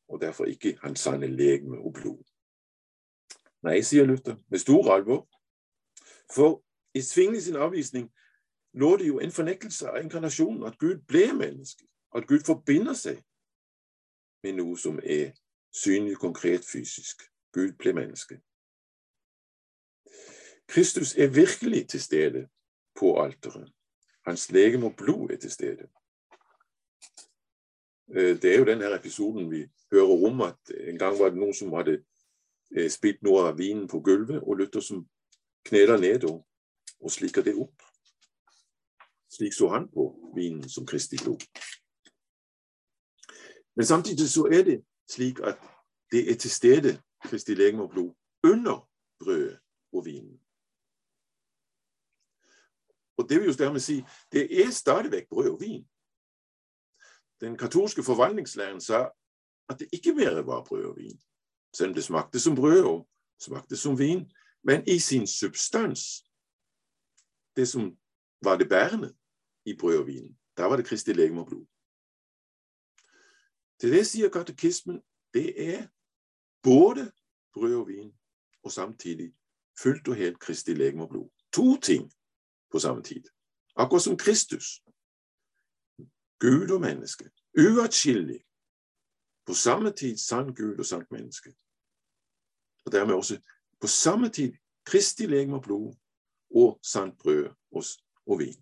og 0.08 0.22
derfor 0.22 0.45
ikke 0.45 0.78
hans 0.82 0.99
sanne 0.99 1.28
legeme 1.28 1.78
og 1.78 1.93
blod. 1.93 2.24
Nei, 3.66 3.82
sier 3.82 4.06
Luther, 4.06 4.36
med 4.49 4.60
stor 4.60 4.93
alvor, 4.93 5.28
For 6.34 6.64
i 6.93 7.01
Svingli 7.01 7.41
sin 7.41 7.56
avvisning 7.56 8.14
lå 8.74 8.97
det 8.97 9.08
jo 9.08 9.20
en 9.20 9.32
fornektelse 9.32 9.89
av 9.89 10.01
inkarnasjonen, 10.01 10.64
at 10.64 10.78
Gud 10.80 10.97
ble 11.08 11.34
menneske. 11.34 11.86
At 12.16 12.28
Gud 12.28 12.39
forbinder 12.45 12.93
seg 12.93 13.22
med 14.43 14.58
noe 14.58 14.78
som 14.78 14.99
er 15.03 15.34
synlig, 15.74 16.18
konkret, 16.18 16.66
fysisk. 16.66 17.24
Gud 17.53 17.76
ble 17.80 17.93
menneske. 17.93 18.39
Kristus 20.68 21.16
er 21.16 21.28
virkelig 21.28 21.89
til 21.89 22.01
stede 22.01 22.47
på 22.99 23.22
alteret. 23.22 23.72
Hans 24.26 24.51
legeme 24.51 24.86
og 24.86 24.95
blod 24.95 25.32
er 25.32 25.38
til 25.38 25.51
stede. 25.51 25.88
Øh, 28.10 28.41
det 28.41 28.53
er 28.53 28.60
jo 28.60 28.66
denne 28.66 28.95
episoden 28.95 29.51
vi 29.51 29.66
hører 29.91 30.28
om, 30.28 30.41
at 30.41 30.72
en 30.88 30.99
gang 30.99 31.20
var 31.20 31.30
det 31.30 31.39
noen 31.39 31.53
som 31.53 31.74
hadde 31.74 32.03
øh, 32.72 32.89
spilt 32.89 33.24
noe 33.24 33.47
av 33.49 33.58
vinen 33.58 33.88
på 33.88 33.99
gulvet, 33.99 34.41
og 34.41 34.58
Luther 34.58 34.82
som 34.82 35.08
kneler 35.66 35.97
ned 35.97 36.24
og, 36.30 36.45
og 36.99 37.12
slikker 37.12 37.41
det 37.41 37.56
opp. 37.56 37.82
Slik 39.32 39.53
så 39.53 39.70
han 39.74 39.89
på 39.91 40.12
vinen 40.36 40.70
som 40.70 40.86
Kristi 40.86 41.18
blod. 41.24 41.41
Men 43.76 43.86
samtidig 43.86 44.30
så 44.30 44.45
er 44.51 44.64
det 44.64 44.84
slik 45.12 45.39
at 45.43 45.60
det 46.12 46.32
er 46.32 46.36
til 46.36 46.51
stede 46.51 47.01
Kristi 47.26 47.53
legeme 47.53 47.84
og 47.84 47.89
blod 47.89 48.14
under 48.43 48.89
brødet 49.20 49.60
og 49.93 50.06
vinen. 50.06 50.39
Og 53.18 53.30
det 53.30 53.39
vil 53.39 53.47
jo 53.47 53.53
dermed 53.53 53.80
si 53.80 54.03
det 54.32 54.47
er 54.62 54.72
stadig 54.72 55.12
vekk 55.12 55.30
brød 55.30 55.49
og 55.49 55.60
vin. 55.62 55.84
Den 57.46 57.58
katolske 57.58 58.04
forvandlingslæren 58.04 58.82
sa 58.82 59.10
at 59.70 59.80
det 59.80 59.89
ikke 59.93 60.16
bare 60.16 60.46
var 60.46 60.64
brød 60.64 60.86
og 60.86 60.98
vin, 60.98 61.22
selv 61.74 61.89
om 61.89 61.93
det 61.93 62.04
smakte 62.04 62.39
som 62.39 62.56
brød 62.56 62.84
og 62.84 63.10
smakte 63.39 63.78
som 63.78 64.00
vin, 64.00 64.32
men 64.64 64.88
i 64.88 65.00
sin 65.00 65.28
substans, 65.28 66.26
det 67.56 67.68
som 67.68 67.98
var 68.41 68.58
det 68.58 68.70
bærende 68.70 69.16
i 69.66 69.78
brød 69.78 69.98
og 69.98 70.08
vin, 70.08 70.38
der 70.58 70.66
var 70.66 70.76
det 70.76 70.86
Kristi 70.86 71.14
legeme 71.14 71.41
og 71.41 71.48
blod. 71.48 71.66
Til 73.80 73.91
det 73.91 74.08
sier 74.08 74.30
katekismen 74.30 75.02
det 75.34 75.76
er 75.76 75.88
både 76.64 77.12
brød 77.54 77.76
og 77.76 77.88
vin 77.88 78.14
og 78.64 78.72
samtidig 78.72 79.34
fullt 79.82 80.08
og 80.08 80.16
helt 80.16 80.39
Kristi 80.39 80.74
legeme 80.74 81.04
og 81.04 81.10
blod. 81.10 81.30
To 81.54 81.78
ting 81.80 82.14
på 82.72 82.80
samme 82.80 83.04
tid. 83.04 83.24
Akkurat 83.76 84.02
som 84.02 84.18
Kristus. 84.18 84.82
Gud 86.40 86.72
og 86.72 86.82
menneske. 86.82 87.30
Uatskillelig. 87.58 88.40
På 89.46 89.54
samme 89.54 89.92
tid 89.92 90.18
sann 90.18 90.56
Gud 90.56 90.80
og 90.80 90.86
sant 90.86 91.12
menneske. 91.12 91.54
Og 92.86 92.92
dermed 92.92 93.14
også 93.14 93.40
på 93.82 93.88
samme 93.88 94.30
tid 94.30 94.54
Kristi 94.86 95.26
legeme 95.26 95.56
og 95.56 95.64
blod 95.64 95.96
og 96.56 96.80
sant 96.84 97.18
brød 97.18 97.50
og 98.26 98.40
vin. 98.40 98.58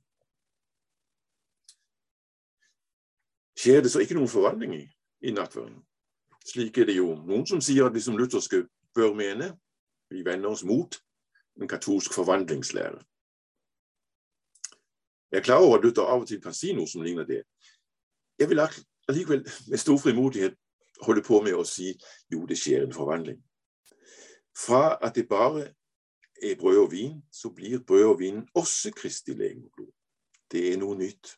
Skjer 3.60 3.82
det 3.82 3.92
så 3.92 4.00
ikke 4.00 4.16
noen 4.18 4.32
forvandling 4.32 4.76
i, 4.76 4.86
i 5.22 5.32
nattverden? 5.32 5.84
Slik 6.46 6.78
er 6.78 6.90
det 6.90 6.98
jo 6.98 7.14
noen 7.16 7.46
som 7.48 7.62
sier 7.64 7.88
at 7.88 7.96
vi 7.96 8.02
som 8.04 8.18
lutherske 8.20 8.66
bør 8.96 9.14
mene. 9.16 9.54
Vi 10.12 10.24
vender 10.26 10.52
oss 10.52 10.66
mot 10.68 10.98
en 11.62 11.68
katolsk 11.68 12.14
forvandlingslære. 12.14 13.00
Jeg 15.34 15.40
er 15.40 15.44
klar 15.44 15.56
over 15.56 15.78
at 15.78 15.84
Luther 15.84 16.06
av 16.06 16.22
og 16.22 16.28
til 16.30 16.38
kan 16.42 16.54
si 16.54 16.76
noe 16.78 16.86
som 16.86 17.02
ligner 17.02 17.26
det. 17.26 17.40
Jeg 18.38 18.50
vil 18.52 18.60
allikevel 18.62 19.40
med 19.68 19.80
stor 19.82 19.98
frimodighet 19.98 20.54
holde 21.02 21.24
på 21.26 21.40
med 21.42 21.58
å 21.58 21.64
si 21.66 21.88
jo, 22.30 22.44
det 22.46 22.58
skjer 22.62 22.86
en 22.86 22.94
forvandling. 22.94 23.40
Fra 24.54 25.00
at 25.02 25.18
det 25.18 25.26
bare 25.26 25.72
er 26.38 26.60
brød 26.60 26.78
og 26.84 26.92
vin, 26.92 27.16
så 27.34 27.50
blir 27.50 27.82
brød 27.82 28.06
og 28.12 28.20
vin 28.20 28.44
også 28.54 28.92
Kristi 28.94 29.34
legeme 29.34 29.66
og 29.66 29.80
blod. 29.80 29.90
Det 30.54 30.68
er 30.70 30.78
noe 30.78 31.00
nytt. 31.02 31.34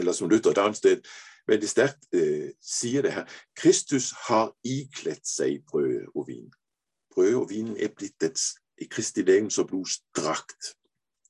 Eller 0.00 0.16
som 0.16 0.32
Luther 0.32 0.56
et 0.56 1.12
veldig 1.48 1.68
sterkt 1.68 2.08
eh, 2.16 2.56
sier 2.64 3.04
det 3.04 3.12
her 3.12 3.28
Kristus 3.56 4.14
har 4.24 4.54
ikledt 4.64 5.28
seg 5.28 5.60
brød 5.68 6.14
og 6.14 6.30
vin. 6.32 6.48
Brød 7.12 7.34
og 7.34 7.50
vin 7.52 7.76
er 7.76 7.92
blitt 7.92 8.24
i 8.80 8.88
Kristi 8.88 9.20
legems 9.20 9.58
og 9.58 9.68
blods 9.68 10.00
drakt 10.16 10.77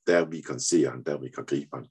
der 0.08 0.24
vi 0.30 0.40
kan 0.42 0.60
se 0.60 0.82
han, 0.88 1.04
der 1.04 1.20
vi 1.20 1.30
kan 1.30 1.46
gripe 1.46 1.76
han. 1.76 1.88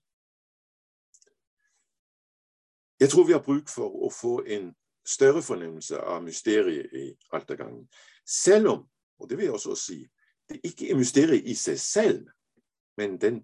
Jeg 3.00 3.10
tror 3.10 3.28
vi 3.28 3.36
har 3.38 3.46
bruk 3.46 3.70
for 3.70 3.94
å 4.06 4.10
få 4.10 4.40
en 4.50 4.72
større 5.06 5.44
fornemmelse 5.46 6.00
av 6.02 6.24
mysteriet 6.26 6.94
i 6.94 7.12
altergangen. 7.32 7.86
Selv 8.26 8.72
om, 8.74 8.82
og 9.22 9.30
det 9.30 9.38
vil 9.38 9.48
jeg 9.48 9.54
også 9.54 9.76
si, 9.78 10.00
det 10.50 10.60
ikke 10.66 10.90
er 10.92 10.98
mysteriet 10.98 11.46
i 11.46 11.56
seg 11.56 11.80
selv, 11.80 12.26
men 12.98 13.20
den 13.22 13.44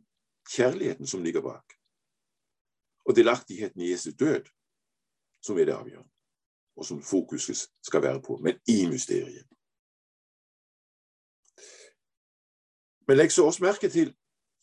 kjærligheten 0.50 1.08
som 1.08 1.24
ligger 1.24 1.46
bak. 1.46 1.78
Og 3.06 3.16
delaktigheten 3.16 3.82
i 3.82 3.92
Jesu 3.92 4.12
død, 4.20 4.50
som 5.44 5.60
er 5.60 5.70
det 5.70 5.78
avgjørende, 5.78 6.10
og 6.76 6.86
som 6.86 7.04
fokuset 7.04 7.68
skal 7.84 8.02
være 8.02 8.22
på, 8.26 8.38
men 8.38 8.60
i 8.68 8.86
mysteriet. 8.90 9.48
Men 13.08 13.20
legg 13.20 13.32
så 13.32 13.46
også 13.46 13.64
merke 13.64 13.90
til 13.92 14.16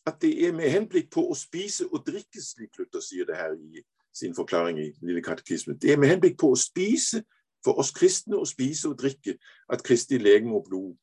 at 0.05 0.21
det 0.21 0.47
er 0.47 0.53
med 0.53 0.69
henblikk 0.69 1.11
på 1.13 1.23
å 1.29 1.35
spise 1.37 1.85
og 1.91 2.05
drikke, 2.07 2.41
slik 2.41 2.77
Luther 2.79 3.03
sier 3.05 3.27
det 3.29 3.37
her 3.37 3.53
i 3.53 3.83
sin 4.13 4.35
forklaring 4.35 4.79
i 4.81 4.89
Lille 5.01 5.21
katekismen. 5.21 5.77
Det 5.77 5.91
er 5.93 5.99
med 6.01 6.09
henblikk 6.09 6.39
på 6.41 6.51
å 6.51 6.59
spise, 6.59 7.23
for 7.63 7.77
oss 7.77 7.91
kristne 7.93 8.39
å 8.41 8.47
spise 8.49 8.89
og 8.89 8.97
drikke, 8.97 9.37
at 9.69 9.83
Kristi 9.85 10.17
legeme 10.17 10.55
og 10.57 10.65
blod 10.69 10.95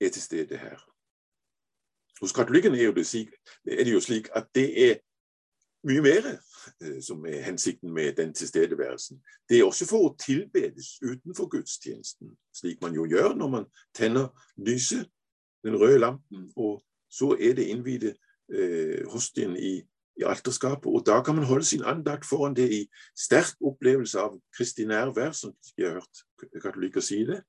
er 0.00 0.08
til 0.08 0.22
stede 0.22 0.56
her. 0.56 0.80
Hos 2.20 2.32
katolikkene 2.32 2.80
er, 2.80 2.88
er, 2.88 3.84
det 3.84 3.92
jo 3.92 4.00
slik 4.00 4.28
at 4.36 4.48
det 4.54 4.66
er 4.90 4.98
mye 5.88 6.02
mer 6.04 6.26
eh, 6.32 6.98
som 7.04 7.24
er 7.28 7.44
hensikten 7.44 7.92
med 7.92 8.16
den 8.16 8.34
tilstedeværelsen. 8.34 9.20
Det 9.48 9.58
er 9.58 9.64
også 9.64 9.88
for 9.88 10.08
å 10.08 10.16
tilbedes 10.20 10.98
utenfor 11.04 11.48
gudstjenesten, 11.52 12.34
slik 12.56 12.80
man 12.84 12.96
jo 12.96 13.06
gjør 13.08 13.36
når 13.36 13.48
man 13.48 13.68
tenner 13.96 14.28
lyset, 14.56 15.08
den 15.64 15.76
røde 15.76 16.00
lampen, 16.00 16.48
og 16.56 16.80
så 17.12 17.34
er 17.40 17.56
det 17.56 17.68
innvide 17.68 18.14
eh, 18.52 19.06
hostien 19.10 19.56
i, 19.56 19.76
i, 20.16 20.24
alterskapet. 20.26 20.86
Og 20.90 21.04
da 21.06 21.20
kan 21.22 21.34
man 21.34 21.44
holde 21.44 21.64
sin 21.64 21.84
andakt 21.84 22.26
foran 22.26 22.56
det 22.56 22.68
i 22.72 22.80
sterk 23.16 23.56
opplevelse 23.60 24.20
av 24.20 24.36
Kristi 24.56 24.84
nærvær, 24.84 25.32
som 25.32 25.54
jeg 25.76 25.88
har 25.88 26.00
hørt 26.00 26.62
katolikker 26.62 27.04
si 27.04 27.24
det. 27.28 27.42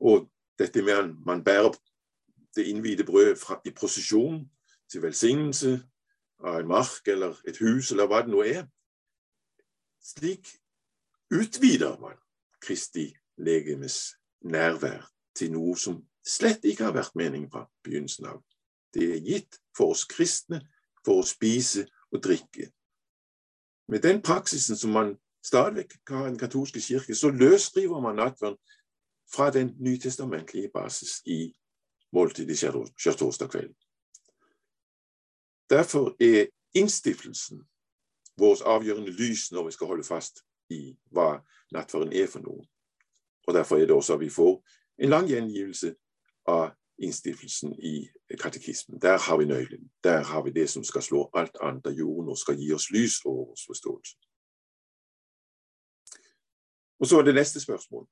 Og 0.00 0.28
dette 0.58 0.82
med 0.82 0.92
at 0.92 1.10
man 1.26 1.44
bærer 1.44 1.76
det 2.56 2.66
innvide 2.66 3.04
brød 3.04 3.36
fra, 3.36 3.60
i 3.64 3.70
prosesjon 3.70 4.50
til 4.92 5.02
velsignelse 5.02 5.80
av 6.44 6.60
en 6.60 6.68
mark 6.68 7.08
eller 7.08 7.36
et 7.48 7.58
hus, 7.58 7.90
eller 7.90 8.08
hva 8.08 8.22
det 8.24 8.32
nå 8.32 8.42
er. 8.44 8.64
Slik 10.04 10.48
utvider 11.34 11.98
man 12.00 12.16
Kristi 12.62 13.10
legemes 13.36 14.16
nærvær 14.46 15.08
til 15.36 15.52
noe 15.52 15.76
som 15.78 16.00
slett 16.26 16.64
ikke 16.64 16.88
har 16.88 16.96
vært 16.96 17.16
meningen 17.18 17.50
fra 17.50 17.66
begynnelsen 17.84 18.28
av. 18.30 18.40
Det 18.94 19.10
er 19.14 19.24
gitt 19.24 19.58
for 19.76 19.92
oss 19.94 20.06
kristne 20.08 20.62
for 21.04 21.20
å 21.20 21.26
spise 21.26 21.86
og 22.12 22.22
drikke. 22.24 22.70
Med 23.88 24.02
den 24.02 24.22
praksisen 24.22 24.76
som 24.76 24.90
man 24.96 25.14
stadig 25.44 25.86
har 26.08 26.26
i 26.26 26.30
den 26.30 26.38
katolske 26.38 26.80
kirke, 26.80 27.14
så 27.14 27.30
løsriver 27.30 28.00
man 28.00 28.16
nattverden 28.16 28.58
fra 29.30 29.50
den 29.50 29.74
nytestamentlige 29.78 30.70
basis 30.74 31.22
i 31.26 31.54
måltidet 32.12 32.58
skjærtorsdag 32.58 33.50
kveld. 33.50 33.74
Derfor 35.70 36.14
er 36.22 36.46
innstiftelsen 36.74 37.66
vårt 38.38 38.62
avgjørende 38.66 39.12
lys 39.12 39.50
når 39.52 39.64
vi 39.64 39.72
skal 39.72 39.86
holde 39.86 40.04
fast 40.04 40.42
i 40.70 40.96
hva 41.10 41.40
nattverden 41.74 42.12
er 42.12 42.26
for 42.30 42.44
noe. 42.44 42.66
Og 43.46 43.54
Derfor 43.54 43.76
er 43.76 43.86
det 43.86 43.94
også 43.94 44.14
at 44.14 44.20
vi 44.20 44.30
får 44.30 44.58
en 44.98 45.10
lang 45.10 45.28
gjengivelse 45.30 45.94
av 46.46 46.70
innstiftelsen 46.98 47.72
i 47.80 48.08
katekismen. 48.40 49.00
Der 49.02 49.18
har 49.18 49.38
vi 49.38 49.44
nøkkelen. 49.44 49.90
Der 50.04 50.22
har 50.24 50.42
vi 50.42 50.50
det 50.50 50.70
som 50.70 50.84
skal 50.84 51.02
slå 51.02 51.30
alt 51.34 51.56
annet 51.60 51.86
av 51.86 51.92
jorden 51.92 52.28
og 52.28 52.38
skal 52.38 52.56
gi 52.56 52.72
oss 52.72 52.90
lys 52.90 53.20
over 53.24 53.46
vår 53.46 53.60
forståelse. 53.66 54.16
Og 56.98 57.06
så 57.06 57.18
er 57.18 57.22
det 57.22 57.34
neste 57.34 57.60
spørsmål 57.60 58.06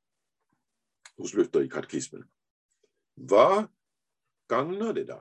hos 1.18 1.34
Luther 1.34 1.64
i 1.64 1.68
katekismen. 1.68 2.24
Hva 3.14 3.66
gagner 4.48 4.92
det 4.92 5.06
da 5.08 5.20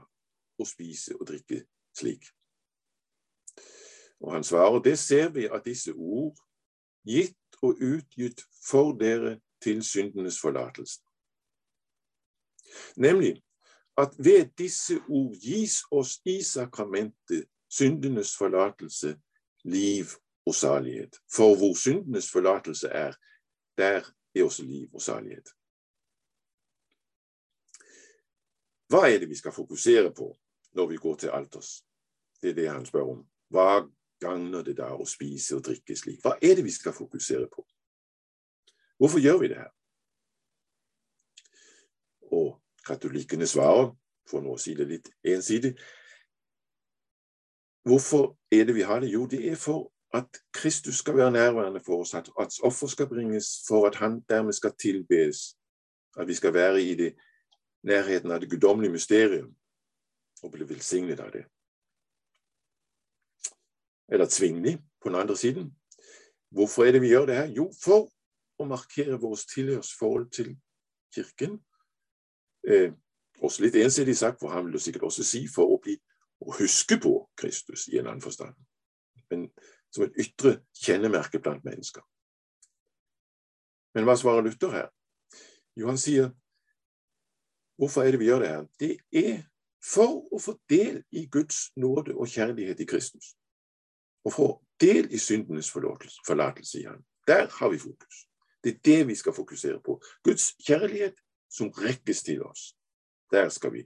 å 0.59 0.67
spise 0.67 1.15
og 1.15 1.27
drikke 1.29 1.63
slik? 1.95 2.27
Og 4.19 4.33
han 4.33 4.43
svarer 4.43 4.83
det 4.83 4.97
ser 4.99 5.29
vi 5.35 5.47
av 5.47 5.63
disse 5.63 5.93
ord, 5.93 6.35
gitt 7.07 7.39
og 7.61 7.79
utgitt 7.79 8.43
for 8.63 8.91
dere 8.99 9.37
til 9.63 9.83
syndenes 9.83 10.39
forlatelse. 10.41 10.99
Nemlig 12.95 13.37
at 13.97 14.15
ved 14.17 14.49
disse 14.57 14.99
ord 15.09 15.35
gis 15.41 15.83
oss 15.91 16.21
i 16.25 16.41
sakramentet 16.43 17.45
syndenes 17.69 18.37
forlatelse, 18.37 19.19
liv 19.63 20.05
og 20.45 20.55
salighet. 20.55 21.17
For 21.35 21.57
hvor 21.57 21.73
syndenes 21.77 22.31
forlatelse 22.31 22.87
er, 22.87 23.13
der 23.77 24.01
er 24.35 24.43
også 24.43 24.63
liv 24.63 24.89
og 24.93 25.01
salighet. 25.01 25.49
Hva 28.89 29.07
er 29.09 29.19
det 29.19 29.29
vi 29.29 29.35
skal 29.35 29.51
fokusere 29.51 30.13
på 30.13 30.33
når 30.73 30.87
vi 30.87 30.97
går 30.97 31.15
til 31.15 31.27
alters. 31.27 31.85
Det 32.41 32.49
er 32.49 32.53
det 32.53 32.69
han 32.69 32.85
spør 32.85 33.11
om. 33.11 33.21
Hva 33.53 33.85
gagner 34.19 34.63
det 34.63 34.77
da 34.77 34.89
å 34.95 35.05
spise 35.05 35.57
og 35.57 35.65
drikke 35.65 35.95
slik? 35.97 36.21
Hva 36.23 36.35
er 36.41 36.57
det 36.57 36.65
vi 36.65 36.73
skal 36.73 36.95
fokusere 36.95 37.47
på? 37.51 37.65
Hvorfor 38.97 39.21
gjør 39.21 39.39
vi 39.41 39.49
det 39.51 39.59
her? 39.61 39.71
Og 42.33 42.62
katolikkene 42.85 43.47
svarer, 43.47 43.91
for 44.29 44.43
nå 44.43 44.55
å 44.55 44.61
si 44.61 44.75
det 44.75 44.87
litt 44.87 45.09
ensidig, 45.27 45.73
hvorfor 47.87 48.33
er 48.51 48.67
det 48.67 48.75
vi 48.75 48.85
har 48.87 49.03
det? 49.03 49.11
Jo, 49.11 49.25
det 49.27 49.41
er 49.51 49.59
for 49.59 49.89
at 50.13 50.39
Kristus 50.53 51.01
skal 51.01 51.17
være 51.17 51.31
nærværende 51.31 51.81
for 51.85 52.03
oss, 52.03 52.13
at, 52.13 52.29
at 52.39 52.53
offer 52.63 52.87
skal 52.87 53.09
bringes 53.09 53.63
for 53.67 53.87
at 53.87 53.95
han 53.95 54.21
dermed 54.29 54.53
skal 54.53 54.75
tilbes, 54.79 55.55
at 56.17 56.27
vi 56.27 56.33
skal 56.37 56.53
være 56.53 56.81
i 56.81 56.95
det, 56.95 57.13
nærheten 57.83 58.31
av 58.31 58.39
det 58.39 58.49
guddommelige 58.49 58.91
mysterium 58.91 59.55
og 60.43 60.51
bli 60.51 60.67
velsignet 60.69 61.19
av 61.19 61.31
det. 61.33 61.43
Eller 64.11 64.25
tvingelig 64.25 64.77
på 65.01 65.09
den 65.09 65.19
andre 65.19 65.37
siden. 65.37 65.71
Hvorfor 66.51 66.85
er 66.85 66.91
det 66.91 67.01
vi 67.01 67.11
gjør 67.11 67.25
det 67.25 67.35
her? 67.35 67.47
Jo, 67.47 67.71
for 67.83 68.07
å 68.59 68.67
markere 68.69 69.17
vårt 69.19 69.47
tilhørsforhold 69.53 70.29
til 70.31 70.53
Kirken. 71.15 71.57
Eh, 72.67 72.91
også 73.43 73.65
litt 73.65 73.75
ensidig 73.75 74.15
sagt, 74.17 74.39
for 74.39 74.53
han 74.53 74.65
vil 74.65 74.77
jo 74.77 74.83
sikkert 74.83 75.07
også 75.09 75.25
si 75.27 75.45
for 75.51 75.73
å 75.73 75.79
bli 75.83 75.97
å 76.43 76.55
huske 76.59 76.97
på 77.01 77.13
Kristus 77.39 77.87
i 77.91 77.99
en 77.99 78.07
annen 78.07 78.23
forstand. 78.23 78.55
Men 79.31 79.49
som 79.93 80.05
et 80.05 80.19
ytre 80.23 80.57
kjennemerke 80.77 81.41
blant 81.43 81.63
mennesker. 81.65 82.03
Men 83.93 84.07
hva 84.07 84.15
svarer 84.17 84.45
Luther 84.45 84.73
her? 84.73 84.89
Jo, 85.77 85.87
han 85.91 85.99
sier 86.01 86.31
hvorfor 87.77 88.05
er 88.05 88.13
det 88.13 88.21
vi 88.21 88.29
gjør 88.29 88.43
det 88.43 88.51
her? 88.51 88.65
Det 88.79 88.91
er 89.23 89.41
for 89.83 90.23
å 90.33 90.39
få 90.41 90.55
del 90.71 91.01
i 91.11 91.25
Guds 91.31 91.67
nåde 91.79 92.15
og 92.15 92.29
kjærlighet 92.31 92.79
i 92.79 92.87
Kristus. 92.89 93.33
Og 94.23 94.33
få 94.33 94.47
del 94.81 95.09
i 95.11 95.19
syndenes 95.19 95.69
forlatelse, 95.73 96.69
sier 96.69 96.93
han. 96.93 97.03
Der 97.27 97.49
har 97.59 97.71
vi 97.71 97.81
fokus. 97.81 98.23
Det 98.63 98.77
er 98.77 98.79
det 98.85 99.07
vi 99.07 99.15
skal 99.19 99.35
fokusere 99.35 99.81
på. 99.83 99.97
Guds 100.23 100.53
kjærlighet 100.63 101.19
som 101.53 101.69
rekkes 101.77 102.23
til 102.25 102.41
oss. 102.43 102.71
Der 103.31 103.49
skal 103.53 103.73
vi 103.73 103.83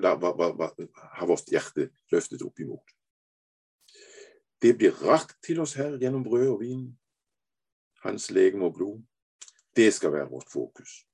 ha 0.00 1.26
vårt 1.26 1.52
hjerte 1.52 1.90
løftet 2.12 2.42
opp 2.46 2.60
imot. 2.60 2.96
Det 4.60 4.74
blir 4.78 4.96
rakt 5.04 5.38
til 5.44 5.60
oss 5.60 5.74
her 5.80 5.96
gjennom 6.00 6.24
brød 6.24 6.48
og 6.48 6.60
vin. 6.60 6.84
Hans 8.04 8.30
legeme 8.30 8.68
og 8.68 8.74
blod. 8.76 9.00
Det 9.76 9.92
skal 9.94 10.12
være 10.12 10.28
vårt 10.28 10.52
fokus. 10.52 11.04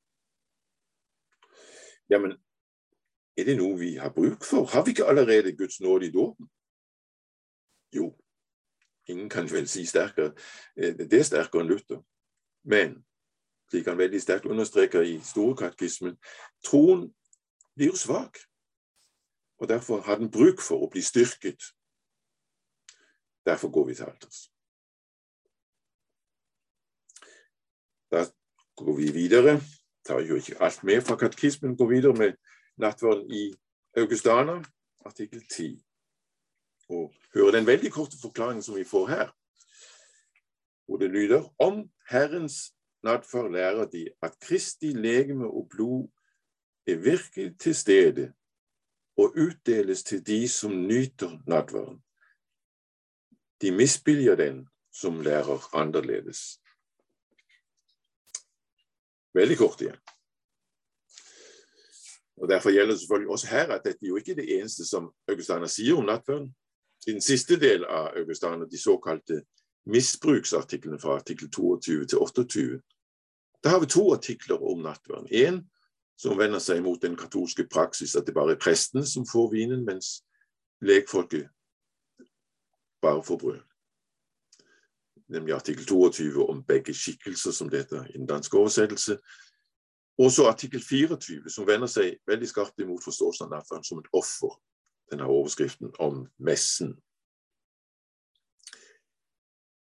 Ja, 2.11 2.19
men 2.19 2.37
er 3.37 3.45
det 3.45 3.57
noe 3.59 3.79
vi 3.79 3.97
har 4.01 4.15
bruk 4.15 4.45
for? 4.45 4.67
Har 4.71 4.85
vi 4.85 4.95
ikke 4.95 5.07
allerede 5.07 5.57
Guds 5.57 5.81
nåde 5.81 6.07
i 6.07 6.13
dåpen? 6.15 6.49
Jo, 7.95 8.15
ingen 9.07 9.29
kan 9.31 9.51
vel 9.51 9.69
si 9.69 9.87
sterkere. 9.87 10.35
Eh, 10.77 10.95
det 10.95 11.13
er 11.13 11.27
sterkere 11.27 11.63
enn 11.63 11.71
Luther. 11.71 12.03
Men 12.65 12.97
slik 13.71 13.89
han 13.89 13.99
veldig 13.99 14.21
sterkt 14.23 14.47
understreker 14.47 15.03
i 15.03 15.19
Store 15.25 15.57
katekismen, 15.57 16.17
troen 16.65 17.09
blir 17.77 17.93
jo 17.93 17.97
svak. 17.97 18.39
Og 19.59 19.69
derfor 19.69 20.01
har 20.05 20.21
den 20.21 20.31
bruk 20.31 20.61
for 20.61 20.85
å 20.85 20.91
bli 20.93 21.03
styrket 21.03 21.73
Derfor 23.47 23.71
går 23.71 23.85
vi 23.87 23.95
til 23.95 24.05
alters. 24.05 24.51
Da 28.11 28.25
går 28.77 28.97
vi 28.97 29.13
videre. 29.13 29.61
Tar 30.05 30.21
jo 30.21 30.35
ikke 30.35 30.63
alt 30.63 30.83
med 30.83 31.03
fra 31.03 31.17
katekismen. 31.17 31.77
Går 31.77 31.89
videre 31.89 32.13
med 32.13 32.33
nattverden 32.77 33.31
i 33.31 33.55
Augustana, 33.97 34.65
artikkel 35.05 35.45
10. 35.49 35.85
Og 36.89 37.15
hører 37.35 37.51
den 37.51 37.67
veldig 37.67 37.93
korte 37.93 38.19
forklaringen 38.23 38.63
som 38.63 38.75
vi 38.75 38.85
får 38.85 39.07
her, 39.07 39.31
hvor 40.87 40.97
det 40.97 41.11
lyder 41.11 41.55
om 41.59 41.91
Herrens 42.11 42.76
nattverd 43.07 43.53
lærer 43.55 43.87
de 43.91 44.09
at 44.23 44.35
Kristi 44.43 44.93
legeme 44.93 45.47
og 45.47 45.69
blod 45.71 46.09
er 46.87 46.99
virkelig 47.03 47.59
til 47.59 47.75
stede 47.75 48.33
og 49.17 49.33
utdeles 49.37 50.03
til 50.03 50.27
de 50.27 50.49
som 50.49 50.71
nyter 50.71 51.39
nattverden. 51.47 52.03
De 53.63 53.71
misbilliger 53.73 54.37
den 54.37 54.67
som 54.93 55.21
lærer 55.21 55.75
annerledes. 55.77 56.61
Veldig 59.35 59.59
kort 59.59 59.81
igjen. 59.81 59.99
Og 62.37 62.49
Derfor 62.49 62.71
gjelder 62.71 62.93
det 62.93 63.01
selvfølgelig 63.01 63.31
også 63.31 63.47
her 63.47 63.73
at 63.73 63.85
dette 63.85 64.05
er 64.05 64.09
jo 64.09 64.17
ikke 64.17 64.35
det 64.35 64.59
eneste 64.59 64.85
som 64.87 65.13
Augustana 65.29 65.67
sier 65.67 65.97
om 65.97 66.05
nattverden. 66.05 66.55
I 67.07 67.13
den 67.13 67.23
siste 67.23 67.57
del 67.61 67.85
av 67.85 68.17
Augustana, 68.17 68.67
de 68.67 68.79
såkalte 68.83 69.43
misbruksartiklene 69.87 70.99
fra 71.01 71.17
artikkel 71.17 71.51
22 71.51 72.07
til 72.07 72.19
28, 72.19 72.81
da 73.65 73.73
har 73.73 73.81
vi 73.81 73.87
to 73.91 74.13
artikler 74.15 74.63
om 74.63 74.83
nattverden. 74.83 75.29
En 75.31 75.63
som 76.17 76.39
vender 76.39 76.63
seg 76.63 76.83
mot 76.85 77.01
den 77.03 77.17
katolske 77.17 77.67
praksis 77.69 78.17
at 78.17 78.27
det 78.27 78.35
bare 78.37 78.57
er 78.57 78.61
presten 78.61 79.05
som 79.07 79.27
får 79.29 79.51
vinen, 79.53 79.85
mens 79.85 80.23
lekfolket 80.85 81.49
bare 83.03 83.25
får 83.25 83.39
brød. 83.39 83.65
Nemlig 85.29 85.55
artikkel 85.55 85.87
22 85.87 86.47
om 86.47 86.63
begge 86.65 86.95
skikkelser, 86.95 87.53
som 87.53 87.71
det 87.71 87.85
heter 87.85 88.07
i 88.15 88.19
den 88.19 88.27
danske 88.27 88.59
oversettelse. 88.59 89.19
Og 90.19 90.31
så 90.33 90.47
artikkel 90.49 90.81
24, 90.81 91.51
som 91.51 91.67
vender 91.67 91.91
seg 91.91 92.21
veldig 92.27 92.49
skarpt 92.49 92.81
imot 92.81 93.05
forståelsen 93.05 93.49
av 93.49 93.59
nattverden 93.59 93.85
som 93.85 93.99
et 94.01 94.13
offer. 94.17 94.55
Denne 95.11 95.27
overskriften 95.31 95.93
om 96.03 96.25
messen. 96.43 96.97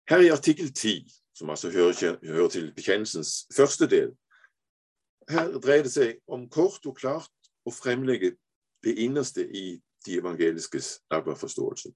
Her 0.09 0.21
i 0.21 0.29
artikkel 0.29 0.73
10, 0.73 1.07
som 1.37 1.49
altså 1.49 1.69
hører, 1.69 2.17
hører 2.25 2.49
til 2.49 2.71
bekjennelsens 2.73 3.45
første 3.55 3.87
del, 3.89 4.15
her 5.29 5.59
dreier 5.59 5.83
det 5.83 5.91
seg 5.91 6.17
om 6.27 6.47
kort 6.49 6.85
og 6.87 6.97
klart 6.97 7.51
å 7.67 7.71
fremlegge 7.71 8.37
det 8.83 8.95
innerste 9.03 9.43
i 9.43 9.81
de 10.05 10.19
evangeliskes 10.21 11.01
nattverdsforståelse. 11.11 11.91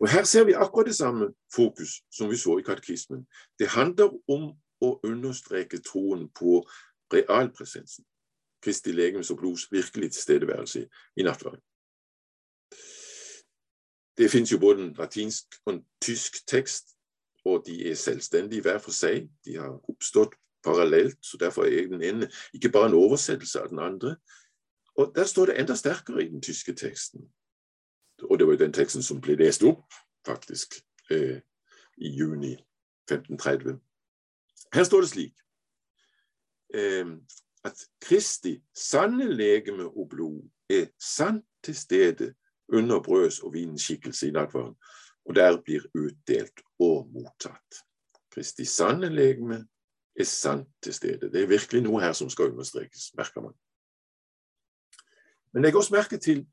Og 0.00 0.10
Her 0.10 0.24
ser 0.24 0.44
vi 0.44 0.52
akkurat 0.52 0.86
det 0.86 0.96
samme 0.96 1.32
fokus 1.54 2.02
som 2.12 2.30
vi 2.30 2.36
så 2.36 2.58
i 2.58 2.62
katekismen. 2.62 3.26
Det 3.58 3.72
handler 3.72 4.12
om 4.28 4.50
å 4.82 5.00
understreke 5.06 5.78
troen 5.78 6.28
på 6.28 6.60
realpresensen. 7.12 8.04
Kristi 8.62 8.92
legemes 8.92 9.30
og 9.30 9.38
blods 9.38 9.72
virkelig 9.72 10.12
tilstedeværelse 10.12 10.86
i 11.16 11.22
nattverden. 11.22 11.62
Det 14.16 14.30
finnes 14.30 14.52
jo 14.52 14.58
både 14.58 14.82
en 14.82 14.94
latinsk 14.98 15.56
og 15.64 15.72
en 15.72 15.84
tysk 16.02 16.46
tekst, 16.46 16.91
og 17.44 17.62
de 17.66 17.90
er 17.90 17.94
selvstendige 17.94 18.62
hver 18.62 18.78
for 18.78 18.94
seg. 18.94 19.28
De 19.44 19.56
har 19.58 19.90
oppstått 19.90 20.34
parallelt, 20.64 21.18
så 21.22 21.36
derfor 21.40 21.62
er 21.62 21.88
den 21.90 22.02
ene 22.02 22.30
ikke 22.54 22.70
bare 22.70 22.90
en 22.90 22.98
oversettelse 22.98 23.60
av 23.60 23.68
den 23.68 23.78
andre. 23.78 24.16
Og 24.96 25.12
Der 25.14 25.24
står 25.24 25.46
det 25.46 25.60
enda 25.60 25.74
sterkere 25.74 26.24
i 26.24 26.28
den 26.28 26.42
tyske 26.42 26.74
teksten. 26.74 27.32
Og 28.22 28.38
det 28.38 28.46
var 28.46 28.52
jo 28.52 28.64
den 28.64 28.72
teksten 28.72 29.02
som 29.02 29.20
ble 29.20 29.34
lest 29.34 29.62
opp, 29.62 29.92
faktisk, 30.26 30.74
eh, 31.10 31.40
i 31.96 32.08
juni 32.08 32.56
1530. 33.10 33.80
Her 34.74 34.84
står 34.84 35.00
det 35.00 35.08
slik 35.08 35.34
eh, 36.74 37.06
at 37.64 37.78
Kristi 38.00 38.62
sanne 38.74 39.26
legeme 39.32 39.84
og 39.84 40.08
blod 40.10 40.42
er 40.70 40.86
sant 41.00 41.44
til 41.64 41.76
stede 41.76 42.34
under 42.72 43.02
brøds 43.02 43.40
og 43.40 43.52
vinens 43.52 43.82
skikkelse 43.82 44.28
i 44.28 44.30
nattverden, 44.30 44.74
og 45.24 45.34
der 45.34 45.60
blir 45.62 45.84
utdelt 45.94 46.62
og 46.82 47.08
mottatt. 47.14 47.82
Kristi 48.32 48.64
sanne 48.64 49.10
legeme 49.12 49.60
er 50.16 50.28
sant 50.28 50.68
til 50.82 50.94
stede. 50.94 51.30
Det 51.32 51.42
er 51.42 51.50
virkelig 51.50 51.82
noe 51.84 52.00
her 52.02 52.12
som 52.16 52.30
skal 52.30 52.52
understrekes, 52.52 53.12
merker 53.16 53.44
man. 53.44 53.54
Men 55.52 55.66
legg 55.66 55.76
også 55.76 55.94
merke 55.94 56.18
til 56.18 56.46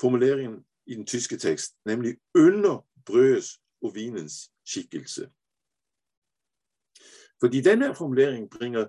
formuleringen 0.00 0.64
i 0.86 0.94
den 0.94 1.06
tyske 1.06 1.36
tekst, 1.36 1.76
nemlig 1.86 2.16
under 2.34 2.86
brødets 3.06 3.60
og 3.82 3.94
vinens 3.94 4.50
skikkelse. 4.64 5.30
Fordi 7.40 7.60
denne 7.60 7.94
formuleringen 7.94 8.48
bringer 8.48 8.86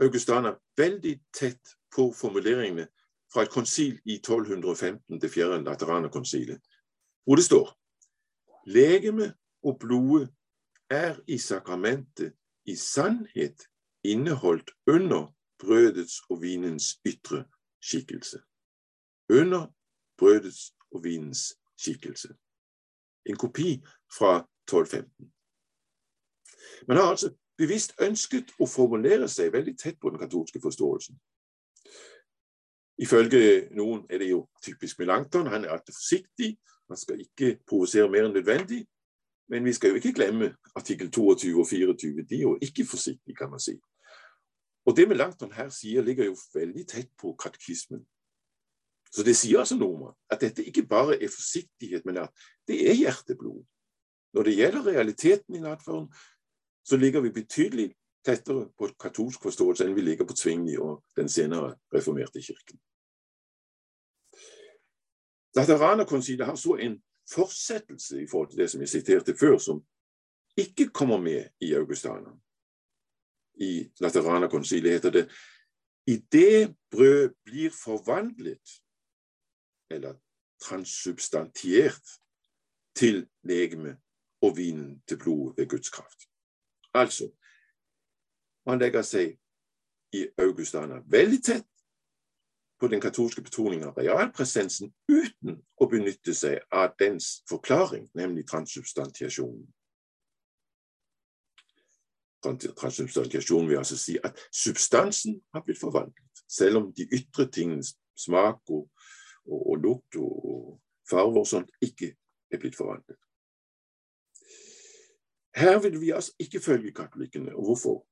Augustana 0.00 0.54
veldig 0.76 1.20
tett 1.34 1.76
på 1.96 2.12
formuleringene 2.12 2.86
fra 3.32 3.42
et 3.42 3.50
konsil 3.50 4.00
i 4.04 4.14
1215, 4.14 5.20
det 5.20 5.30
fjerde 5.30 5.64
Lateranerkonsilet, 5.64 6.60
hvor 7.24 7.36
det 7.36 7.44
står 7.44 7.78
Legeme 8.66 9.34
og 9.66 9.78
blodet 9.82 10.28
er 10.90 11.18
i 11.26 11.38
sakramentet 11.38 12.34
i 12.66 12.76
sannhet 12.76 13.66
inneholdt 14.04 14.70
under 14.86 15.34
brødets 15.58 16.20
og 16.30 16.42
vinens 16.42 17.00
ytre 17.06 17.44
skikkelse. 17.82 18.38
Under 19.30 19.66
brødets 20.18 20.74
og 20.90 21.04
vinens 21.04 21.54
skikkelse. 21.76 22.28
En 23.26 23.36
kopi 23.36 23.82
fra 24.18 24.48
1215. 24.70 25.32
Man 26.88 26.96
har 26.96 27.04
altså 27.04 27.34
bevisst 27.58 27.94
ønsket 28.00 28.52
å 28.60 28.66
formulere 28.70 29.28
seg 29.28 29.52
veldig 29.52 29.74
tett 29.78 29.98
på 30.00 30.10
den 30.10 30.20
katolske 30.20 30.60
forståelsen. 30.62 31.18
Ifølge 32.98 33.68
noen 33.76 34.06
er 34.10 34.22
det 34.22 34.30
jo 34.30 34.46
typisk 34.64 34.98
Melankton. 34.98 35.50
Han 35.52 35.64
er 35.64 35.74
alltid 35.74 35.94
forsiktig. 35.94 36.50
Man 36.88 36.98
skal 36.98 37.20
ikke 37.20 37.58
provosere 37.68 38.08
mer 38.10 38.28
enn 38.28 38.36
nødvendig. 38.36 38.86
Men 39.48 39.64
vi 39.64 39.72
skal 39.72 39.92
jo 39.92 40.00
ikke 40.00 40.12
glemme 40.12 40.54
artikkel 40.74 41.10
22 41.10 41.60
og 41.60 41.66
24. 41.66 42.22
De 42.22 42.34
er 42.34 42.42
jo 42.42 42.58
ikke 42.62 42.86
forsiktige, 42.86 43.36
kan 43.36 43.50
man 43.50 43.62
si. 43.62 43.76
Og 44.86 44.96
det 44.96 45.08
Melanchthon 45.08 45.52
her 45.52 45.68
sier, 45.68 46.02
ligger 46.02 46.24
jo 46.24 46.36
veldig 46.54 46.86
tett 46.88 47.10
på 47.18 47.34
katekismen. 47.38 48.06
Så 49.12 49.22
det 49.22 49.36
sier 49.38 49.62
altså 49.62 49.78
noe 49.78 50.12
at 50.30 50.42
dette 50.42 50.64
ikke 50.66 50.86
bare 50.86 51.16
er 51.22 51.30
forsiktighet, 51.32 52.04
men 52.06 52.18
at 52.26 52.46
det 52.68 52.82
er 52.90 52.98
hjerteblod. 52.98 53.62
Når 54.34 54.42
det 54.42 54.56
gjelder 54.56 54.86
realiteten 54.86 55.54
i 55.54 55.62
nattverden, 55.62 56.10
så 56.84 56.96
ligger 56.96 57.20
vi 57.20 57.30
betydelig 57.30 57.86
tettere 58.26 58.68
på 58.78 58.90
katolsk 59.00 59.42
forståelse 59.42 59.86
enn 59.86 59.94
vi 59.96 60.04
ligger 60.04 60.26
på 60.26 60.34
Tvingli 60.36 60.76
og 60.82 61.02
den 61.16 61.30
senere 61.30 61.74
reformerte 61.94 62.42
kirken. 62.42 62.78
Lateranerkonsilet 65.56 66.46
har 66.46 66.58
så 66.60 66.76
en 66.82 66.98
fortsettelse 67.30 68.22
i 68.22 68.26
forhold 68.30 68.50
til 68.50 68.58
det 68.58 68.70
som 68.70 68.80
jeg 68.80 68.88
siterte 68.88 69.36
før, 69.36 69.58
som 69.58 69.82
ikke 70.56 70.88
kommer 70.88 71.20
med 71.20 71.48
i 71.60 71.72
Augustana. 71.74 72.30
I 73.54 73.90
Lateranerkonsilet 74.00 74.92
heter 74.92 75.10
det 75.10 75.30
i 76.06 76.16
det 76.32 76.76
brød 76.90 77.34
blir 77.44 77.70
forvandlet, 77.70 78.82
eller 79.90 80.14
transsubstantiert, 80.60 82.06
til 82.96 83.28
legeme 83.42 83.98
og 84.40 84.56
vinen 84.56 85.02
til 85.08 85.18
blod 85.18 85.54
ved 85.56 85.68
Guds 85.68 85.90
kraft. 85.90 86.20
Altså, 86.94 87.28
man 88.66 88.78
legger 88.78 89.02
seg 89.02 89.34
i 90.16 90.22
Augustana 90.38 91.02
veldig 91.12 91.40
tett 91.44 91.75
på 92.80 92.88
den 92.92 93.00
katolske 93.00 93.42
betoningen 93.42 93.88
av 93.88 93.98
realpresensen 93.98 94.92
uten 95.08 95.60
å 95.80 95.88
benytte 95.88 96.34
seg 96.36 96.60
av 96.70 96.94
dens 97.00 97.40
forklaring, 97.48 98.08
nemlig 98.14 98.46
transsubstantiasjonen. 98.50 99.66
Transsubstantiasjon 102.46 103.66
vil 103.66 103.80
altså 103.80 103.96
si 103.98 104.18
at 104.22 104.38
substansen 104.54 105.40
har 105.54 105.64
blitt 105.66 105.80
forvandlet, 105.80 106.42
selv 106.46 106.82
om 106.82 106.90
de 106.94 107.08
ytre 107.16 107.48
tingene, 107.50 107.82
smak 108.16 108.60
og, 108.70 108.86
og, 109.48 109.60
og 109.72 109.80
lukt 109.82 110.18
og, 110.20 110.76
farver 111.10 111.42
og 111.42 111.48
sånt, 111.48 111.72
ikke 111.82 112.12
er 112.52 112.60
blitt 112.62 112.76
forvandlet. 112.78 113.18
Her 115.56 115.78
vil 115.80 116.00
vi 116.00 116.12
altså 116.12 116.34
ikke 116.38 116.60
følge 116.60 116.92
katolikkene. 116.92 117.54
Og 117.56 117.64
hvorfor? 117.64 118.02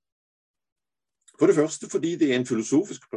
For 1.39 1.47
det 1.47 1.57
første 1.57 1.91
fordi 1.91 2.17
det 2.17 2.33
er 2.33 2.39
en 2.39 2.47
filosofisk 2.47 3.09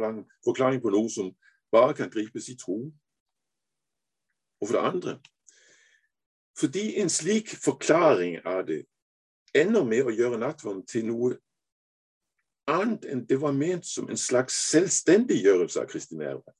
forklaring 0.44 0.82
på 0.82 0.90
noe 0.90 1.10
som 1.10 1.32
bare 1.72 1.94
kan 1.94 2.10
gripes 2.10 2.48
i 2.48 2.56
tro. 2.56 2.78
Og 4.60 4.68
for 4.68 4.74
det 4.76 4.86
andre 4.94 5.18
fordi 6.58 6.96
en 6.98 7.08
slik 7.08 7.48
forklaring 7.64 8.40
av 8.46 8.64
det 8.66 8.80
ender 9.54 9.84
med 9.84 10.08
å 10.08 10.14
gjøre 10.14 10.40
nattverden 10.42 10.82
til 10.90 11.04
noe 11.06 11.36
annet 12.68 13.06
enn 13.08 13.20
det 13.30 13.38
var 13.40 13.54
ment 13.54 13.86
som 13.86 14.08
en 14.10 14.18
slags 14.18 14.56
selvstendiggjørelse 14.72 15.80
av 15.80 15.86
Kristi 15.88 16.18
nærvær, 16.18 16.54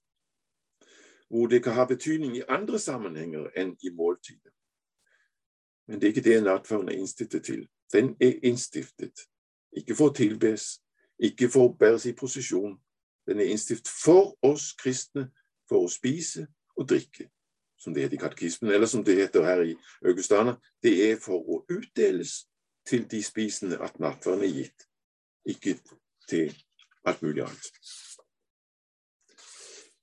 hvor 1.29 1.51
det 1.51 1.63
kan 1.65 1.77
ha 1.77 1.85
betydning 1.91 2.37
i 2.39 2.47
andre 2.49 2.79
sammenhenger 2.79 3.51
enn 3.59 3.75
i 3.83 3.91
måltidet. 3.91 4.55
Men 5.89 5.99
det 5.99 6.07
er 6.07 6.15
ikke 6.15 6.29
det 6.31 6.39
nattverden 6.45 6.93
er 6.93 7.01
innstiftet 7.01 7.45
til. 7.45 7.67
Den 7.93 8.15
er 8.21 8.39
innstiftet 8.47 9.27
ikke 9.77 9.97
for 9.99 10.13
å 10.13 10.17
tilbes, 10.17 10.79
ikke 11.19 11.49
for 11.53 11.69
å 11.69 11.75
bæres 11.79 12.07
i 12.07 12.15
posisjon. 12.17 12.77
Den 13.29 13.41
er 13.43 13.51
innstift 13.53 13.89
for 13.91 14.37
oss 14.47 14.73
kristne, 14.79 15.29
for 15.69 15.85
å 15.85 15.93
spise 15.93 16.47
og 16.79 16.89
drikke, 16.89 17.29
som 17.79 17.95
det 17.95 18.07
heter 18.07 18.17
i 18.17 18.23
katekismen, 18.23 18.73
eller 18.73 18.89
som 18.89 19.05
det 19.05 19.19
heter 19.19 19.45
her 19.45 19.65
i 19.67 19.75
Augustana. 20.07 20.57
Det 20.83 20.95
er 21.11 21.19
for 21.21 21.43
å 21.43 21.61
utdeles 21.69 22.47
til 22.89 23.05
de 23.11 23.21
spisende 23.23 23.81
at 23.85 23.99
nattverden 24.01 24.47
er 24.47 24.55
gitt, 24.63 24.87
ikke 25.45 25.77
til 26.29 26.55
alt 27.05 27.21
mulig 27.23 27.45
annet. 27.45 27.83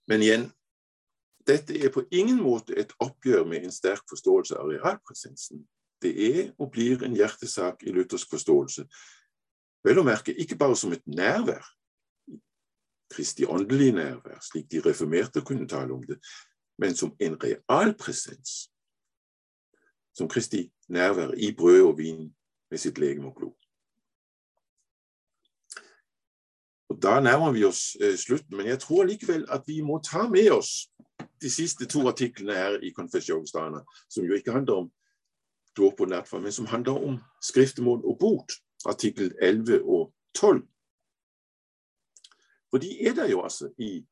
Men 0.05 0.22
igjen, 0.22 0.49
dette 1.47 1.74
er 1.78 1.89
på 1.93 2.05
ingen 2.13 2.38
måte 2.41 2.78
et 2.78 2.93
oppgjør 3.01 3.45
med 3.49 3.66
en 3.66 3.74
sterk 3.74 4.05
forståelse 4.09 4.57
av 4.59 4.70
realpresensen 4.70 5.66
det 6.05 6.13
er 6.39 6.51
og 6.59 6.72
blir 6.72 7.03
en 7.05 7.16
hjertesak 7.16 7.84
i 7.88 7.93
luthersk 7.95 8.30
forståelse. 8.30 8.86
Vel 9.86 10.01
å 10.01 10.05
merke 10.05 10.33
ikke 10.33 10.57
bare 10.57 10.77
som 10.79 10.93
et 10.95 11.03
nærvær, 11.05 11.65
Kristi 13.13 13.45
åndelig 13.45 13.91
nærvær, 13.93 14.39
slik 14.41 14.65
de 14.71 14.81
reformerte 14.81 15.43
kunne 15.45 15.67
tale 15.69 15.93
om 15.93 16.01
det, 16.03 16.17
men 16.81 16.95
som 16.97 17.13
en 17.19 17.38
real 17.43 17.93
presens, 17.97 18.71
Som 20.15 20.29
Kristi 20.31 20.71
nærvær 20.88 21.33
i 21.36 21.51
brød 21.51 21.81
og 21.81 21.97
vin 21.97 22.36
med 22.71 22.79
sitt 22.79 22.97
legeme 22.97 23.27
og 23.27 23.36
blod. 23.36 23.55
Og 26.89 27.01
Da 27.03 27.19
nærmer 27.19 27.51
vi 27.51 27.65
oss 27.67 27.97
eh, 28.01 28.15
slutten, 28.15 28.57
men 28.57 28.65
jeg 28.65 28.79
tror 28.79 29.03
likevel 29.03 29.45
at 29.51 29.67
vi 29.67 29.81
må 29.81 29.99
ta 29.99 30.27
med 30.27 30.51
oss 30.51 30.88
de 31.41 31.49
siste 31.51 31.86
to 31.86 32.07
artiklene 32.07 32.55
her 32.55 32.79
i 32.79 32.93
Konfesjonsdana, 32.95 33.83
som 34.09 34.23
jo 34.23 34.33
ikke 34.33 34.55
handler 34.55 34.86
om 34.86 34.91
dåp 35.77 35.99
og 35.99 36.09
nattverd, 36.09 36.41
men 36.41 36.51
som 36.51 36.65
handler 36.65 37.03
om 37.09 37.19
skriftemål 37.43 38.05
og 38.05 38.19
bot, 38.19 38.55
artikkel 38.86 39.31
11 39.41 39.83
og 39.83 40.13
12. 40.36 40.67
For 42.69 42.77
de 42.77 43.07
er 43.07 43.13
der 43.13 43.29
jo 43.29 43.43
altså 43.43 43.69
i 43.77 44.05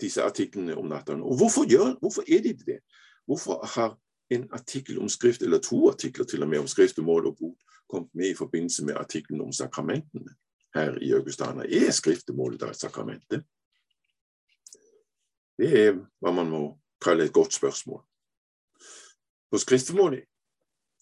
disse 0.00 0.22
artiklene 0.22 0.76
om 0.76 0.86
nattene. 0.86 1.22
Og 1.22 1.36
hvorfor, 1.36 1.68
gjør, 1.68 1.98
hvorfor 2.00 2.22
er 2.22 2.42
de 2.42 2.52
det? 2.52 2.78
Hvorfor 3.26 3.66
har 3.74 3.98
en 4.30 4.48
artikkel 4.52 4.98
om 4.98 5.08
skrift, 5.08 5.42
eller 5.42 5.58
to 5.58 5.88
artikler 5.90 6.24
til 6.24 6.42
og 6.42 6.48
med 6.48 6.58
om 6.58 6.66
skrift 6.66 6.98
og 6.98 7.36
bot, 7.38 7.58
kommet 7.88 8.10
med 8.14 8.30
i 8.30 8.34
forbindelse 8.34 8.84
med 8.84 8.96
artikkelen 8.96 9.40
om 9.40 9.52
sakramentene 9.52 10.34
her 10.74 10.98
i 11.02 11.12
Augustana? 11.12 11.62
Er 11.62 11.90
skriftemålet 11.90 12.60
da 12.60 12.70
et 12.70 12.80
sakramente? 12.80 13.42
Det 15.58 15.86
er 15.86 15.92
hva 16.20 16.32
man 16.32 16.50
må 16.50 16.78
kalle 17.00 17.24
et 17.24 17.32
godt 17.32 17.54
spørsmål. 17.54 18.02
For 19.50 19.58
skriftemålet 19.58 20.24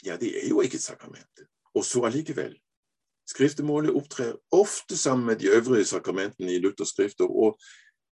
ja, 0.05 0.17
det 0.17 0.45
er 0.45 0.49
jo 0.49 0.61
ikke 0.61 0.77
et 0.77 0.83
sakrament. 0.83 1.41
Og 1.75 1.85
så 1.85 2.05
allikevel. 2.05 2.59
Skriftemålet 3.27 3.95
opptrer 3.97 4.37
ofte 4.53 4.97
sammen 4.97 5.27
med 5.27 5.41
de 5.41 5.49
øvrige 5.49 5.85
sakramentene 5.85 6.53
i 6.53 6.59
Luthers 6.61 6.93
skrifter, 6.93 7.25
og 7.25 7.59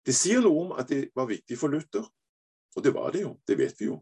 det 0.05 0.15
sier 0.15 0.41
noe 0.41 0.65
om 0.65 0.71
at 0.79 0.89
det 0.89 1.11
var 1.15 1.29
viktig 1.29 1.57
for 1.57 1.71
Luther. 1.71 2.07
Og 2.75 2.83
det 2.83 2.93
var 2.93 3.11
det 3.13 3.21
jo, 3.21 3.37
det 3.47 3.57
vet 3.57 3.79
vi 3.79 3.85
jo. 3.85 3.99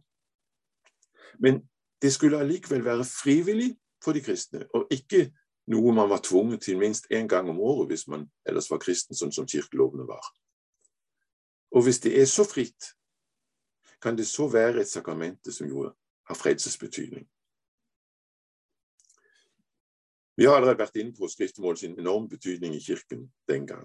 Men 1.39 1.61
det 2.01 2.13
skulle 2.13 2.39
allikevel 2.39 2.85
være 2.85 3.05
frivillig 3.05 3.75
for 4.03 4.15
de 4.15 4.21
kristne, 4.23 4.65
og 4.73 4.87
ikke 4.91 5.27
noe 5.71 5.93
man 5.93 6.09
var 6.09 6.23
tvunget 6.23 6.61
til 6.61 6.79
minst 6.79 7.05
én 7.13 7.27
gang 7.27 7.49
om 7.49 7.59
året 7.59 7.91
hvis 7.91 8.07
man 8.07 8.25
ellers 8.45 8.71
var 8.71 8.79
kristen, 8.81 9.15
sånn 9.15 9.35
som 9.35 9.47
kirkelovene 9.47 10.07
var. 10.07 10.23
Og 11.71 11.83
hvis 11.85 12.01
det 12.03 12.15
er 12.21 12.25
så 12.25 12.43
fritt, 12.47 12.95
kan 14.01 14.17
det 14.17 14.27
så 14.27 14.47
være 14.49 14.81
et 14.81 14.89
sakramente 14.89 15.53
som 15.53 15.67
jo 15.69 15.85
har 16.27 16.35
frelsesbetydning. 16.35 17.27
Vi 20.41 20.45
har 20.45 20.55
allerede 20.57 20.79
vært 20.81 20.95
inne 20.97 21.13
på 21.13 21.27
skriftemål 21.29 21.75
sin 21.77 21.99
enorme 22.01 22.25
betydning 22.29 22.73
i 22.73 22.79
kirken 22.81 23.27
den 23.47 23.67
gang. 23.69 23.83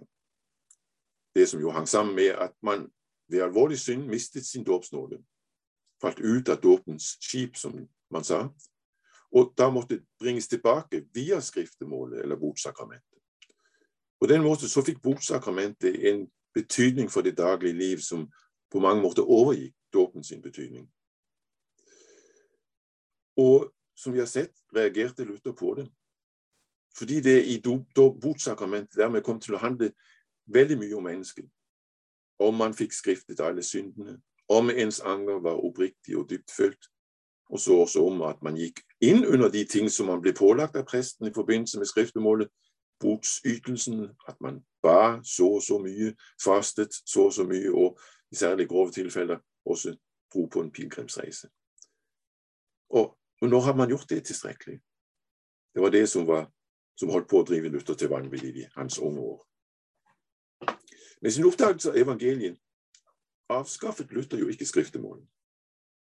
Det 1.36 1.44
som 1.50 1.60
jo 1.60 1.68
hang 1.70 1.84
sammen 1.88 2.14
med 2.16 2.30
at 2.32 2.54
man 2.64 2.86
ved 3.28 3.42
alvorlig 3.44 3.76
synd 3.78 4.06
mistet 4.08 4.46
sin 4.46 4.64
dåpsnåde. 4.64 5.18
Falt 6.00 6.20
ut 6.20 6.48
av 6.48 6.62
dåpens 6.62 7.10
skip, 7.20 7.58
som 7.60 7.74
man 8.10 8.24
sa. 8.24 8.38
Og 9.36 9.52
da 9.58 9.68
måtte 9.70 9.98
bringes 10.18 10.48
tilbake 10.48 11.02
via 11.14 11.42
skriftemålet 11.44 12.22
eller 12.24 12.40
botsakramentet. 12.40 13.20
På 14.20 14.26
den 14.26 14.42
måten 14.42 14.72
så 14.72 14.80
fikk 14.80 15.02
botsakramentet 15.04 16.08
en 16.08 16.24
betydning 16.54 17.12
for 17.12 17.20
det 17.20 17.36
daglige 17.36 17.76
liv 17.76 18.00
som 18.00 18.24
på 18.72 18.80
mange 18.80 19.04
måter 19.04 19.28
overgikk 19.28 19.76
dåpen 19.92 20.24
sin 20.24 20.40
betydning. 20.40 20.88
Og 23.36 23.68
som 23.92 24.16
vi 24.16 24.24
har 24.24 24.32
sett, 24.32 24.56
reagerte 24.72 25.28
Luther 25.28 25.52
på 25.52 25.74
det. 25.74 25.90
Fordi 26.98 27.20
det 27.20 27.44
i 27.44 27.60
botsakramentet 28.22 28.96
dermed 28.96 29.22
kom 29.22 29.40
til 29.40 29.54
å 29.54 29.60
handle 29.60 29.92
veldig 30.46 30.78
mye 30.80 30.96
om 30.96 31.04
mennesket. 31.04 31.48
Om 32.38 32.54
man 32.54 32.74
fikk 32.76 32.92
skriftet 32.92 33.40
alle 33.40 33.62
syndene, 33.62 34.18
om 34.48 34.70
ens 34.70 35.00
anger 35.00 35.40
var 35.42 35.64
oppriktig 35.64 36.16
og 36.16 36.30
dyptfølt, 36.30 36.88
og 37.50 37.60
så 37.60 37.76
også 37.82 38.06
om 38.06 38.22
at 38.22 38.42
man 38.42 38.56
gikk 38.58 38.80
inn 39.00 39.24
under 39.26 39.50
de 39.50 39.64
ting 39.64 39.90
som 39.90 40.06
man 40.10 40.20
ble 40.22 40.32
pålagt 40.34 40.76
av 40.76 40.86
presten 40.86 41.28
i 41.28 41.34
forbindelse 41.34 41.78
med 41.78 41.90
skriftemålet, 41.90 42.48
botsytelsen, 43.00 44.08
at 44.28 44.40
man 44.40 44.62
ba 44.82 45.20
så 45.24 45.48
og 45.58 45.62
så 45.62 45.78
mye, 45.78 46.14
fastet 46.44 46.94
så 47.04 47.28
og 47.28 47.32
så 47.32 47.44
mye, 47.44 47.70
og 47.70 48.00
i 48.32 48.36
særlig 48.36 48.68
grove 48.68 48.92
tilfeller 48.92 49.38
også 49.66 49.94
dro 50.32 50.46
på 50.46 50.62
en 50.62 50.72
pilegrimsreise. 50.72 51.48
Og, 52.90 53.16
og 53.42 53.48
nå 53.48 53.60
har 53.60 53.76
man 53.76 53.88
gjort 53.88 54.10
det 54.10 54.24
tilstrekkelig? 54.24 54.80
Det 55.74 55.82
var 55.82 55.90
det 55.90 56.08
som 56.08 56.26
var 56.26 56.48
som 56.96 57.12
holdt 57.12 57.28
på 57.30 57.40
å 57.40 57.46
drive 57.46 57.70
Luther 57.72 57.94
til 57.94 58.10
vanvidd 58.10 58.62
i 58.62 58.66
hans 58.76 58.98
unge 58.98 59.20
år. 59.20 59.42
Med 61.20 61.32
sin 61.32 61.46
oppdagelse 61.48 61.92
av 61.92 61.98
evangeliet 62.00 62.58
avskaffet 63.52 64.12
Luther 64.12 64.40
jo 64.40 64.48
ikke 64.52 64.68
skriftemålet, 64.68 65.26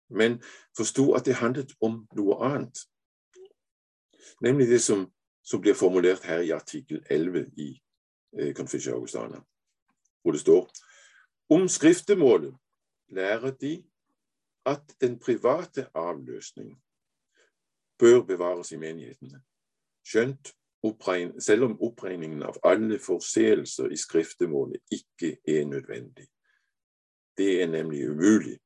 men 0.09 0.39
forsto 0.77 1.13
at 1.19 1.27
det 1.27 1.41
handlet 1.41 1.73
om 1.81 2.05
noe 2.17 2.39
annet. 2.47 2.85
Nemlig 4.41 4.69
det 4.69 4.81
som, 4.85 5.07
som 5.43 5.61
blir 5.61 5.75
formulert 5.75 6.25
her 6.29 6.45
i 6.45 6.53
artikkel 6.55 7.03
11 7.11 7.51
i 7.57 7.71
eh, 8.39 8.53
Confessio 8.55 8.95
Augustana, 8.95 9.41
hvor 10.23 10.33
det 10.33 10.41
står 10.41 10.69
om 11.49 11.69
skriftemålet 11.69 12.55
lærer 13.09 13.51
de 13.51 13.77
at 14.67 14.97
den 15.01 15.19
private 15.19 15.87
avløsning 15.95 16.75
bør 17.99 18.23
bevares 18.27 18.73
i 18.73 18.81
menighetene, 18.83 19.41
skjønt 20.03 20.53
selv 21.41 21.65
om 21.65 21.77
oppregningen 21.83 22.43
av 22.43 22.57
alle 22.65 22.99
forseelser 22.99 23.93
i 23.93 23.97
skriftemålet 23.97 24.83
ikke 24.93 25.37
er 25.49 25.65
nødvendig. 25.65 26.29
Det 27.37 27.63
er 27.63 27.67
nemlig 27.67 28.09
umulig 28.11 28.59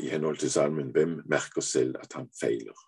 i 0.00 0.08
henhold 0.08 0.36
til 0.36 0.50
salmen 0.50 0.90
'Hvem 0.90 1.22
merker 1.26 1.60
selv 1.60 1.96
at 2.00 2.12
han 2.12 2.30
feiler'? 2.44 2.84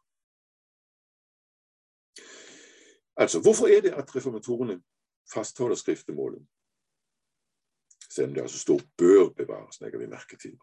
Altså, 3.16 3.40
Hvorfor 3.42 3.66
er 3.66 3.80
det 3.80 3.90
at 3.90 4.16
reformatorene 4.16 4.82
fastholder 5.34 5.76
skriftemålet? 5.76 6.46
Selv 8.10 8.28
om 8.28 8.34
det 8.34 8.42
altså 8.42 8.58
står 8.58 8.80
'bør 8.96 9.28
bevares', 9.28 9.80
legger 9.80 9.98
vi 9.98 10.06
merke 10.06 10.36
til. 10.36 10.58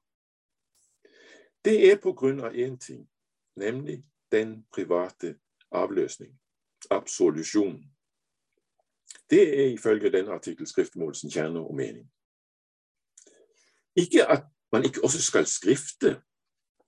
Det 1.65 1.91
er 1.91 2.01
på 2.01 2.13
grunn 2.13 2.39
av 2.39 2.51
én 2.51 2.77
ting, 2.77 3.09
nemlig 3.55 4.03
den 4.31 4.65
private 4.73 5.39
avløsning 5.71 6.39
absolusjon. 6.89 7.83
Det 9.29 9.59
er 9.59 9.73
ifølge 9.73 10.11
denne 10.11 10.31
artikkel 10.31 10.67
skriftmålsen 10.67 11.31
kjerne 11.31 11.59
og 11.59 11.75
mening. 11.75 12.11
Ikke 13.95 14.25
at 14.25 14.43
man 14.71 14.85
ikke 14.85 15.03
også 15.03 15.21
skal 15.21 15.45
skrifte, 15.45 16.21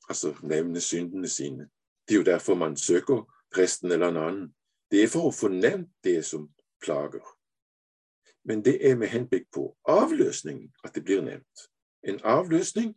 altså 0.10 0.36
nevne 0.44 0.82
syndene 0.82 1.28
sine. 1.28 1.70
Det 2.08 2.16
er 2.16 2.20
jo 2.20 2.24
derfor 2.24 2.56
man 2.56 2.78
søker 2.78 3.34
presten 3.52 3.92
eller 3.92 4.08
en 4.08 4.18
annen. 4.18 4.56
Det 4.92 5.04
er 5.04 5.08
for 5.08 5.30
å 5.30 5.36
få 5.36 5.48
nevnt 5.48 5.92
det 6.04 6.26
som 6.26 6.50
plager. 6.82 7.26
Men 8.44 8.66
det 8.66 8.90
er 8.90 8.96
med 8.96 9.08
henblikk 9.08 9.52
på 9.54 9.78
avløsningen 9.86 10.72
at 10.84 10.96
det 10.96 11.04
blir 11.04 11.22
nevnt. 11.22 11.70
En 12.04 12.20
avløsning 12.24 12.96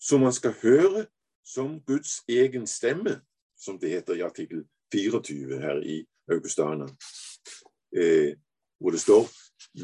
som 0.00 0.20
man 0.20 0.32
skal 0.32 0.52
høre 0.62 1.06
som 1.44 1.80
Guds 1.86 2.22
egen 2.28 2.66
stemme, 2.66 3.20
som 3.56 3.78
det 3.80 3.90
heter 3.90 4.14
i 4.14 4.26
artikkel 4.26 4.66
24 4.96 5.60
her 5.60 5.82
i 5.84 6.06
Augustana, 6.32 6.86
eh, 7.96 8.36
hvor 8.80 8.90
det 8.90 9.00
står 9.00 9.28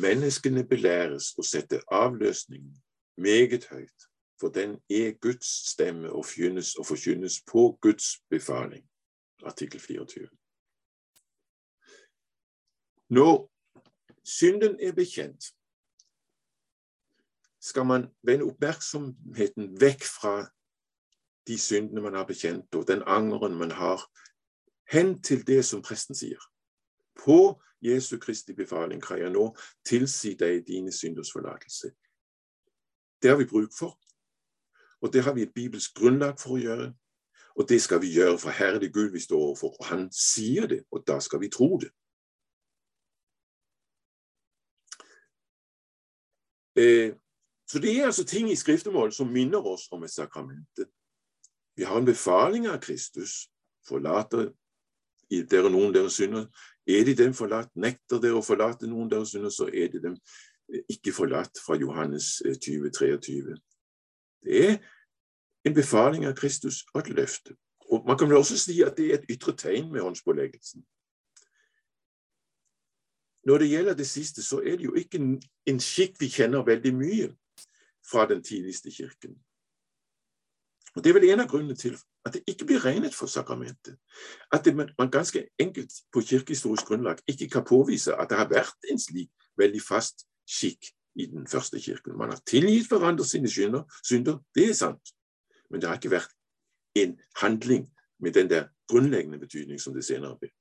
menneskene 0.00 0.64
belæres 0.68 1.32
å 1.38 1.44
sette 1.44 1.82
avløsningen 1.92 2.74
meget 3.20 3.66
høyt, 3.70 4.08
for 4.40 4.48
den 4.48 4.78
er 4.90 5.12
Guds 5.20 5.48
stemme 5.70 6.10
og, 6.10 6.24
forkynnes 6.26 6.74
og 6.80 6.86
forkynnes 6.86 7.42
på 7.46 7.78
Guds 7.82 8.16
befaling. 8.30 8.84
Artikkel 9.44 9.80
24. 9.80 10.28
Når 13.10 13.50
synden 14.24 14.78
er 14.80 14.92
bekjent, 14.92 15.44
skal 17.60 17.86
man 17.86 18.08
vende 18.22 18.46
oppmerksomheten 18.48 19.68
vekk 19.80 20.04
fra 20.06 20.34
de 21.46 21.58
syndene 21.58 22.02
man 22.02 22.14
har 22.14 22.26
bekjent, 22.26 22.74
og 22.74 22.86
den 22.88 23.02
angeren 23.06 23.54
man 23.58 23.70
har 23.70 24.02
hen 24.90 25.22
til 25.22 25.46
det 25.46 25.64
som 25.64 25.82
presten 25.82 26.16
sier. 26.16 26.40
På 27.18 27.60
Jesu 27.82 28.18
Kristi 28.18 28.54
befaling 28.54 29.02
kan 29.02 29.18
jeg 29.18 29.30
nå 29.30 29.50
tilsi 29.86 30.34
deg 30.38 30.66
dine 30.66 30.92
synders 30.92 31.32
forlatelse. 31.32 31.92
Det 33.22 33.30
har 33.30 33.38
vi 33.38 33.46
bruk 33.46 33.70
for, 33.78 33.98
og 35.00 35.12
det 35.12 35.22
har 35.22 35.34
vi 35.34 35.42
et 35.42 35.54
bibelsk 35.54 35.94
grunnlag 35.94 36.38
for 36.40 36.56
å 36.56 36.62
gjøre. 36.62 36.92
Og 37.54 37.68
det 37.68 37.82
skal 37.82 38.00
vi 38.00 38.14
gjøre, 38.14 38.38
for 38.38 38.50
her 38.50 38.74
er 38.74 38.78
det 38.80 38.94
Gud 38.94 39.10
vi 39.12 39.20
står 39.20 39.38
overfor, 39.38 39.74
og 39.78 39.86
han 39.86 40.06
sier 40.12 40.66
det, 40.66 40.84
og 40.90 41.04
da 41.06 41.18
skal 41.20 41.40
vi 41.40 41.50
tro 41.52 41.76
det. 41.82 41.90
Eh, 46.78 47.12
så 47.68 47.78
det 47.78 47.92
er 47.98 48.06
altså 48.06 48.24
ting 48.24 48.50
i 48.50 48.56
skriftemål 48.56 49.12
som 49.12 49.28
minner 49.28 49.66
oss 49.66 49.88
om 49.92 50.02
et 50.02 50.10
sakramente. 50.10 50.86
Vi 51.76 51.84
har 51.84 51.98
en 51.98 52.08
befaling 52.08 52.66
av 52.68 52.80
Kristus. 52.80 53.48
Forlater 53.88 54.52
dere 55.50 55.70
noen 55.72 55.94
deres 55.94 56.18
synder. 56.20 56.46
Er 56.86 57.04
de 57.06 57.14
dem 57.16 57.34
forlatt, 57.34 57.70
nekter 57.78 58.20
dere 58.22 58.40
å 58.40 58.46
forlate 58.46 58.88
noen 58.90 59.10
deres 59.10 59.34
synder, 59.34 59.52
så 59.54 59.68
er 59.68 59.90
de 59.92 60.02
dem 60.02 60.16
eh, 60.72 60.82
ikke 60.92 61.14
forlatt 61.16 61.60
fra 61.64 61.78
Johannes 61.80 62.38
20, 62.44 62.88
eh, 62.88 62.92
23. 62.98 63.58
Det 64.42 64.64
er 64.68 64.78
en 65.64 65.74
befaling 65.74 66.26
av 66.26 66.34
Kristus 66.38 66.82
og 66.94 67.04
et 67.04 67.12
løfte. 67.16 67.54
Og 67.92 68.06
Man 68.06 68.18
kan 68.18 68.28
vel 68.28 68.40
også 68.40 68.58
si 68.58 68.80
at 68.82 68.96
det 68.96 69.10
er 69.10 69.20
et 69.20 69.30
ytre 69.30 69.54
tegn 69.56 69.92
med 69.92 70.02
håndspåleggelsen. 70.02 70.82
Når 73.44 73.58
det 73.58 73.70
gjelder 73.70 73.94
det 73.94 74.06
siste, 74.06 74.42
så 74.42 74.60
er 74.62 74.76
det 74.78 74.84
jo 74.84 74.94
ikke 74.94 75.18
en 75.66 75.80
skikk 75.80 76.20
vi 76.20 76.28
kjenner 76.30 76.62
veldig 76.62 76.92
mye 76.94 77.32
fra 78.10 78.26
den 78.28 78.42
tidligste 78.42 78.90
kirken. 78.90 79.34
Og 80.94 81.04
Det 81.04 81.10
er 81.10 81.14
vel 81.16 81.30
en 81.30 81.40
av 81.40 81.48
grunnene 81.48 81.76
til 81.76 81.96
at 82.24 82.34
det 82.34 82.42
ikke 82.46 82.66
blir 82.68 82.84
regnet 82.84 83.14
for 83.14 83.26
sakramentet. 83.26 83.96
At 84.52 84.64
det, 84.64 84.76
man 84.76 85.10
ganske 85.10 85.48
enkelt 85.58 85.92
på 86.12 86.20
kirkehistorisk 86.20 86.86
grunnlag 86.86 87.18
ikke 87.26 87.48
kan 87.48 87.64
påvise 87.64 88.14
at 88.14 88.30
det 88.30 88.38
har 88.38 88.50
vært 88.50 88.90
en 88.90 89.00
slik 89.00 89.30
veldig 89.56 89.80
fast 89.82 90.26
skikk 90.48 90.92
i 91.14 91.26
den 91.26 91.46
første 91.46 91.80
kirken. 91.80 92.18
Man 92.18 92.28
har 92.28 92.40
tilgitt 92.46 92.88
hverandre 92.88 93.24
sine 93.24 93.48
synder, 93.48 93.82
synder, 94.04 94.38
det 94.54 94.68
er 94.68 94.74
sant, 94.74 95.14
men 95.70 95.80
det 95.80 95.88
har 95.88 95.96
ikke 95.96 96.12
vært 96.12 96.32
en 96.94 97.16
handling 97.40 97.88
med 98.20 98.32
den 98.32 98.50
der 98.50 98.68
grunnleggende 98.88 99.38
betydning 99.38 99.80
som 99.80 99.94
det 99.94 100.04
senere 100.04 100.36
ble. 100.38 100.52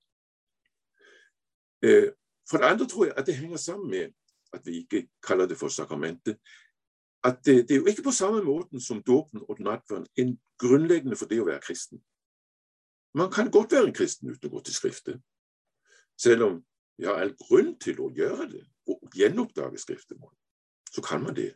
Eh, 1.84 2.12
for 2.50 2.58
det 2.58 2.72
andre 2.72 2.88
tror 2.88 3.06
jeg 3.06 3.14
at 3.18 3.28
det 3.28 3.36
henger 3.36 3.58
sammen 3.58 3.90
med 3.90 4.14
at 4.54 4.66
vi 4.66 4.82
ikke 4.84 5.08
kaller 5.24 5.48
det 5.48 5.58
for 5.58 5.68
sakramentet, 5.68 6.38
at 7.24 7.46
det, 7.46 7.70
det, 7.70 7.76
er 7.76 7.80
jo 7.80 7.86
ikke 7.86 8.04
på 8.04 8.12
samme 8.12 8.42
måten 8.44 8.82
som 8.82 9.04
dåpen 9.04 9.44
og 9.48 9.60
nattverden 9.60 10.08
en 10.18 10.40
grunnleggende 10.58 11.18
for 11.18 11.30
det 11.30 11.42
å 11.42 11.46
være 11.46 11.62
kristen. 11.62 12.02
Man 13.14 13.32
kan 13.32 13.52
godt 13.52 13.72
være 13.72 13.90
en 13.90 13.96
kristen 13.96 14.32
uten 14.32 14.50
å 14.50 14.54
gå 14.56 14.62
til 14.66 14.76
Skriftet, 14.76 15.22
selv 16.18 16.48
om 16.48 16.62
vi 16.98 17.06
har 17.06 17.20
all 17.22 17.34
grunn 17.38 17.76
til 17.82 18.00
å 18.02 18.12
gjøre 18.16 18.48
det 18.52 18.64
og 18.90 19.18
gjenoppdage 19.18 19.80
skriftemål. 19.82 20.32
Så 20.92 21.02
kan 21.02 21.24
man 21.24 21.36
det, 21.36 21.54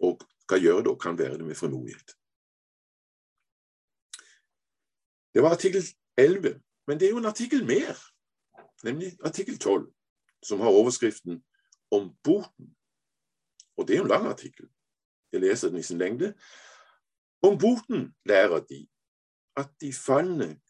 og 0.00 0.22
skal 0.46 0.62
gjøre 0.62 0.84
det 0.86 0.92
og 0.92 1.00
kan 1.00 1.18
være 1.18 1.38
det 1.38 1.46
med 1.46 1.58
frimodighet. 1.58 2.14
Det 5.34 5.42
var 5.42 5.56
artikkel 5.56 5.82
11, 6.16 6.60
men 6.86 7.00
det 7.00 7.06
er 7.06 7.14
jo 7.14 7.22
en 7.22 7.30
artikkel 7.30 7.64
mer, 7.66 7.96
nemlig 8.84 9.12
artikkel 9.24 9.58
12, 9.58 9.86
som 10.42 10.60
har 10.60 10.68
overskriften 10.68 11.42
om 11.90 12.12
boten. 12.24 12.74
Og 13.76 13.88
det 13.88 13.94
er 13.94 14.02
jo 14.02 14.04
en 14.04 14.14
lang 14.14 14.26
artikkel. 14.26 14.68
Jeg 15.32 15.40
leser 15.40 15.68
den 15.68 15.78
i 15.78 15.82
sin 15.82 15.98
lengde. 15.98 16.34
Om 17.42 17.58
boten 17.58 18.14
lærer 18.24 18.60
de 18.60 18.86
at 19.56 19.68
de 19.80 19.92
falne, 19.92 20.60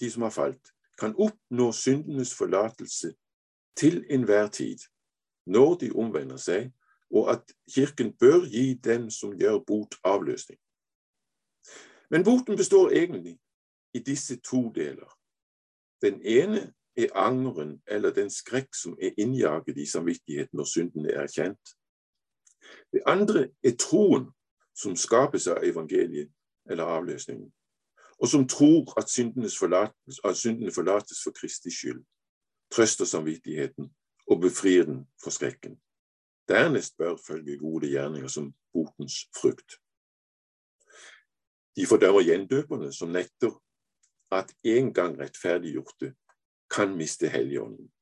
de 0.00 0.10
som 0.10 0.22
har 0.22 0.30
falt, 0.30 0.72
kan 0.98 1.14
oppnå 1.16 1.72
syndenes 1.72 2.34
forlatelse 2.34 3.14
til 3.76 4.04
enhver 4.10 4.48
tid 4.48 4.78
når 5.46 5.74
de 5.74 5.90
omvender 5.90 6.36
seg, 6.36 6.70
og 7.10 7.30
at 7.32 7.52
Kirken 7.74 8.12
bør 8.16 8.44
gi 8.48 8.74
dem 8.74 9.10
som 9.10 9.34
gjør 9.38 9.58
bot, 9.66 9.94
avløsning. 10.04 10.58
Men 12.10 12.24
boten 12.24 12.56
består 12.56 12.90
egentlig 12.90 13.38
i 13.94 13.98
disse 13.98 14.36
to 14.40 14.72
deler. 14.72 15.18
Den 16.02 16.20
ene 16.22 16.72
er 16.96 17.16
angeren 17.16 17.82
eller 17.86 18.12
den 18.12 18.30
skrekk 18.30 18.74
som 18.74 18.96
er 19.02 19.16
innjaget 19.18 19.78
i 19.78 19.86
samvittigheten 19.86 20.56
når 20.56 20.68
synden 20.68 21.06
er 21.06 21.22
erkjent. 21.24 21.74
Det 22.92 23.02
andre 23.06 23.48
er 23.64 23.76
troen 23.78 24.28
som 24.76 24.96
skapes 24.96 25.46
av 25.46 25.64
evangeliet 25.64 26.30
eller 26.70 26.84
avløsningen, 26.84 27.52
og 28.18 28.28
som 28.28 28.48
tror 28.48 28.92
at, 28.98 29.10
forlates, 29.58 30.20
at 30.24 30.36
syndene 30.36 30.72
forlates 30.72 31.22
for 31.24 31.34
Kristi 31.36 31.70
skyld, 31.70 32.04
trøster 32.70 33.04
samvittigheten 33.04 33.90
og 34.26 34.40
befrir 34.40 34.84
den 34.84 35.06
for 35.22 35.30
skrekken. 35.30 35.80
Dernest 36.48 36.96
bør 36.96 37.16
følge 37.26 37.58
gode 37.58 37.90
gjerninger 37.90 38.28
som 38.28 38.54
botens 38.72 39.14
frukt. 39.40 39.78
De 41.76 41.86
fordømmer 41.86 42.22
gjendøperne 42.22 42.92
som 42.92 43.08
nekter 43.08 43.52
at 44.32 44.54
en 44.64 44.92
gang 44.94 45.18
rettferdiggjorte 45.20 46.14
kan 46.70 46.96
miste 46.96 47.28
Helligånden. 47.28 47.92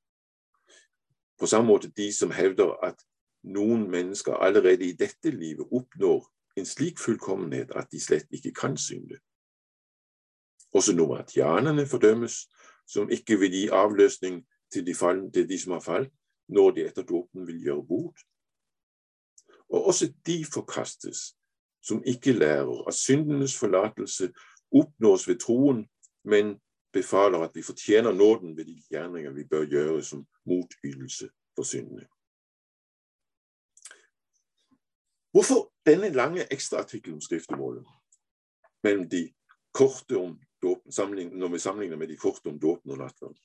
På 1.38 1.46
samme 1.46 1.66
måte 1.66 1.90
de 1.90 2.12
som 2.12 2.30
hevder 2.30 2.76
at 2.84 3.02
noen 3.42 3.90
mennesker 3.90 4.32
allerede 4.32 4.84
i 4.84 4.92
dette 4.92 5.30
livet 5.30 5.66
oppnår 5.72 6.26
en 6.56 6.66
slik 6.66 6.98
fullkommenhet 6.98 7.72
at 7.76 7.90
de 7.92 8.00
slett 8.00 8.28
ikke 8.30 8.52
kan 8.52 8.76
synde. 8.76 9.18
Også 10.74 10.94
nomadianerne 10.94 11.86
fordømmes, 11.86 12.46
som 12.86 13.10
ikke 13.10 13.38
vil 13.38 13.52
gi 13.54 13.68
avløsning 13.72 14.42
til 14.72 14.86
de, 14.86 14.94
fall, 14.94 15.32
til 15.32 15.48
de 15.48 15.58
som 15.58 15.72
har 15.72 15.80
falt, 15.80 16.12
når 16.48 16.70
de 16.70 16.86
etter 16.86 17.02
dåpen 17.06 17.46
vil 17.46 17.62
gjøre 17.62 17.86
bot. 17.86 18.18
Og 19.70 19.86
også 19.86 20.12
de 20.26 20.44
forkastes, 20.52 21.34
som 21.82 22.02
ikke 22.06 22.32
lærer 22.32 22.88
at 22.88 22.94
syndenes 22.94 23.58
forlatelse 23.58 24.32
oppnås 24.72 25.28
ved 25.28 25.38
troen, 25.38 25.86
men 26.24 26.58
befaler 26.92 27.38
at 27.38 27.54
vi 27.54 27.62
fortjener 27.62 28.12
nåden 28.12 28.56
ved 28.56 28.64
de 28.64 28.82
gjerninger 28.90 29.30
vi 29.30 29.44
bør 29.44 29.64
gjøre 29.64 30.02
som 30.02 30.26
motytelse 30.46 31.30
for 31.56 31.62
syndene. 31.62 32.06
Hvorfor 35.30 35.72
denne 35.86 36.10
lange 36.10 36.46
ekstraartikkelen 36.52 37.14
om 37.14 37.20
skriftemålet 37.20 37.86
mellom 38.82 39.08
de 39.08 39.32
korte 39.72 40.16
om 40.18 40.40
dåpen, 40.62 40.92
når 41.38 41.48
vi 41.48 41.58
sammenligner 41.58 41.96
med 41.96 42.08
de 42.08 42.16
korte 42.16 42.48
om 42.48 42.60
dåpen 42.60 42.90
og 42.90 42.98
nattverden? 42.98 43.38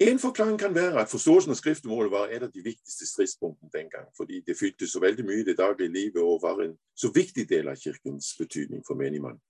En 0.00 0.18
forklaring 0.18 0.58
kan 0.58 0.74
være 0.74 1.00
at 1.00 1.10
forståelsen 1.10 1.50
av 1.50 1.56
skriftemålet 1.58 2.10
var 2.10 2.28
et 2.30 2.42
av 2.42 2.52
de 2.54 2.62
viktigste 2.62 3.06
stridspunktene 3.06 3.70
den 3.72 3.88
gang, 3.90 4.06
fordi 4.16 4.40
det 4.46 4.54
fylte 4.58 4.86
så 4.86 5.00
veldig 5.02 5.24
mye 5.26 5.40
i 5.42 5.46
det 5.48 5.56
daglige 5.58 5.90
livet 5.90 6.22
og 6.22 6.42
var 6.42 6.60
en 6.62 6.76
så 6.94 7.10
viktig 7.14 7.48
del 7.50 7.68
av 7.68 7.80
kirkens 7.82 8.36
betydning 8.38 8.84
for 8.86 8.94
menigmann. 8.94 9.40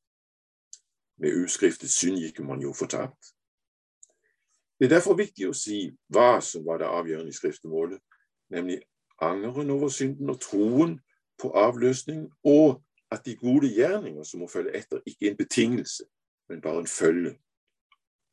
Med 1.20 1.36
uskriftet 1.42 1.90
synd 1.92 2.22
gikk 2.22 2.40
man 2.46 2.62
jo 2.64 2.72
fortapt. 2.72 3.34
Det 4.80 4.86
er 4.86 4.94
derfor 4.94 5.18
viktig 5.18 5.50
å 5.50 5.56
si 5.56 5.82
hva 6.14 6.38
som 6.40 6.64
var 6.64 6.80
det 6.80 6.88
avgjørende 6.96 7.34
i 7.34 7.36
skriftemålet, 7.36 8.00
nemlig 8.48 8.80
angeren 9.20 9.70
over 9.70 9.88
synden 9.88 10.30
og 10.30 10.40
troen 10.40 11.00
på 11.38 11.50
avløsning, 11.50 12.32
og 12.44 12.82
at 13.10 13.24
de 13.24 13.36
gode 13.36 13.74
gjerninger 13.74 14.22
som 14.22 14.40
må 14.40 14.48
følge 14.48 14.76
etter, 14.76 15.00
ikke 15.06 15.26
er 15.26 15.30
en 15.30 15.36
betingelse, 15.36 16.04
men 16.48 16.60
bare 16.60 16.78
en 16.78 16.86
følge 16.86 17.38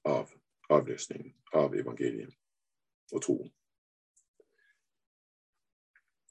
av 0.05 0.29
avløsningen 0.69 1.33
av 1.53 1.75
evangeliet 1.75 2.33
og 3.11 3.21
troen. 3.21 3.51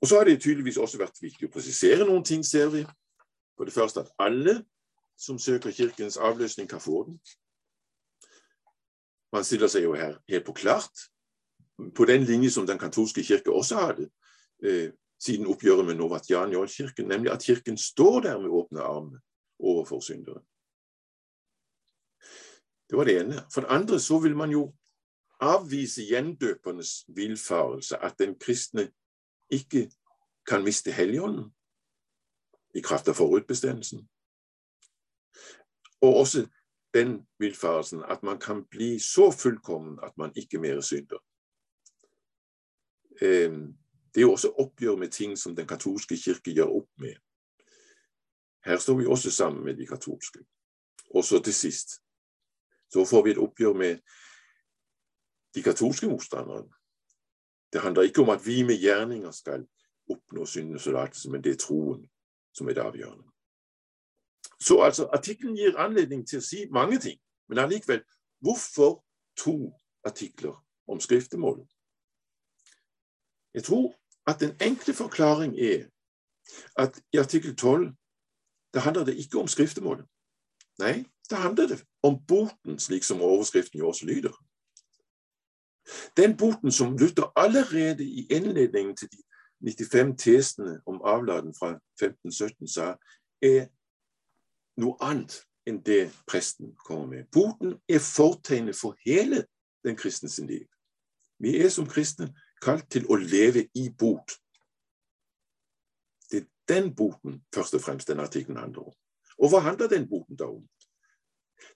Og 0.03 0.09
Så 0.09 0.17
har 0.19 0.25
det 0.25 0.43
tydeligvis 0.43 0.77
også 0.77 0.99
vært 0.99 1.23
viktig 1.23 1.49
å 1.49 1.53
presisere 1.53 2.05
noen 2.05 2.25
ting, 2.25 2.45
ser 2.45 2.69
vi. 2.69 2.83
For 3.57 3.65
det 3.65 3.73
første 3.73 4.01
at 4.01 4.13
alle 4.19 4.65
som 5.17 5.39
søker 5.39 5.71
Kirkens 5.71 6.17
avløsning, 6.17 6.69
kan 6.69 6.81
få 6.81 7.05
den. 7.07 7.21
Man 9.33 9.45
stiller 9.45 9.71
seg 9.71 9.83
jo 9.83 9.95
her 9.95 10.19
helt 10.29 10.45
på 10.47 10.53
klart 10.53 11.07
på 11.97 12.05
den 12.05 12.23
linje 12.23 12.51
som 12.51 12.67
den 12.67 12.79
katolske 12.79 13.23
kirke 13.23 13.53
også 13.53 13.77
hadde 13.81 14.11
siden 15.21 15.47
oppgjøret 15.47 15.87
med 15.87 15.95
Novatjanjol-kirken, 15.95 17.09
nemlig 17.09 17.33
at 17.33 17.43
kirken 17.43 17.79
står 17.79 18.21
der 18.21 18.41
med 18.41 18.51
åpne 18.51 18.81
armer 18.81 19.19
overfor 19.59 20.01
syndere. 20.01 20.43
Det 22.91 22.99
var 22.99 23.05
det 23.05 23.21
ene. 23.21 23.43
For 23.53 23.61
det 23.61 23.71
andre 23.71 24.01
så 24.01 24.19
vil 24.19 24.37
man 24.37 24.51
jo 24.51 24.75
avvise 25.41 26.05
gjendøpernes 26.05 27.05
villfarelse, 27.09 27.97
at 27.97 28.19
den 28.19 28.39
kristne 28.39 28.91
ikke 29.51 29.91
kan 30.47 30.65
miste 30.65 30.93
Helligånden 30.93 31.51
i 32.75 32.81
kraft 32.81 33.09
av 33.09 33.15
forutbestemmelsen. 33.15 34.09
Og 36.01 36.17
også 36.17 36.47
den 36.95 37.27
villfarelsen 37.39 38.03
at 38.09 38.23
man 38.23 38.39
kan 38.39 38.65
bli 38.65 38.99
så 38.99 39.31
fullkommen 39.31 39.99
at 40.03 40.13
man 40.19 40.33
ikke 40.37 40.59
mer 40.59 40.81
synder. 40.81 41.19
Ehm, 43.23 43.77
det 44.15 44.21
er 44.21 44.27
jo 44.27 44.33
også 44.33 44.53
oppgjør 44.59 44.97
med 44.97 45.11
ting 45.11 45.39
som 45.39 45.57
den 45.57 45.67
katolske 45.67 46.17
kirke 46.17 46.55
gjør 46.55 46.77
opp 46.81 46.91
med. 47.03 47.17
Her 48.65 48.79
står 48.79 48.97
vi 49.01 49.07
også 49.07 49.31
sammen 49.31 49.65
med 49.65 49.77
de 49.77 49.87
katolske. 49.87 50.45
Og 51.15 51.25
så 51.25 51.43
til 51.43 51.55
sist 51.55 52.01
så 52.93 53.05
får 53.05 53.25
vi 53.25 53.31
et 53.31 53.43
oppgjør 53.43 53.73
med 53.75 53.99
de 55.55 55.63
katolske 55.63 56.09
motstanderne. 56.09 56.71
Det 57.73 57.81
handler 57.81 58.03
ikke 58.03 58.23
om 58.23 58.31
at 58.31 58.47
vi 58.47 58.63
med 58.63 58.79
gjerninger 58.79 59.31
skal 59.31 59.67
oppnå 60.11 60.47
syndens 60.47 60.85
forlatelse, 60.85 61.31
men 61.31 61.45
det 61.45 61.53
er 61.53 61.57
troen 61.57 62.11
som 62.55 62.69
er 62.69 62.73
det 62.73 62.83
avgjørende. 62.83 63.31
Så 64.61 64.81
altså, 64.81 65.09
Artikkelen 65.13 65.57
gir 65.57 65.79
anledning 65.79 66.23
til 66.29 66.39
å 66.39 66.45
si 66.45 66.67
mange 66.71 67.01
ting, 67.03 67.19
men 67.49 67.59
allikevel 67.59 68.05
hvorfor 68.45 69.03
to 69.37 69.75
artikler 70.05 70.55
om 70.87 71.01
skriftemålet? 71.01 71.67
Jeg 73.55 73.65
tror 73.65 73.95
at 74.27 74.41
den 74.41 74.57
enkle 74.61 74.95
forklaring 74.95 75.59
er 75.61 75.87
at 76.77 77.03
i 77.13 77.17
artikkel 77.17 77.57
12 77.57 77.93
det 78.75 78.83
handler 78.83 79.05
det 79.05 79.17
ikke 79.17 79.39
om 79.39 79.49
skriftemålet. 79.49 80.07
Nei, 80.79 81.05
det 81.31 81.39
handler 81.39 81.67
det 81.67 81.85
om 82.03 82.19
boten, 82.27 82.79
slik 82.79 83.05
som 83.05 83.23
overskriften 83.23 83.79
jo 83.79 83.89
også 83.89 84.07
lyder. 84.07 84.33
Den 86.17 86.37
boten 86.37 86.73
som 86.73 86.97
Luther 86.97 87.33
allerede 87.37 88.05
i 88.05 88.27
innledningen 88.31 88.97
til 88.97 89.09
de 89.11 89.23
95 89.61 90.23
tesene 90.23 90.81
om 90.87 91.03
avladen 91.05 91.55
fra 91.59 91.69
1517 91.69 92.69
sa, 92.69 92.95
er 93.43 93.69
noe 94.81 94.97
annet 95.01 95.45
enn 95.69 95.81
det 95.85 96.11
presten 96.27 96.75
kommer 96.85 97.07
med. 97.07 97.25
Boten 97.33 97.79
er 97.89 98.03
fortegnet 98.03 98.77
for 98.77 98.97
hele 99.07 99.45
den 99.85 99.97
kristne 99.97 100.29
sin 100.29 100.47
liv. 100.47 100.67
Vi 101.39 101.57
er 101.61 101.69
som 101.69 101.87
kristne 101.87 102.33
kalt 102.65 102.89
til 102.91 103.07
å 103.11 103.19
leve 103.21 103.67
i 103.77 103.89
bot. 103.99 104.37
Det 106.31 106.43
er 106.43 106.49
den 106.71 106.93
boten 106.97 107.43
først 107.55 107.77
og 107.77 107.85
fremst 107.85 108.09
den 108.09 108.23
artikkelen 108.25 108.61
handler 108.61 108.89
om. 108.91 108.97
Og 109.39 109.53
hva 109.53 109.61
handler 109.67 109.91
den 109.93 110.09
boten 110.09 110.39
da 110.39 110.49
om? 110.49 110.65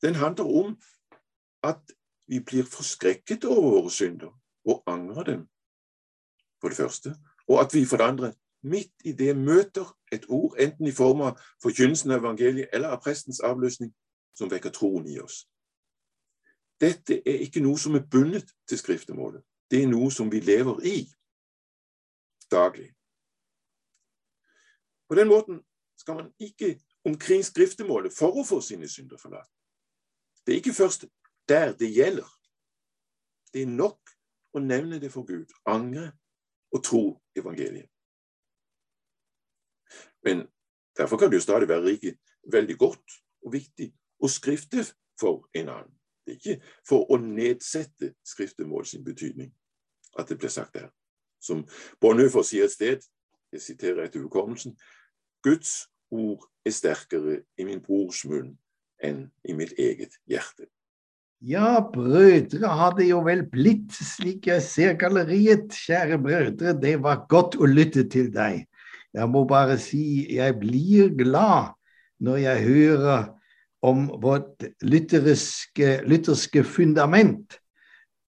Den 0.02 0.14
handler 0.14 0.44
om 0.44 0.76
at 1.62 1.80
vi 2.28 2.40
blir 2.44 2.68
forskrekket 2.68 3.44
over 3.44 3.70
våre 3.70 3.90
synder 3.90 4.32
og 4.68 4.82
angrer 4.86 5.24
dem, 5.24 5.46
for 6.60 6.68
det 6.68 6.76
første. 6.76 7.14
Og 7.48 7.60
at 7.60 7.74
vi 7.74 7.84
for 7.84 7.96
det 7.96 8.04
andre 8.04 8.32
midt 8.62 8.92
i 9.04 9.12
det 9.12 9.36
møter 9.36 9.96
et 10.12 10.26
ord, 10.28 10.56
enten 10.58 10.86
i 10.86 10.92
form 10.92 11.20
av 11.20 11.38
forkynnelsen 11.62 12.10
av 12.10 12.20
evangeliet 12.20 12.68
eller 12.72 12.88
av 12.88 13.02
prestens 13.02 13.40
avløsning, 13.40 13.94
som 14.36 14.50
vekker 14.50 14.70
troen 14.74 15.06
i 15.06 15.18
oss. 15.20 15.46
Dette 16.80 17.22
er 17.26 17.40
ikke 17.42 17.62
noe 17.62 17.78
som 17.78 17.96
er 17.98 18.06
bundet 18.06 18.52
til 18.68 18.78
skriftemålet. 18.78 19.42
Det 19.70 19.82
er 19.82 19.90
noe 19.90 20.10
som 20.10 20.30
vi 20.32 20.40
lever 20.40 20.80
i 20.86 20.98
daglig. 22.50 22.88
På 25.08 25.14
den 25.14 25.28
måten 25.28 25.64
skal 25.96 26.14
man 26.14 26.32
ikke 26.38 26.80
omkring 27.04 27.44
skriftemålet 27.44 28.12
for 28.12 28.36
å 28.36 28.44
få 28.44 28.60
sine 28.64 28.88
synder 28.88 29.20
forlatt. 29.20 29.50
Det 30.46 30.54
er 30.54 30.62
ikke 30.62 30.76
først 30.76 31.06
der 31.48 31.72
det 31.76 31.90
gjelder. 31.92 32.28
Det 33.52 33.62
er 33.62 33.72
nok 33.72 34.12
å 34.56 34.60
nevne 34.60 35.00
det 35.00 35.12
for 35.12 35.28
Gud, 35.28 35.48
angre 35.68 36.12
og 36.72 36.84
tro 36.84 37.02
evangeliet. 37.36 37.88
Men 40.24 40.46
derfor 40.96 41.16
kan 41.16 41.30
det 41.30 41.40
jo 41.40 41.46
stadig 41.46 41.68
være 41.68 41.84
riket 41.84 42.18
veldig 42.52 42.76
godt 42.78 43.20
og 43.44 43.52
viktig 43.52 43.92
å 44.20 44.28
skrifte 44.28 44.84
for 45.20 45.48
en 45.56 45.68
annen. 45.68 45.94
Det 46.24 46.34
er 46.34 46.40
ikke 46.40 46.72
for 46.88 47.08
å 47.12 47.16
nedsette 47.20 48.14
skriftemål 48.24 48.86
sin 48.86 49.04
betydning 49.04 49.52
at 50.18 50.28
det 50.28 50.38
blir 50.38 50.52
sagt 50.52 50.74
der. 50.74 50.88
Som 51.40 51.64
Bonhoeffer 52.00 52.42
sier 52.46 52.66
et 52.66 52.74
sted, 52.74 53.04
jeg 53.52 53.62
siterer 53.62 54.04
etter 54.04 54.22
hukommelsen, 54.24 54.74
Guds 55.44 55.86
ord 56.10 56.48
er 56.66 56.74
sterkere 56.74 57.42
i 57.58 57.66
min 57.68 57.80
brors 57.84 58.24
munn 58.28 58.56
enn 59.04 59.28
i 59.46 59.54
mitt 59.54 59.76
eget 59.78 60.18
hjerte. 60.26 60.66
Ja, 61.38 61.78
brødre 61.92 62.66
har 62.66 62.96
det 62.98 63.06
jo 63.12 63.20
vel 63.22 63.44
blitt, 63.46 63.94
slik 63.94 64.48
jeg 64.50 64.62
ser 64.66 64.96
galleriet. 64.98 65.70
Kjære 65.86 66.18
brødre, 66.18 66.74
det 66.74 66.96
var 67.04 67.28
godt 67.30 67.54
å 67.54 67.68
lytte 67.70 68.08
til 68.10 68.32
deg. 68.34 68.64
Jeg 69.14 69.30
må 69.30 69.44
bare 69.48 69.78
si 69.80 70.26
jeg 70.34 70.56
blir 70.58 71.14
glad 71.16 71.76
når 72.18 72.40
jeg 72.42 72.64
hører 72.66 73.28
om 73.86 74.08
vårt 74.18 74.66
lytterske, 74.82 76.00
lytterske 76.10 76.64
fundament. 76.66 77.60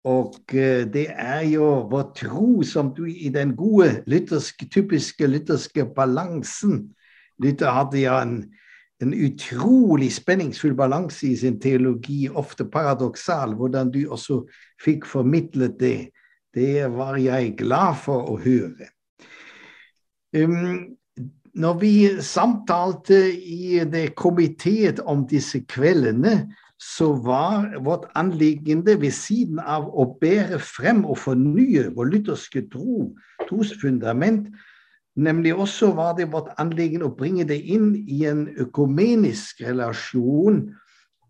Og 0.09 0.55
eh, 0.57 0.87
det 0.89 1.09
er 1.13 1.43
jo 1.51 1.67
vår 1.91 2.07
tro 2.17 2.63
som 2.65 2.95
du 2.97 3.05
i 3.11 3.29
den 3.33 3.53
gode 3.57 4.03
lytterske, 4.09 4.69
typiske 4.73 5.27
lytterske 5.29 5.85
balansen 5.97 6.89
Luther 7.41 7.73
hadde 7.73 8.03
ja 8.03 8.19
en 8.21 8.43
en 9.01 9.15
utrolig 9.15 10.11
spenningsfull 10.13 10.75
balanse 10.77 11.31
i 11.31 11.37
sin 11.37 11.59
teologi, 11.61 12.29
ofte 12.29 12.67
paradoksal. 12.69 13.55
Hvordan 13.57 13.93
du 13.93 14.03
også 14.13 14.43
fikk 14.83 15.07
formidlet 15.09 15.79
det, 15.81 16.11
det 16.55 16.89
var 16.93 17.17
jeg 17.21 17.55
glad 17.59 17.97
for 18.05 18.29
å 18.33 18.37
høre. 18.41 18.91
Um, 20.37 20.97
når 21.57 21.79
vi 21.81 21.95
samtalte 22.23 23.23
i 23.35 23.81
det 23.91 24.11
komiteet 24.19 25.01
om 25.01 25.25
disse 25.31 25.65
kveldene, 25.65 26.45
så 26.81 27.13
var 27.25 27.69
vårt 27.85 28.07
anliggende 28.17 28.95
ved 29.01 29.13
siden 29.13 29.61
av 29.61 29.91
å 29.93 30.07
bære 30.21 30.59
frem 30.65 31.05
og 31.05 31.19
fornye 31.21 31.91
vår 31.97 32.13
lutherske 32.15 32.65
tro, 32.73 33.11
trosfundament, 33.49 34.49
Nemlig 35.21 35.55
også 35.55 35.93
var 35.95 36.15
det 36.17 36.31
vårt 36.33 36.53
anliggende 36.59 37.09
å 37.09 37.17
bringe 37.17 37.45
det 37.45 37.59
inn 37.67 37.93
i 38.09 38.23
en 38.31 38.47
økumenisk 38.63 39.61
relasjon. 39.67 40.63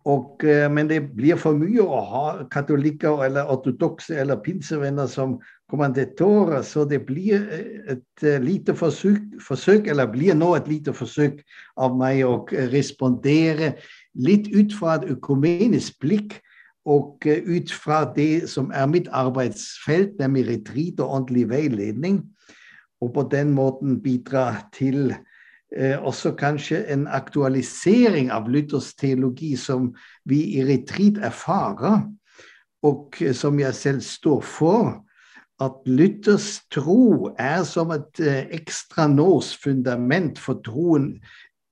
Og, 0.09 0.44
eh, 0.44 0.68
men 0.72 0.88
det 0.88 1.01
blir 1.16 1.36
for 1.36 1.57
mye 1.57 1.82
å 1.82 2.01
ha 2.12 2.44
katolikker 2.53 3.24
eller 3.26 3.51
ortodokse 3.53 4.16
eller 4.16 4.40
pinsevenner 4.40 5.07
som 5.07 5.38
kommandatorer, 5.70 6.62
så 6.62 6.84
det 6.88 7.05
blir 7.07 7.44
et 7.88 8.24
lite 8.42 8.74
forsøk, 8.74 9.20
forsøk, 9.40 9.86
eller 9.86 10.09
blir 10.11 10.34
nå 10.34 10.55
et 10.57 10.68
lite 10.68 10.92
forsøk 10.92 11.44
av 11.76 11.96
meg 11.96 12.24
å 12.26 12.46
respondere 12.72 13.76
litt 14.14 14.50
ut 14.54 14.74
fra 14.74 14.98
et 14.98 15.11
økumenisk 15.14 16.00
blikk 16.02 16.38
og 16.88 17.26
ut 17.26 17.72
fra 17.72 18.04
det 18.16 18.48
som 18.50 18.70
er 18.74 18.86
mitt 18.90 19.08
arbeidsfelt, 19.12 20.16
nemlig 20.18 20.46
retreat 20.48 21.00
og 21.00 21.14
åndelig 21.20 21.48
veiledning, 21.50 22.22
og 23.00 23.12
på 23.14 23.26
den 23.32 23.52
måten 23.56 24.00
bidra 24.02 24.62
til 24.72 25.12
eh, 25.76 25.96
også 26.02 26.32
kanskje 26.36 26.82
en 26.92 27.06
aktualisering 27.06 28.30
av 28.32 28.48
Luthers 28.48 28.94
teologi 28.94 29.54
som 29.56 29.92
vi 30.24 30.42
i 30.58 30.64
retreat 30.64 31.20
erfarer, 31.22 32.02
og 32.82 33.16
som 33.36 33.61
jeg 33.61 33.74
selv 33.74 34.00
står 34.00 34.40
for 34.40 35.04
at 35.61 35.76
Luthers 35.86 36.62
tro 36.72 37.30
er 37.38 37.62
som 37.68 37.92
et 37.92 38.20
eh, 38.24 38.46
ekstra 38.56 39.06
nås 39.12 39.52
fundament 39.61 40.40
for 40.40 40.61
troen 40.64 41.12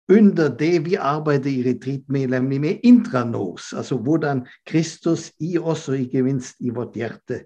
under 0.08 0.48
det 0.48 0.84
vi 0.86 0.94
arbeider 0.96 1.50
i 1.50 1.62
retreat 1.66 2.08
med, 2.08 2.78
intranos, 2.82 3.72
altså 3.72 3.96
hvordan 3.96 4.46
Kristus 4.66 5.32
i 5.40 5.58
oss, 5.58 5.88
og 5.88 5.98
ikke 5.98 6.22
minst 6.22 6.56
i 6.60 6.70
vårt 6.70 6.96
hjerte, 6.96 7.44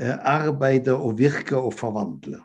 eh, 0.00 0.16
arbeider 0.18 0.92
og 0.92 1.18
virker 1.18 1.56
og 1.56 1.74
forvandler. 1.74 2.42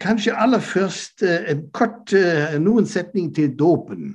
Kanskje 0.00 0.36
aller 0.36 0.60
først 0.60 1.22
eh, 1.22 1.50
en 1.52 1.64
kort, 1.72 2.12
noen 2.60 2.86
setning 2.86 3.34
til 3.34 3.56
dåpen. 3.56 4.14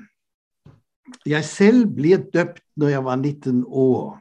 Jeg 1.26 1.44
selv 1.46 1.88
ble 1.96 2.18
døpt 2.34 2.64
når 2.78 2.90
jeg 2.90 3.04
var 3.04 3.16
19 3.16 3.66
år 3.68 4.18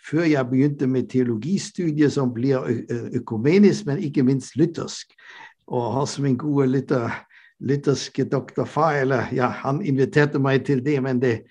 før 0.00 0.24
jeg 0.24 0.48
begynte 0.48 0.86
med 0.86 1.10
teologistudiet, 1.12 2.12
som 2.12 2.32
blir 2.32 2.64
økumenisk, 3.12 3.86
men 3.86 3.98
ikke 4.00 4.22
minst 4.24 4.56
lyttersk. 4.56 5.12
Og 5.68 5.92
har 5.92 6.06
som 6.08 6.26
en 6.26 6.38
god 6.38 6.66
lytter, 6.66 7.10
lytterske 7.60 8.24
doktor 8.24 8.68
eller 8.92 9.28
ja, 9.32 9.48
han 9.48 9.82
inviterte 9.82 10.38
meg 10.38 10.64
til 10.64 10.84
det, 10.84 10.96
men 11.02 11.20
det 11.20 11.42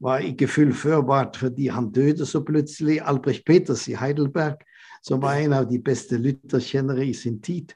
var 0.00 0.24
ikke 0.24 0.48
fullførbart 0.48 1.36
fordi 1.36 1.68
han 1.68 1.90
døde 1.92 2.26
så 2.26 2.42
plutselig. 2.44 3.00
Albrecht 3.02 3.44
Peters 3.46 3.88
i 3.88 3.94
Heidelberg, 3.94 4.60
som 5.02 5.22
var 5.22 5.40
en 5.40 5.52
av 5.52 5.70
de 5.70 5.78
beste 5.78 6.18
lytterkjennere 6.18 7.06
i 7.06 7.14
sin 7.14 7.40
tid. 7.40 7.72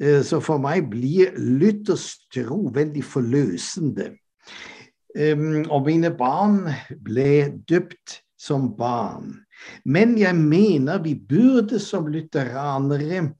Eh, 0.00 0.22
så 0.22 0.40
for 0.40 0.62
meg 0.62 0.90
blir 0.92 1.34
Luthers 1.36 2.14
tro 2.34 2.70
veldig 2.74 3.04
forløsende. 3.04 4.12
Og 5.16 5.86
mine 5.86 6.10
barn 6.12 6.66
ble 7.00 7.48
døpt 7.64 8.18
som 8.36 8.68
barn. 8.76 9.46
Men 9.88 10.18
jeg 10.20 10.36
mener 10.36 11.00
vi 11.02 11.14
burde 11.16 11.80
som 11.80 12.08
lutheranere 12.12 13.30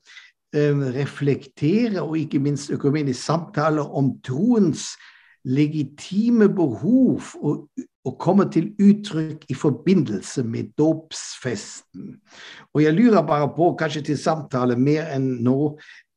reflektere, 0.97 2.03
og 2.03 2.19
ikke 2.19 2.41
minst 2.43 2.71
økumenisk 2.71 3.23
samtale, 3.23 3.83
om 3.83 4.15
troens 4.25 4.95
legitime 5.47 6.49
behov 6.49 7.23
og, 7.43 7.69
og 8.05 8.17
komme 8.19 8.49
til 8.51 8.73
uttrykk 8.83 9.45
i 9.49 9.55
forbindelse 9.55 10.43
med 10.43 10.73
dåpsfesten. 10.79 12.17
Og 12.75 12.83
jeg 12.83 12.95
lurer 12.95 13.23
bare 13.27 13.49
på, 13.57 13.77
kanskje 13.79 14.03
til 14.11 14.19
samtale 14.19 14.77
mer 14.77 15.07
enn 15.15 15.37
nå, 15.47 15.77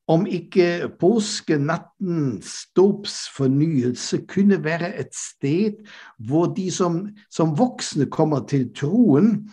om 0.10 0.26
ikke 0.26 0.90
påskenattens 0.98 2.54
dåpsfornyelse 2.78 4.24
kunne 4.26 4.58
være 4.64 4.90
et 4.98 5.14
sted 5.14 5.84
hvor 6.18 6.50
de 6.58 6.72
som, 6.74 7.04
som 7.30 7.54
voksne 7.58 8.10
kommer 8.10 8.48
til 8.50 8.72
troen, 8.74 9.44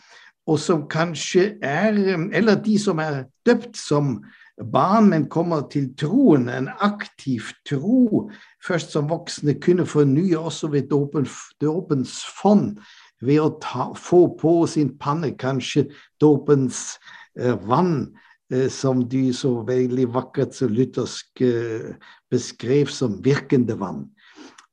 og 0.46 0.60
som 0.62 0.86
kanskje 0.88 1.56
er 1.62 1.92
Eller 2.32 2.54
de 2.62 2.78
som 2.78 2.98
er 3.02 3.24
døpt 3.46 3.76
som 3.76 4.22
barn, 4.64 5.10
men 5.10 5.28
kommer 5.28 5.66
til 5.70 5.90
troen, 5.98 6.48
en 6.48 6.68
aktiv 6.80 7.52
tro, 7.68 8.30
først 8.64 8.94
som 8.96 9.10
voksne, 9.10 9.56
kunne 9.60 9.86
fornye 9.86 10.38
også 10.38 10.70
ved 10.72 10.88
dåpens 10.90 12.22
fond, 12.40 12.76
ved 13.20 13.40
å 13.40 13.50
ta, 13.62 13.90
få 13.96 14.26
på 14.40 14.58
sin 14.68 14.94
panne 15.00 15.32
kanskje 15.38 15.86
dåpens 16.20 16.98
eh, 17.38 17.56
vann, 17.68 18.12
eh, 18.52 18.68
som 18.72 19.04
de 19.08 19.30
så 19.36 19.62
veldig 19.66 20.08
vakkert 20.14 20.56
så 20.56 20.68
luthersk 20.68 21.44
eh, 21.44 21.94
beskrev 22.32 22.92
som 22.92 23.20
virkende 23.24 23.76
vann. 23.80 24.06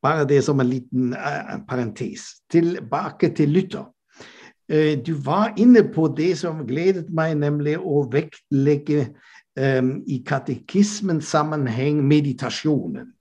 Bare 0.04 0.28
det 0.28 0.42
som 0.44 0.60
en 0.60 0.68
liten 0.68 1.14
eh, 1.16 1.58
parentes. 1.68 2.44
Tilbake 2.52 3.32
til 3.36 3.56
Luther. 3.56 3.88
Eh, 4.68 5.00
du 5.00 5.14
var 5.14 5.54
inne 5.58 5.84
på 5.96 6.10
det 6.18 6.34
som 6.40 6.66
gledet 6.68 7.08
meg, 7.12 7.38
nemlig 7.40 7.78
å 7.80 8.04
vektlegge 8.12 9.14
um, 9.60 10.04
i 10.08 10.24
katekismens 10.26 11.26
sammenheng 11.34 12.02
meditasjonen. 12.08 13.14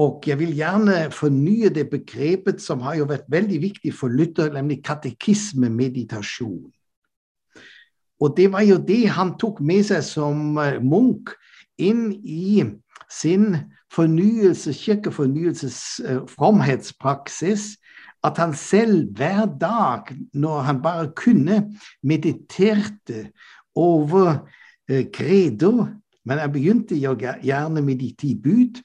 Og 0.00 0.24
jeg 0.26 0.38
vil 0.38 0.54
gjerne 0.56 1.10
fornye 1.12 1.68
det 1.74 1.90
begrepet 1.90 2.62
som 2.62 2.80
har 2.80 2.96
jo 3.00 3.08
vært 3.10 3.28
veldig 3.28 3.58
viktig 3.62 3.92
for 3.94 4.08
Luther, 4.08 4.52
nemlig 4.54 4.80
katekismemeditasjon. 4.84 6.70
Og 8.20 8.36
det 8.36 8.52
var 8.52 8.64
jo 8.68 8.76
det 8.76 9.08
han 9.16 9.34
tok 9.40 9.60
med 9.64 9.84
seg 9.88 10.04
som 10.04 10.54
munk 10.54 10.84
Munch 10.84 11.36
inn 11.80 12.10
i 12.24 12.62
sin 13.10 13.56
fornyelse, 13.92 14.72
kirkefornyelses 14.76 15.78
fromhetspraksis, 16.28 17.74
at 18.24 18.36
han 18.36 18.52
selv 18.54 19.16
hver 19.16 19.46
dag, 19.60 20.12
når 20.34 20.60
han 20.60 20.82
bare 20.82 21.08
kunne, 21.16 21.72
mediterte 22.02 23.30
over 23.74 24.28
eh, 24.28 24.59
credo. 25.14 25.86
Men 26.24 26.38
jeg 26.42 26.52
begynte 26.52 26.98
jo 27.00 27.14
gjerne 27.16 27.82
med 27.82 28.00
de 28.02 28.10
ti 28.18 28.34
bud, 28.36 28.80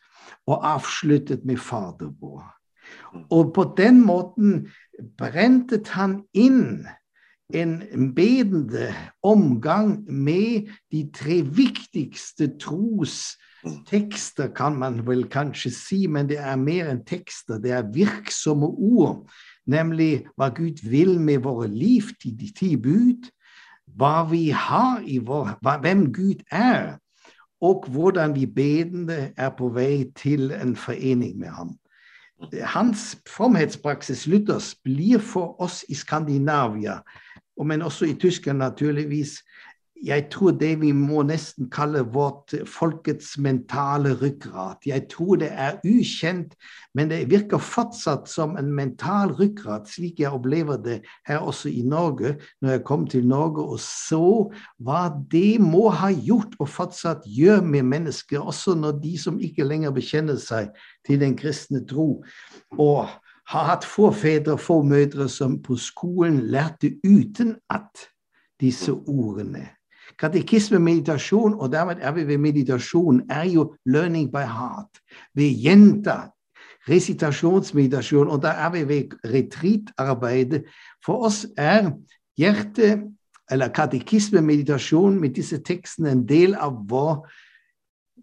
og 0.48 0.62
avsluttet 0.76 1.46
med 1.46 1.58
Fader 1.58 2.12
vår. 2.22 2.46
Og 3.34 3.54
på 3.54 3.66
den 3.78 4.02
måten 4.06 4.68
brentet 5.18 5.90
han 5.96 6.22
inn 6.34 6.86
en 7.54 8.14
bedende 8.16 8.90
omgang 9.24 10.06
med 10.10 10.70
de 10.92 11.04
tre 11.14 11.42
viktigste 11.42 12.50
tros 12.62 13.36
tekster, 13.90 14.50
kan 14.54 14.78
man 14.78 15.02
vel 15.08 15.26
kanskje 15.30 15.72
si, 15.74 16.00
men 16.08 16.30
det 16.30 16.38
er 16.38 16.58
mer 16.62 16.90
enn 16.92 17.04
tekster. 17.06 17.58
Det 17.62 17.74
er 17.74 17.90
virksomme 17.94 18.68
ord, 18.70 19.26
nemlig 19.66 20.26
hva 20.38 20.52
Gud 20.54 20.84
vil 20.86 21.18
med 21.22 21.46
våre 21.46 21.68
liv, 21.70 22.12
de 22.24 22.52
ti 22.54 22.76
bud, 22.78 23.30
hva 23.96 24.26
vi 24.30 24.50
har 24.50 25.02
i 25.06 25.18
vår, 25.24 25.56
hvem 25.82 26.06
Gud 26.14 26.44
er, 26.52 26.98
og 27.62 27.88
hvordan 27.90 28.36
vi 28.36 28.46
bedende 28.46 29.34
er 29.38 29.50
på 29.58 29.70
vei 29.74 30.12
til 30.16 30.52
en 30.52 30.76
forening 30.76 31.40
med 31.40 31.48
ham. 31.48 31.76
Hans 32.62 33.16
fromhetspraksis, 33.30 34.28
Luthers, 34.28 34.76
blir 34.84 35.20
for 35.24 35.56
oss 35.62 35.86
i 35.90 35.96
Skandinavia, 35.96 37.00
men 37.64 37.82
også 37.82 38.06
i 38.06 38.18
Tyskland 38.20 38.58
naturligvis, 38.58 39.40
jeg 40.04 40.28
tror 40.32 40.52
det 40.52 40.82
vi 40.82 40.92
må 40.92 41.24
nesten 41.24 41.70
kalle 41.72 42.02
vårt 42.14 42.54
folkets 42.68 43.38
mentale 43.42 44.12
ryggrad. 44.20 44.84
Jeg 44.86 45.08
tror 45.12 45.40
det 45.40 45.50
er 45.52 45.80
ukjent, 45.88 46.56
men 46.94 47.10
det 47.10 47.30
virker 47.32 47.62
fortsatt 47.64 48.28
som 48.30 48.58
en 48.60 48.74
mental 48.76 49.32
ryggrad, 49.40 49.88
slik 49.88 50.20
jeg 50.20 50.34
opplever 50.36 50.78
det 50.84 51.00
her 51.28 51.40
også 51.40 51.72
i 51.72 51.82
Norge, 51.88 52.36
når 52.62 52.76
jeg 52.76 52.84
kom 52.84 53.08
til 53.08 53.28
Norge 53.28 53.64
og 53.64 53.80
så 53.80 54.52
hva 54.84 55.08
det 55.32 55.62
må 55.64 55.88
ha 55.90 56.12
gjort 56.12 56.58
og 56.60 56.70
fortsatt 56.70 57.24
gjør 57.26 57.64
med 57.64 57.88
mennesker, 57.88 58.40
også 58.40 58.76
når 58.76 59.00
de 59.04 59.16
som 59.22 59.40
ikke 59.40 59.64
lenger 59.64 59.96
bekjenner 59.96 60.38
seg 60.42 60.76
til 61.08 61.22
den 61.24 61.38
kristne 61.40 61.86
tro, 61.88 62.24
og 62.78 63.08
har 63.48 63.70
hatt 63.70 63.86
forfedre 63.86 64.58
og 64.58 64.60
formødre 64.60 65.30
som 65.30 65.60
på 65.64 65.78
skolen 65.78 66.42
lærte 66.52 66.96
uten 67.06 67.56
at 67.70 68.10
disse 68.62 68.92
ordene. 68.92 69.75
Katekisme, 70.20 70.80
meditasjon, 70.80 71.54
og 71.54 71.72
dermed 71.72 72.00
er 72.00 72.12
vi 72.16 72.28
ved 72.28 72.38
meditasjon, 72.38 73.22
er 73.30 73.44
jo 73.44 73.76
learning 73.86 74.32
by 74.32 74.46
heart. 74.48 75.02
Vi 75.34 75.50
gjentar 75.64 76.30
resitasjonsmeditasjon, 76.90 78.30
og 78.30 78.42
da 78.44 78.48
er 78.48 78.72
vi 78.72 78.88
ved 78.88 79.18
retreatarbeidet. 79.26 80.64
For 81.06 81.26
oss 81.28 81.46
er 81.58 81.92
hjerte, 82.38 83.02
eller 83.52 83.68
katekisme-meditasjon 83.68 85.20
med 85.22 85.36
disse 85.36 85.60
tekstene 85.62 86.12
en 86.16 86.24
del 86.28 86.56
av 86.56 86.80
vår 86.90 87.26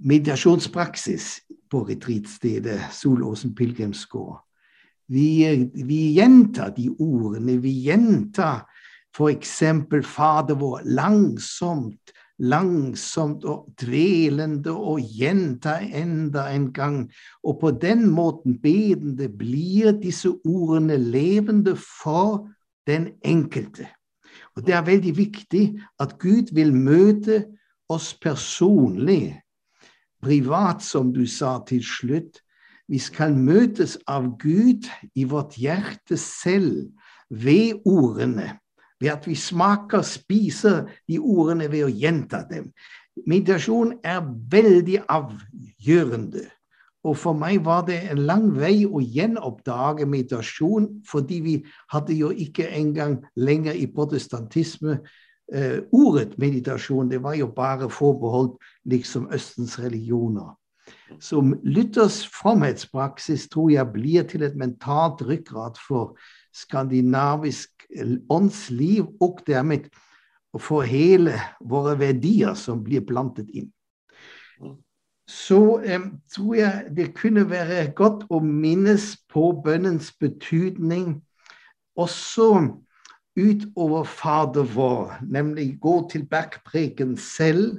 meditasjonspraksis 0.03 1.29
på 1.71 1.85
retreatstedet 1.89 2.81
Solåsen 2.93 3.55
pilegrimsgård. 3.55 4.41
Vi, 5.13 5.45
vi 5.85 6.01
gjentar 6.17 6.73
de 6.77 6.89
ordene, 6.99 7.59
vi 7.61 7.71
F.eks. 9.13 9.63
Fader 10.09 10.57
vår, 10.57 10.83
langsomt, 10.85 12.13
langsomt 12.43 13.45
og 13.45 13.69
dvelende 13.81 14.73
og 14.73 15.03
gjenta 15.05 15.79
enda 15.85 16.49
en 16.55 16.71
gang. 16.73 16.99
Og 17.45 17.61
på 17.61 17.71
den 17.83 18.09
måten 18.11 18.59
bedende 18.63 19.29
blir 19.29 19.93
disse 20.03 20.33
ordene 20.45 20.97
levende 20.97 21.77
for 21.77 22.49
den 22.87 23.13
enkelte. 23.25 23.89
Og 24.57 24.67
Det 24.67 24.75
er 24.75 24.85
veldig 24.85 25.17
viktig 25.17 25.81
at 26.01 26.19
Gud 26.19 26.55
vil 26.55 26.75
møte 26.75 27.45
oss 27.89 28.15
personlig, 28.15 29.41
privat, 30.23 30.83
som 30.83 31.13
du 31.13 31.27
sa 31.27 31.59
til 31.67 31.83
slutt. 31.85 32.41
Vi 32.89 32.99
skal 32.99 33.35
møtes 33.35 33.99
av 34.07 34.39
Gud 34.39 34.89
i 35.15 35.25
vårt 35.25 35.57
hjerte 35.57 36.17
selv, 36.17 36.93
ved 37.33 37.81
ordene. 37.89 38.62
Ved 39.03 39.11
at 39.11 39.27
vi 39.27 39.35
smaker, 39.35 40.05
spiser 40.07 40.85
de 41.11 41.19
ordene 41.19 41.67
ved 41.73 41.89
å 41.89 41.93
gjenta 41.93 42.45
dem. 42.47 42.71
Meditasjon 43.27 43.97
er 44.07 44.23
veldig 44.51 45.01
avgjørende. 45.11 46.47
Og 47.03 47.17
for 47.19 47.35
meg 47.35 47.65
var 47.67 47.83
det 47.89 47.99
en 48.13 48.23
lang 48.29 48.47
vei 48.55 48.85
å 48.87 49.03
gjenoppdage 49.03 50.07
meditasjon, 50.07 50.87
fordi 51.09 51.41
vi 51.43 51.57
hadde 51.91 52.15
jo 52.15 52.31
ikke 52.31 52.69
engang 52.71 53.19
lenger 53.35 53.75
i 53.75 53.89
protestantisme 53.91 55.01
eh, 55.53 55.83
ordet 55.91 56.39
meditasjon. 56.39 57.11
Det 57.11 57.19
var 57.23 57.35
jo 57.41 57.51
bare 57.57 57.91
forbeholdt 57.91 58.55
liksom 58.87 59.27
Østens 59.35 59.81
religioner. 59.83 60.55
Så 61.21 61.41
Luthers 61.63 62.23
fromhetspraksis 62.33 63.49
tror 63.53 63.71
jeg 63.71 63.93
blir 63.95 64.27
til 64.29 64.43
et 64.43 64.57
mentalt 64.59 65.23
ryggrad 65.23 65.79
for 65.79 66.17
skandinavisk 66.55 67.87
åndsliv, 68.31 69.07
og 69.21 69.41
dermed 69.47 69.91
for 70.59 70.83
hele 70.83 71.37
våre 71.61 71.95
verdier 72.01 72.55
som 72.59 72.83
blir 72.85 73.05
plantet 73.09 73.49
inn. 73.55 73.71
Så 75.29 75.81
eh, 75.81 76.03
tror 76.35 76.55
jeg 76.55 76.91
det 76.97 77.13
kunne 77.17 77.45
være 77.49 77.93
godt 77.97 78.27
å 78.29 78.41
minnes 78.45 79.15
på 79.33 79.53
bønnens 79.65 80.11
betydning 80.21 81.23
også 81.97 82.49
utover 83.39 84.05
Fader 84.05 84.67
vår, 84.75 85.15
nemlig 85.25 85.79
gå 85.81 85.95
til 86.13 86.27
bergpreken 86.29 87.17
selv 87.17 87.79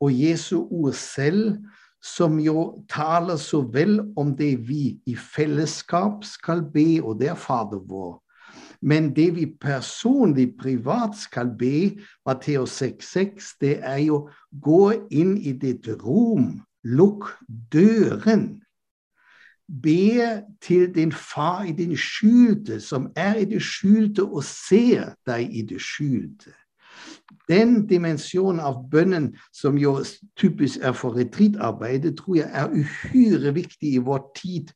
og 0.00 0.10
Jesu 0.14 0.66
ord 0.70 0.94
selv, 0.98 1.58
som 2.04 2.38
jo 2.40 2.84
taler 2.90 3.36
så 3.36 3.62
vel 3.72 4.00
om 4.16 4.34
det 4.36 4.54
vi 4.68 4.98
i 5.06 5.16
fellesskap 5.16 6.24
skal 6.24 6.62
be, 6.72 7.02
og 7.02 7.18
det 7.20 7.32
er 7.32 7.38
Fader 7.38 7.82
vår. 7.88 8.18
Men 8.80 9.10
det 9.16 9.34
vi 9.34 9.46
personlig, 9.60 10.52
privat 10.60 11.16
skal 11.18 11.50
be, 11.58 11.98
Matteus 12.26 12.82
6,6, 12.82 13.56
det 13.60 13.78
er 13.82 13.98
jo 14.06 14.28
gå 14.62 14.92
inn 15.10 15.36
i 15.36 15.52
ditt 15.52 15.88
rom 16.04 16.60
Lukk 16.86 17.26
døren. 17.72 18.62
Be 19.68 20.44
til 20.62 20.94
din 20.94 21.12
far 21.12 21.66
i 21.68 21.72
din 21.76 21.96
skjulte, 21.96 22.80
som 22.80 23.10
er 23.16 23.42
i 23.42 23.44
det 23.44 23.60
skjulte 23.62 24.24
og 24.24 24.44
ser 24.46 25.12
deg 25.26 25.50
i 25.52 25.66
det 25.68 25.82
skjulte. 25.82 26.54
Den 27.48 27.86
dimensjonen 27.88 28.60
av 28.60 28.82
bønnen 28.90 29.30
som 29.52 29.78
jo 29.80 29.98
typisk 30.40 30.80
er 30.84 30.94
for 30.96 31.16
retreatarbeidet, 31.16 32.16
tror 32.18 32.40
jeg 32.40 32.50
er 32.52 32.72
uhyre 32.72 33.54
viktig 33.56 33.94
i 33.94 34.04
vår 34.04 34.22
tid, 34.36 34.72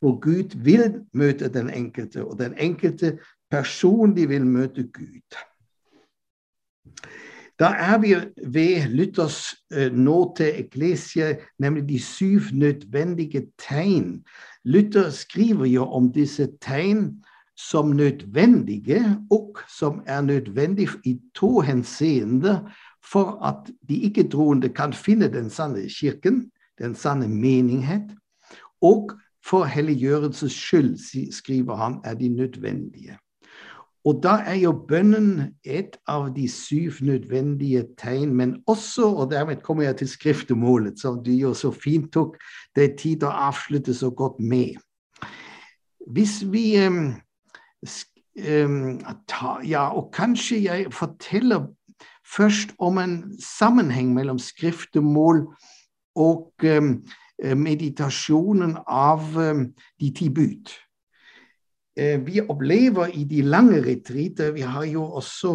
hvor 0.00 0.18
Gud 0.20 0.56
vil 0.64 1.00
møte 1.16 1.48
den 1.48 1.70
enkelte, 1.70 2.24
og 2.24 2.38
den 2.38 2.54
enkelte 2.58 3.16
personlig 3.50 4.28
vil 4.28 4.46
møte 4.46 4.86
Gud. 4.94 5.38
Da 7.58 7.70
er 7.80 7.98
vi 7.98 8.14
ved 8.52 8.88
Luthers 8.92 9.54
uh, 9.72 9.88
nå 9.92 10.34
til 10.36 10.60
Eklesia, 10.60 11.36
nemlig 11.58 11.88
de 11.88 12.00
syv 12.02 12.40
nødvendige 12.52 13.46
tegn. 13.58 14.24
Luther 14.64 15.10
skriver 15.10 15.64
jo 15.64 15.86
om 15.88 16.12
disse 16.12 16.48
tegn 16.60 17.24
som 17.56 17.88
nødvendige, 17.88 19.16
og 19.30 19.58
som 19.78 20.02
er 20.06 20.20
nødvendige 20.20 20.88
i 21.04 21.18
to 21.34 21.60
henseende 21.60 22.60
for 23.12 23.44
at 23.44 23.70
de 23.88 23.96
ikke-troende 23.96 24.68
kan 24.68 24.92
finne 24.92 25.32
den 25.32 25.50
sanne 25.50 25.88
kirken, 25.88 26.50
den 26.78 26.94
sanne 26.94 27.28
menighet, 27.28 28.16
og 28.80 29.10
for 29.46 29.64
helliggjørelses 29.64 30.52
skyld, 30.52 31.32
skriver 31.32 31.76
han, 31.76 32.00
er 32.04 32.14
de 32.14 32.28
nødvendige. 32.28 33.18
Og 34.06 34.20
da 34.22 34.36
er 34.46 34.54
jo 34.54 34.70
bønnen 34.88 35.54
et 35.64 35.96
av 36.06 36.28
de 36.34 36.48
syv 36.48 36.92
nødvendige 37.02 37.86
tegn, 37.98 38.34
men 38.34 38.56
også, 38.66 39.06
og 39.06 39.30
dermed 39.30 39.56
kommer 39.56 39.82
jeg 39.82 39.96
til 39.96 40.08
skriftemålet, 40.08 41.00
som 41.00 41.24
du 41.24 41.30
jo 41.30 41.54
så 41.54 41.70
fint 41.74 42.12
tok 42.14 42.36
det 42.76 42.98
tid 43.02 43.26
å 43.26 43.32
avslutte 43.48 43.94
så 43.94 44.10
godt 44.10 44.38
med. 44.38 44.78
Hvis 46.06 46.44
vi 46.52 46.76
ta, 46.78 47.25
Ja, 49.64 49.88
og 49.88 50.10
kanskje 50.12 50.62
jeg 50.64 50.92
forteller 50.92 51.66
først 52.36 52.74
om 52.78 52.98
en 52.98 53.16
sammenheng 53.40 54.14
mellom 54.14 54.38
skriftemål 54.38 55.46
og 56.16 56.52
um, 56.64 56.90
meditasjonen 57.56 58.76
av 58.86 59.24
de 60.00 60.10
ti 60.10 60.28
bud. 60.28 60.72
Eh, 61.96 62.20
vi 62.20 62.42
opplever 62.44 63.08
i 63.16 63.24
de 63.24 63.40
lange 63.42 63.80
retreater 63.80 64.52
Vi 64.52 64.60
har 64.60 64.84
jo 64.84 65.02
også 65.16 65.52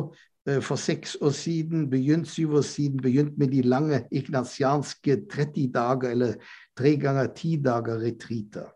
eh, 0.49 0.61
for 0.61 0.75
seks 0.75 1.15
år 1.21 1.29
siden 1.37 1.89
begynt, 1.89 2.27
syv 2.27 2.55
år 2.57 2.65
siden 2.65 3.01
begynt 3.01 3.37
med 3.37 3.47
de 3.53 3.61
lange 3.61 4.03
ignasianske 4.11 5.19
30 5.29 5.71
dager, 5.73 6.09
eller 6.09 6.33
tre 6.77 6.95
ganger 6.97 7.33
ti 7.35 7.61
dager 7.63 8.01
retreater. 8.01 8.73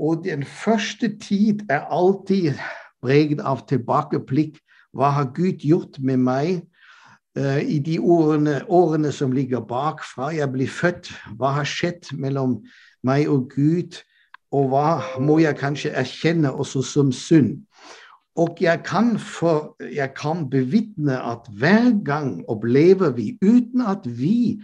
Og 0.00 0.24
den 0.24 0.44
første 0.44 1.12
tid 1.20 1.66
er 1.68 1.86
alltid 1.92 2.56
preget 3.04 3.40
av 3.44 3.66
tilbakeblikk. 3.68 4.58
Hva 4.96 5.12
har 5.14 5.32
Gud 5.36 5.60
gjort 5.62 6.00
med 6.00 6.22
meg 6.24 6.52
uh, 7.38 7.60
i 7.60 7.78
de 7.84 8.00
årene, 8.00 8.62
årene, 8.66 9.12
som 9.12 9.32
ligger 9.36 9.60
bak 9.60 10.00
fra 10.02 10.32
jeg 10.34 10.48
ble 10.54 10.66
født? 10.66 11.12
Hva 11.36 11.52
har 11.60 11.68
skjedd 11.68 12.14
mellom 12.16 12.62
meg 13.06 13.28
og 13.28 13.52
Gud? 13.52 14.00
og 14.50 14.70
hva 14.72 14.86
må 15.22 15.38
jeg 15.42 15.58
kanskje 15.60 15.92
erkjenne 15.98 16.50
også 16.50 16.82
som 16.86 17.12
synd. 17.14 17.60
Og 18.38 18.60
jeg 18.62 18.82
kan, 18.86 19.14
jeg 19.92 20.12
kan 20.16 20.44
bevitne 20.50 21.18
at 21.18 21.48
hver 21.58 21.90
gang 22.06 22.40
opplever 22.48 23.12
vi, 23.14 23.34
uten 23.42 23.82
at 23.86 24.06
vi 24.06 24.60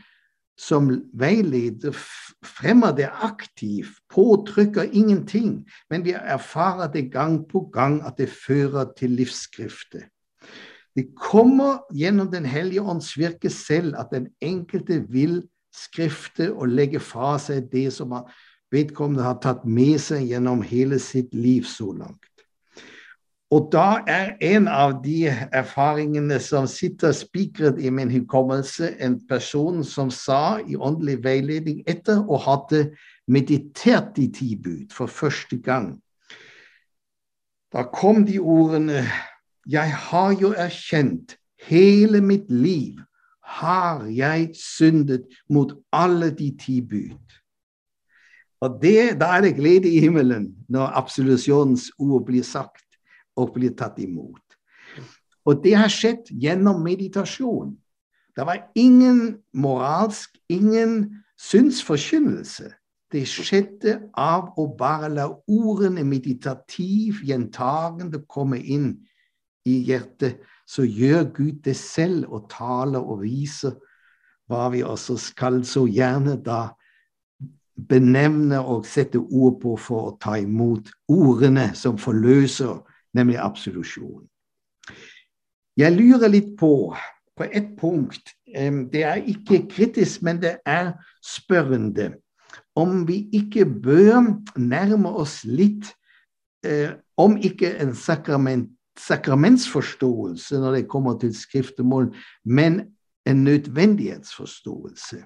som 0.56 0.88
veileder 1.12 1.92
fremmer 2.44 2.94
det 2.96 3.08
aktivt, 3.10 3.98
påtrykker 4.12 4.88
ingenting, 4.92 5.66
men 5.90 6.04
vi 6.04 6.14
erfarer 6.16 6.88
det 6.92 7.10
gang 7.12 7.42
på 7.48 7.66
gang 7.72 8.00
at 8.06 8.16
det 8.18 8.30
fører 8.32 8.92
til 8.96 9.16
livsskriftet. 9.18 10.08
Det 10.96 11.10
kommer 11.12 11.84
gjennom 11.92 12.30
Den 12.32 12.46
hellige 12.48 12.80
ånds 12.80 13.18
virke 13.18 13.50
selv 13.50 13.94
at 13.98 14.08
den 14.12 14.30
enkelte 14.40 15.04
vil 15.12 15.42
skrifte 15.74 16.54
og 16.54 16.68
legge 16.72 17.00
fra 17.00 17.36
seg 17.38 17.68
det 17.72 17.90
som 17.92 18.14
vedkommende 18.72 19.26
har 19.26 19.36
tatt 19.44 19.66
med 19.68 20.00
seg 20.00 20.24
gjennom 20.30 20.64
hele 20.64 20.98
sitt 20.98 21.34
liv 21.36 21.68
så 21.68 21.92
langt. 21.92 22.24
Og 23.54 23.68
da 23.70 24.00
er 24.10 24.32
en 24.42 24.66
av 24.66 24.96
de 25.04 25.28
erfaringene 25.54 26.40
som 26.42 26.66
sitter 26.66 27.12
spikret 27.14 27.78
i 27.78 27.92
min 27.94 28.10
hukommelse, 28.10 28.96
en 28.98 29.20
person 29.28 29.84
som 29.86 30.10
sa 30.10 30.58
i 30.66 30.74
åndelig 30.74 31.20
veiledning 31.22 31.84
etter 31.86 32.24
å 32.26 32.40
hadde 32.42 32.88
meditert 33.30 34.18
i 34.18 34.26
ti 34.34 34.58
for 34.90 35.06
første 35.06 35.60
gang. 35.62 35.94
Da 37.72 37.86
kom 37.86 38.24
de 38.26 38.38
ordene 38.38 39.06
Jeg 39.66 39.90
har 39.90 40.32
jo 40.38 40.52
erkjent 40.54 41.36
hele 41.66 42.20
mitt 42.20 42.50
liv 42.50 43.00
har 43.42 44.04
jeg 44.06 44.54
syndet 44.54 45.26
mot 45.50 45.72
alle 45.92 46.30
de 46.30 46.50
ti 46.54 46.80
bud. 46.80 47.18
Og 48.60 48.78
det, 48.82 49.20
Da 49.20 49.36
er 49.36 49.40
det 49.40 49.56
glede 49.56 49.88
i 49.90 50.00
himmelen 50.00 50.54
når 50.68 50.94
absolusjonens 50.94 51.90
ord 51.98 52.24
blir 52.26 52.42
sagt 52.42 52.85
og 53.36 53.52
blir 53.54 53.74
tatt 53.76 53.98
imot. 54.02 54.42
Og 55.46 55.60
det 55.62 55.76
har 55.78 55.92
skjedd 55.92 56.32
gjennom 56.42 56.82
meditasjon. 56.82 57.76
Det 58.36 58.46
var 58.46 58.66
ingen 58.74 59.38
moralsk, 59.54 60.34
ingen 60.48 61.22
synsforkynnelse. 61.40 62.72
Det 63.12 63.22
skjedde 63.30 64.00
av 64.18 64.50
å 64.58 64.66
bare 64.76 65.08
la 65.12 65.28
ordene 65.30 66.02
meditativ, 66.04 67.22
gjentagende 67.24 68.24
komme 68.28 68.58
inn 68.58 68.90
i 69.64 69.78
hjertet. 69.86 70.42
Så 70.66 70.82
gjør 70.82 71.30
Gud 71.36 71.62
det 71.64 71.76
selv 71.78 72.26
og 72.34 72.48
taler 72.50 73.00
og 73.00 73.22
viser 73.22 73.76
hva 74.50 74.66
vi 74.74 74.82
også 74.82 75.16
skal 75.18 75.62
så 75.66 75.84
gjerne 75.86 76.36
da 76.42 76.74
benevne 77.88 78.58
og 78.60 78.86
sette 78.88 79.20
ord 79.20 79.60
på 79.62 79.76
for 79.80 80.10
å 80.10 80.16
ta 80.22 80.36
imot 80.40 80.90
ordene 81.12 81.70
som 81.76 81.98
forløser, 82.00 82.80
nemlig 83.16 83.38
absolusjon. 83.40 84.26
Jeg 85.76 85.92
lurer 85.96 86.30
litt 86.32 86.54
på, 86.58 86.96
på 87.36 87.48
ett 87.52 87.74
punkt 87.80 88.32
Det 88.92 89.02
er 89.02 89.26
ikke 89.28 89.66
kritisk, 89.68 90.22
men 90.22 90.38
det 90.40 90.54
er 90.64 90.92
spørrende. 91.20 92.14
Om 92.76 93.02
vi 93.08 93.26
ikke 93.32 93.66
bør 93.66 94.30
nærme 94.56 95.10
oss 95.10 95.42
litt, 95.44 95.90
eh, 96.64 96.94
om 97.16 97.36
ikke 97.36 97.74
en 97.82 97.92
sakrament, 97.94 98.70
sakramentsforståelse 98.96 100.60
når 100.62 100.72
det 100.72 100.88
kommer 100.88 101.18
til 101.18 101.34
skriftemål, 101.36 102.14
men 102.44 102.80
en 103.26 103.44
nødvendighetsforståelse. 103.44 105.24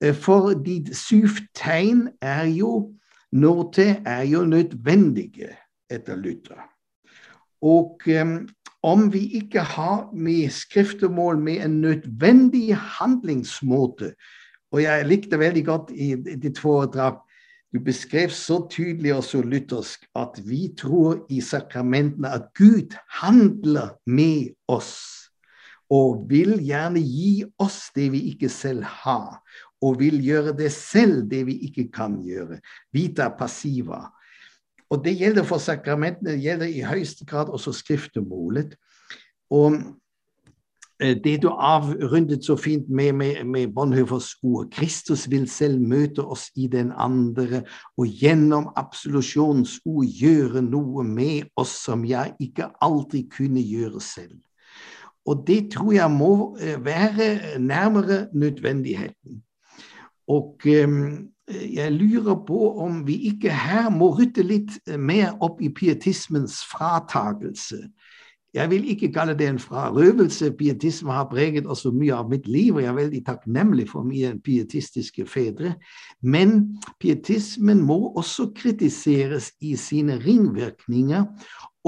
Eh, 0.00 0.14
for 0.14 0.54
de 0.54 0.94
syv 0.94 1.28
tegn 1.54 2.08
er 2.22 2.44
jo 2.44 2.94
Nåte 3.32 4.02
er 4.06 4.22
jo 4.22 4.44
nødvendige 4.44 5.52
etter 5.90 6.16
Luther. 6.16 6.60
Og 7.64 8.02
um, 8.06 8.48
om 8.86 9.08
vi 9.12 9.24
ikke 9.40 9.60
har 9.60 10.10
med 10.14 10.52
skriftemål 10.54 11.40
med 11.42 11.64
en 11.64 11.80
nødvendig 11.80 12.76
handlingsmåte 12.76 14.12
Og 14.70 14.82
jeg 14.82 15.06
likte 15.08 15.38
veldig 15.40 15.64
godt 15.64 15.90
i 15.90 16.12
ditt 16.14 16.58
foredrag 16.60 17.16
du 17.72 17.80
beskrev 17.84 18.30
så 18.32 18.62
tydelig 18.70 19.12
og 19.14 19.24
så 19.24 19.42
luthersk 19.44 20.06
at 20.16 20.38
vi 20.44 20.70
tror 20.78 21.26
i 21.28 21.40
sakramentene 21.44 22.30
at 22.32 22.46
Gud 22.56 22.96
handler 23.20 23.90
med 24.06 24.54
oss 24.68 25.28
og 25.92 26.24
vil 26.30 26.58
gjerne 26.64 27.00
gi 27.00 27.44
oss 27.60 27.88
det 27.96 28.10
vi 28.12 28.22
ikke 28.32 28.48
selv 28.52 28.84
har, 28.84 29.38
og 29.80 30.00
vil 30.00 30.18
gjøre 30.20 30.52
det 30.56 30.68
selv, 30.72 31.22
det 31.30 31.46
vi 31.48 31.54
ikke 31.68 31.86
kan 31.92 32.18
gjøre. 32.24 32.58
Vita 32.92 33.30
passiva. 33.32 34.02
Og 34.90 35.04
det 35.04 35.18
gjelder 35.20 35.44
for 35.44 35.60
sakramentene, 35.60 36.36
det 36.36 36.42
gjelder 36.42 36.70
i 36.72 36.84
høyeste 36.86 37.26
grad 37.28 37.50
også 37.52 37.72
skriftemålet. 37.76 38.76
Og 39.50 39.76
Eh, 41.00 41.16
det 41.24 41.42
du 41.42 41.48
avrundet 41.48 42.44
så 42.44 42.56
fint 42.56 42.88
med, 42.90 43.12
med, 43.12 43.44
med 43.44 43.68
Bonhoeffers 43.74 44.36
ord. 44.42 44.66
Kristus 44.72 45.30
vil 45.30 45.50
selv 45.50 45.80
møte 45.80 46.24
oss 46.24 46.48
i 46.56 46.66
den 46.66 46.90
andre, 46.96 47.62
og 47.96 48.06
gjennom 48.06 48.72
absolusjonens 48.76 49.78
ord 49.86 50.06
gjøre 50.10 50.62
noe 50.62 51.04
med 51.06 51.46
oss 51.56 51.76
som 51.84 52.02
jeg 52.04 52.34
ikke 52.40 52.70
alltid 52.82 53.30
kunne 53.30 53.62
gjøre 53.62 54.00
selv. 54.02 54.34
Og 55.28 55.44
det 55.46 55.68
tror 55.70 55.92
jeg 55.92 56.10
må 56.10 56.32
eh, 56.60 56.84
være 56.84 57.58
nærmere 57.58 58.26
nødvendigheten. 58.34 59.42
Og 60.28 60.68
um, 60.68 61.28
jeg 61.48 61.92
lurer 61.92 62.36
på 62.46 62.60
om 62.84 63.06
vi 63.06 63.16
ikke 63.30 63.52
her 63.54 63.88
må 63.90 64.10
rytte 64.18 64.44
litt 64.44 64.76
mer 64.98 65.36
opp 65.44 65.62
i 65.64 65.70
pietismens 65.72 66.60
fratagelse. 66.68 67.86
Jeg 68.54 68.70
vil 68.70 68.84
ikke 68.88 69.10
kalle 69.12 69.34
det 69.36 69.46
en 69.48 69.58
frarøvelse. 69.60 70.50
Pietisme 70.56 71.12
har 71.12 71.28
preget 71.30 71.66
også 71.66 71.92
mye 71.92 72.14
av 72.16 72.30
mitt 72.30 72.48
liv, 72.48 72.74
og 72.74 72.82
jeg 72.82 72.88
er 72.88 72.96
veldig 72.96 73.20
takknemlig 73.26 73.88
for 73.90 74.08
mine 74.08 74.38
pietistiske 74.44 75.26
fedre. 75.28 75.74
Men 76.22 76.78
pietismen 77.00 77.82
må 77.84 77.98
også 78.16 78.48
kritiseres 78.56 79.52
i 79.60 79.76
sine 79.76 80.16
ringvirkninger. 80.24 81.24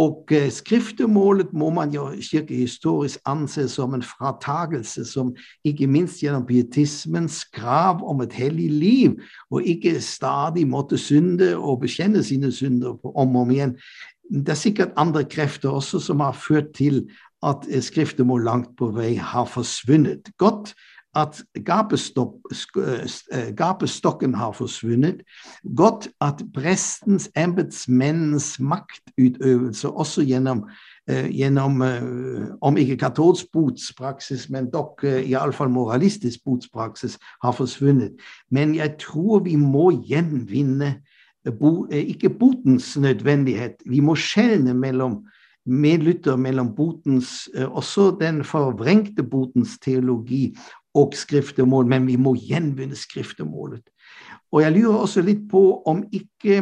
Og 0.01 0.33
eh, 0.33 0.49
skriftemålet 0.53 1.51
må 1.53 1.69
man 1.77 1.93
jo 1.93 2.07
kirkehistorisk 2.25 3.21
anse 3.29 3.67
som 3.69 3.95
en 3.95 4.05
fratagelse 4.05 5.05
som 5.05 5.35
ikke 5.67 5.89
minst 5.91 6.23
gjennom 6.23 6.47
pietismens 6.49 7.43
krav 7.53 8.01
om 8.09 8.23
et 8.25 8.33
hellig 8.33 8.71
liv, 8.73 9.19
og 9.51 9.67
ikke 9.69 9.99
stadig 10.01 10.65
måtte 10.69 10.99
synde 10.99 11.53
og 11.59 11.83
bekjenne 11.85 12.25
sine 12.25 12.53
synder 12.53 12.97
om 13.05 13.37
og 13.37 13.43
om 13.45 13.53
igjen, 13.53 13.77
det 14.31 14.55
er 14.55 14.61
sikkert 14.61 14.95
andre 15.01 15.25
krefter 15.27 15.75
også 15.75 15.99
som 16.01 16.23
har 16.23 16.37
ført 16.39 16.73
til 16.79 17.03
at 17.43 17.65
skriftemål 17.83 18.45
langt 18.47 18.73
på 18.79 18.93
vei 18.95 19.17
har 19.17 19.49
forsvunnet. 19.49 20.31
Godt 20.39 20.75
at 21.17 21.43
eh, 21.57 21.63
gapestokken 23.57 24.35
har 24.35 24.53
forsvunnet. 24.53 25.23
Godt 25.77 26.09
at 26.21 26.43
prestens, 26.55 27.31
embetsmennens 27.37 28.61
maktutøvelse 28.61 29.91
også 29.91 30.25
gjennom, 30.25 30.65
uh, 31.11 31.29
gjennom 31.31 31.83
om 32.63 32.77
ikke 32.77 32.97
katolsk 32.97 33.47
botspraksis, 33.53 34.51
men 34.51 34.71
dok 34.71 35.05
iallfall 35.05 35.71
moralistisk 35.71 36.45
botspraksis 36.45 37.19
har 37.43 37.53
forsvunnet. 37.53 38.13
Men 38.51 38.75
jeg 38.75 38.95
tror 39.01 39.43
vi 39.45 39.57
må 39.57 39.91
gjenvinne 39.91 41.01
Eh, 41.47 42.09
ikke 42.09 42.31
botens 42.31 42.97
nødvendighet. 42.99 43.75
Vi 43.87 44.01
må 44.01 44.15
skjelne 44.15 44.75
mellom 44.75 45.25
med 45.67 45.99
Luther 45.99 46.37
mellom 46.37 46.75
botens, 46.75 47.49
eh, 47.55 47.77
også 47.77 48.17
den 48.21 48.45
forvrengte 48.45 49.23
botens 49.23 49.79
teologi 49.79 50.57
og 50.95 51.15
skriftemål, 51.15 51.87
men 51.87 52.07
vi 52.07 52.17
må 52.17 52.35
gjenvinne 52.35 52.97
skriftemålet. 52.99 53.85
Og 54.53 54.63
jeg 54.65 54.75
lurer 54.75 55.05
også 55.05 55.23
litt 55.23 55.47
på 55.51 55.83
om 55.87 56.03
ikke 56.13 56.57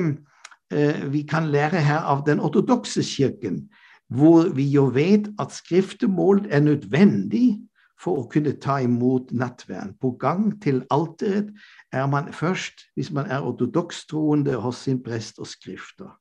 eh, 0.72 1.04
vi 1.12 1.22
kan 1.28 1.48
lære 1.52 1.80
her 1.80 2.04
av 2.04 2.26
den 2.26 2.40
ortodokse 2.40 3.02
kirken, 3.02 3.68
hvor 4.08 4.50
vi 4.56 4.68
jo 4.72 4.88
vet 4.92 5.28
at 5.40 5.52
skriftemål 5.52 6.46
er 6.50 6.64
nødvendig 6.64 7.58
for 7.98 8.20
å 8.22 8.28
kunne 8.30 8.54
ta 8.62 8.78
imot 8.84 9.32
nattverden. 9.34 9.96
På 10.00 10.12
gang 10.20 10.52
til 10.62 10.84
alteret 10.94 11.50
er 11.92 12.06
man 12.06 12.32
først, 12.32 12.86
hvis 12.94 13.10
man 13.12 13.30
er 13.30 13.44
ortodokstroende, 13.44 14.56
hos 14.60 14.84
sin 14.86 15.02
prest 15.02 15.40
og 15.42 15.50
skrifter. 15.50 16.12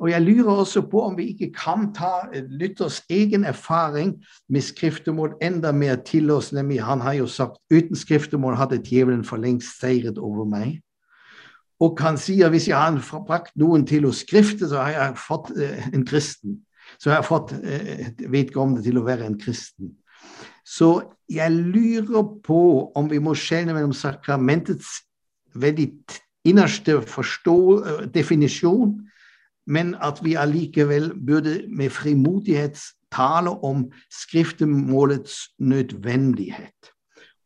Og 0.00 0.10
Jeg 0.10 0.22
lurer 0.22 0.52
også 0.52 0.82
på 0.90 1.00
om 1.02 1.16
vi 1.16 1.30
ikke 1.32 1.52
kan 1.56 1.92
ta 1.94 2.28
Luthers 2.48 3.02
egen 3.10 3.44
erfaring 3.44 4.24
med 4.48 4.60
skriftemål 4.60 5.38
enda 5.42 5.72
mer 5.72 5.96
til 5.96 6.30
oss. 6.30 6.52
nemlig 6.52 6.82
Han 6.82 7.00
har 7.00 7.12
jo 7.12 7.26
sagt 7.26 7.58
uten 7.72 7.96
skriftemål 7.96 8.56
hadde 8.56 8.82
djevelen 8.84 9.24
for 9.24 9.36
lengst 9.36 9.80
seiret 9.80 10.18
over 10.18 10.44
meg. 10.44 10.82
Og 11.80 11.98
han 12.00 12.16
sier 12.16 12.48
hvis 12.52 12.68
jeg 12.68 12.76
har 12.76 13.24
brakt 13.26 13.56
noen 13.56 13.84
til 13.86 14.06
å 14.08 14.12
skrifte, 14.12 14.68
så 14.68 14.80
har 14.80 14.92
jeg 14.94 15.18
fått 15.20 15.50
eh, 15.56 15.88
en 15.92 16.04
kristen. 16.08 16.60
Så 16.98 17.10
har 17.10 17.20
jeg 17.20 17.28
fått 17.28 17.52
eh, 17.52 18.06
vedkommende 18.32 18.84
til 18.84 18.98
å 18.98 19.04
være 19.04 19.26
en 19.26 19.38
kristen. 19.40 19.92
Så 20.64 21.02
jeg 21.28 21.52
lurer 21.52 22.24
på 22.44 22.60
om 22.96 23.10
vi 23.10 23.20
må 23.22 23.34
skjelne 23.36 23.74
mellom 23.76 23.92
sakramentets 23.96 25.02
veldig 25.56 25.90
innerste 26.48 27.00
forstå, 27.06 27.58
eh, 27.76 28.06
definisjon, 28.14 28.96
men 29.66 29.94
at 30.02 30.20
vi 30.24 30.34
allikevel 30.34 31.12
burde 31.26 31.64
med 31.68 31.90
frimodighet 31.90 32.78
tale 33.12 33.50
om 33.50 33.86
skriftemålets 34.10 35.38
nødvendighet. 35.58 36.92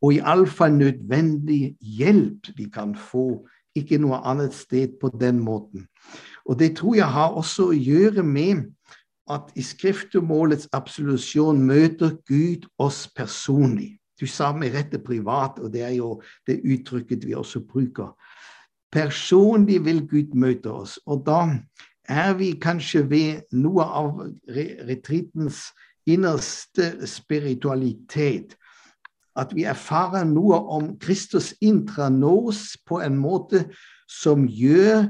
Og 0.03 0.15
iallfall 0.15 0.73
nødvendig 0.73 1.77
hjelp 1.81 2.49
vi 2.57 2.65
kan 2.73 2.95
få, 2.97 3.47
ikke 3.77 4.01
noe 4.03 4.19
annet 4.27 4.55
sted 4.55 4.97
på 5.01 5.13
den 5.21 5.39
måten. 5.39 5.87
Og 6.45 6.59
det 6.59 6.77
tror 6.77 6.95
jeg 6.95 7.07
har 7.13 7.37
også 7.39 7.71
å 7.71 7.77
gjøre 7.77 8.25
med 8.27 8.65
at 9.31 9.53
i 9.55 9.63
skriftemålets 9.63 10.69
absolusjon 10.75 11.61
møter 11.63 12.17
Gud 12.27 12.67
oss 12.79 13.05
personlig. 13.17 14.01
Du 14.21 14.27
sa 14.27 14.51
med 14.53 14.75
rette 14.75 14.99
privat, 14.99 15.61
og 15.63 15.73
det 15.73 15.85
er 15.87 15.95
jo 16.01 16.17
det 16.47 16.59
uttrykket 16.65 17.25
vi 17.27 17.37
også 17.39 17.63
bruker. 17.65 18.11
Personlig 18.93 19.79
vil 19.85 20.03
Gud 20.09 20.35
møte 20.35 20.73
oss, 20.73 20.99
og 21.07 21.23
da 21.27 21.45
er 22.11 22.35
vi 22.39 22.55
kanskje 22.59 23.05
ved 23.11 23.55
noe 23.55 23.85
av 23.85 24.25
retritens 24.51 25.69
innerste 26.11 27.07
spiritualitet. 27.07 28.57
At 29.39 29.55
vi 29.55 29.65
erfarer 29.71 30.27
noe 30.27 30.59
om 30.75 30.95
Kristus 31.01 31.53
intranos 31.63 32.75
på 32.89 32.99
en 33.05 33.19
måte 33.21 33.69
som 34.11 34.49
gjør 34.51 35.07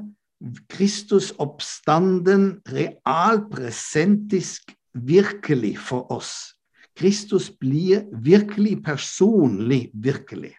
Kristus 0.73 1.31
oppstanden 1.41 2.61
realpresentisk 2.69 4.73
virkelig 4.95 5.79
for 5.89 6.13
oss. 6.13 6.53
Kristus 6.97 7.51
blir 7.51 8.05
virkelig 8.13 8.83
personlig 8.85 9.91
virkelig. 9.95 10.55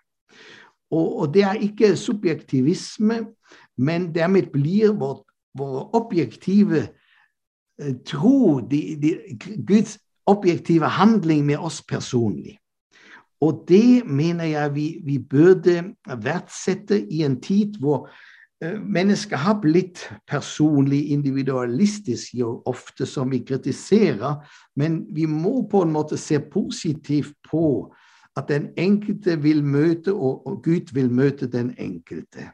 Og, 0.91 1.19
og 1.19 1.33
det 1.33 1.43
er 1.47 1.61
ikke 1.61 1.95
subjektivisme, 1.97 3.25
men 3.77 4.15
dermed 4.15 4.51
blir 4.53 4.93
vår, 4.97 5.21
vår 5.57 5.95
objektive 5.95 6.87
eh, 7.81 7.95
tro, 8.05 8.59
de, 8.59 8.81
de, 9.01 9.15
Guds 9.67 9.99
objektive 10.25 10.87
handling 10.87 11.45
med 11.45 11.57
oss 11.57 11.81
personlig. 11.81 12.57
Og 13.41 13.65
det 13.67 14.05
mener 14.05 14.45
jeg 14.45 14.75
vi, 14.75 14.87
vi 15.05 15.17
burde 15.19 15.95
verdsette 16.05 16.99
i 17.09 17.23
en 17.25 17.39
tid 17.41 17.79
hvor 17.81 18.09
Eh, 18.63 18.79
mennesket 18.79 19.37
har 19.37 19.57
blitt 19.61 20.03
personlig 20.29 21.09
individualistisk 21.09 22.33
jo 22.37 22.61
ofte, 22.65 23.05
som 23.05 23.31
vi 23.31 23.39
kritiserer, 23.39 24.35
men 24.75 25.01
vi 25.09 25.25
må 25.25 25.67
på 25.71 25.81
en 25.81 25.91
måte 25.91 26.17
se 26.17 26.37
positivt 26.39 27.33
på 27.49 27.93
at 28.37 28.47
den 28.49 28.69
enkelte 28.77 29.39
vil 29.41 29.63
møte, 29.65 30.13
og 30.13 30.61
Gud 30.63 30.93
vil 30.93 31.09
møte 31.11 31.49
den 31.49 31.73
enkelte. 31.77 32.51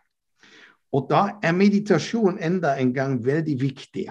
Og 0.97 1.05
da 1.11 1.27
er 1.45 1.53
meditasjon 1.53 2.39
enda 2.41 2.73
en 2.81 2.93
gang 2.95 3.19
veldig 3.25 3.57
viktig. 3.61 4.07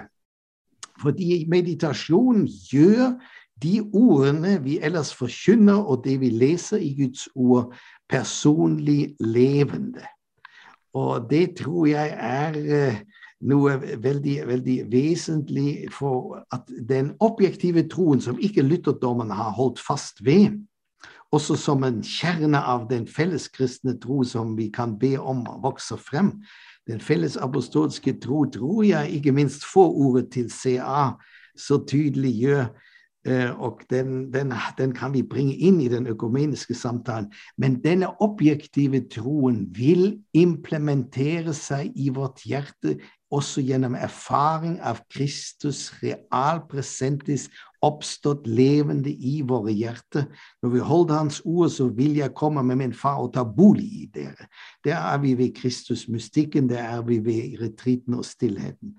Fordi 1.03 1.45
meditasjon 1.51 2.45
gjør 2.71 3.17
de 3.63 3.81
ordene 3.93 4.59
vi 4.65 4.79
ellers 4.85 5.15
forkynner, 5.17 5.81
og 5.83 6.05
det 6.05 6.21
vi 6.21 6.31
leser 6.31 6.77
i 6.85 6.93
Guds 6.99 7.29
ord, 7.35 7.75
personlig 8.09 9.17
levende. 9.21 10.05
Og 10.97 11.27
det 11.31 11.57
tror 11.59 11.87
jeg 11.91 12.13
er 12.17 12.57
eh, 12.57 13.01
noe 13.45 13.77
veldig, 14.03 14.37
veldig 14.49 14.77
vesentlig 14.93 15.89
for 15.93 16.39
at 16.55 16.71
den 16.89 17.13
objektive 17.21 17.85
troen 17.93 18.23
som 18.25 18.39
ikke 18.41 18.65
lytterdommen 18.65 19.33
har 19.35 19.53
holdt 19.59 19.83
fast 19.83 20.25
ved, 20.25 20.57
også 21.35 21.57
som 21.61 21.85
en 21.85 22.01
kjerne 22.07 22.61
av 22.63 22.87
den 22.89 23.05
felleskristne 23.09 23.97
tro 24.01 24.23
som 24.25 24.55
vi 24.57 24.71
kan 24.73 24.95
be 24.99 25.17
om 25.19 25.45
vokser 25.65 26.01
frem. 26.01 26.37
Den 26.87 27.01
felles 27.03 27.37
apostolske 27.37 28.15
tro 28.23 28.45
tror 28.51 28.83
jeg 28.87 29.19
ikke 29.19 29.35
minst 29.35 29.65
forordet 29.67 30.31
til 30.37 30.51
CA 30.51 31.17
så 31.59 31.81
tydelig 31.89 32.35
gjør. 32.41 32.67
Eh, 33.27 33.51
og 33.61 33.81
den, 33.91 34.33
den, 34.33 34.53
den, 34.79 34.93
kan 34.95 35.11
vi 35.15 35.25
bringe 35.27 35.57
inn 35.57 35.81
i 35.83 35.89
den 35.91 36.07
økumeniske 36.07 36.77
samtalen. 36.79 37.33
Men 37.59 37.81
denne 37.83 38.13
objektive 38.23 39.01
troen 39.11 39.65
vil 39.75 40.21
implementere 40.37 41.55
seg 41.57 41.91
i 41.99 42.13
vårt 42.15 42.45
hjerte 42.47 43.01
også 43.35 43.63
gjennom 43.67 43.97
erfaring 43.99 44.77
av 44.87 45.01
Kristus 45.11 45.89
realpresentis 46.03 47.49
oppstått 47.85 48.47
levende 48.47 49.11
i 49.11 49.41
våre 49.47 49.75
hjerter. 49.75 50.27
Når 50.63 50.73
vi 50.75 50.85
holder 50.89 51.21
Hans 51.21 51.41
ord, 51.45 51.71
så 51.71 51.89
vil 51.95 52.17
jeg 52.21 52.35
komme 52.39 52.63
med 52.67 52.81
min 52.81 52.95
far 52.95 53.21
og 53.25 53.33
ta 53.35 53.45
bolig 53.45 53.87
i 53.87 54.07
dere. 54.15 54.49
Der 54.85 54.99
er 54.99 55.19
vi 55.23 55.35
ved 55.39 55.55
Kristus-mystikken, 55.59 56.71
der 56.71 56.83
er 56.83 57.03
vi 57.07 57.19
ved 57.25 57.61
retriten 57.61 58.15
og 58.15 58.25
stillheten. 58.25 58.97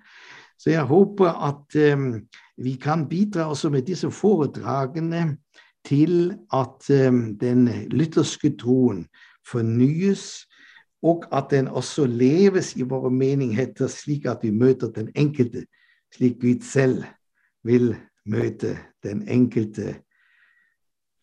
Så 0.59 0.71
jeg 0.73 0.83
håper 0.89 1.29
at 1.47 1.93
um, 1.93 2.21
vi 2.57 2.73
kan 2.81 3.07
bidra 3.09 3.49
også 3.49 3.69
med 3.69 3.81
disse 3.87 4.11
foredragene 4.11 5.37
til 5.85 6.33
at 6.53 6.89
um, 7.07 7.37
den 7.37 7.67
lytterske 7.91 8.55
troen 8.59 9.05
fornyes, 9.47 10.47
og 11.01 11.25
at 11.31 11.51
den 11.51 11.67
også 11.67 12.05
leves 12.05 12.75
i 12.75 12.81
våre 12.81 13.11
menigheter, 13.11 13.87
slik 13.87 14.25
at 14.25 14.39
vi 14.41 14.51
møter 14.51 14.91
den 14.91 15.11
enkelte, 15.15 15.65
slik 16.15 16.41
Gud 16.41 16.63
selv 16.65 17.03
vil 17.63 17.95
møte 18.25 18.77
den 19.03 19.27
enkelte 19.29 20.01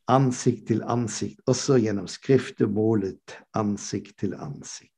ansikt 0.08 0.66
til 0.68 0.82
ansikt, 0.86 1.40
også 1.46 1.78
gjennom 1.80 2.06
skriftemålet 2.06 3.38
ansikt 3.54 4.18
til 4.20 4.34
ansikt. 4.34 4.90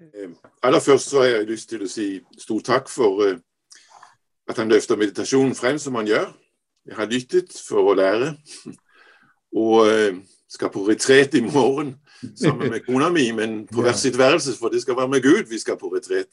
Eh, 0.00 0.30
aller 0.62 0.80
først 0.80 1.10
så 1.10 1.22
har 1.22 1.26
jeg 1.26 1.48
lyst 1.48 1.68
til 1.68 1.82
å 1.84 1.90
si 1.90 2.06
stor 2.38 2.62
takk 2.66 2.88
for 2.90 3.20
uh, 3.22 3.36
at 4.50 4.58
han 4.58 4.68
løfter 4.68 4.98
meditasjonen 4.98 5.54
frem 5.54 5.78
som 5.78 5.94
han 5.94 6.08
gjør. 6.08 6.32
Jeg 6.84 6.96
har 6.98 7.10
lyttet 7.10 7.54
for 7.68 7.90
å 7.92 7.94
lære, 7.98 8.34
og 9.64 9.86
uh, 9.86 10.18
skal 10.50 10.70
på 10.70 10.84
retret 10.88 11.34
i 11.34 11.40
morgen 11.40 11.94
sammen 12.36 12.70
med 12.70 12.84
kona 12.86 13.08
mi, 13.12 13.30
men 13.32 13.66
på 13.66 13.82
hvert 13.82 13.98
sitt 13.98 14.18
værelse, 14.18 14.56
for 14.58 14.68
det 14.68 14.82
skal 14.82 14.96
være 14.96 15.08
med 15.08 15.22
Gud 15.22 15.48
vi 15.50 15.58
skal 15.58 15.78
på 15.80 15.92
retret. 15.94 16.28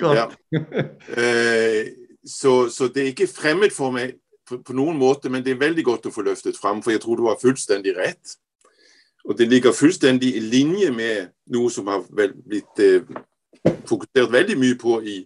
Ja. 0.00 0.26
Uh, 1.18 1.86
så, 2.26 2.68
så, 2.68 2.88
det 2.94 3.02
er 3.02 3.12
ikke 3.12 3.26
fremmed 3.26 3.70
for 3.70 3.90
meg 3.94 4.16
på, 4.48 4.58
på, 4.66 4.72
noen 4.72 4.98
måte, 4.98 5.30
men 5.30 5.44
det 5.44 5.54
er 5.54 5.60
veldig 5.60 5.84
godt 5.84 6.08
å 6.08 6.14
få 6.14 6.24
løftet 6.26 6.58
fram, 6.58 6.82
for 6.82 6.94
jeg 6.94 7.02
tror 7.04 7.20
du 7.20 7.28
har 7.28 7.40
fullstendig 7.40 7.94
rett. 7.96 8.36
Og 9.24 9.38
det 9.38 9.48
ligger 9.48 9.72
fullstendig 9.72 10.34
i 10.36 10.40
linje 10.40 10.90
med 10.92 11.30
noe 11.54 11.70
som 11.72 11.88
har 11.88 12.02
blitt 12.12 12.82
eh, 12.82 13.06
fokusert 13.88 14.32
veldig 14.32 14.58
mye 14.60 14.76
på 14.80 14.98
i, 15.00 15.22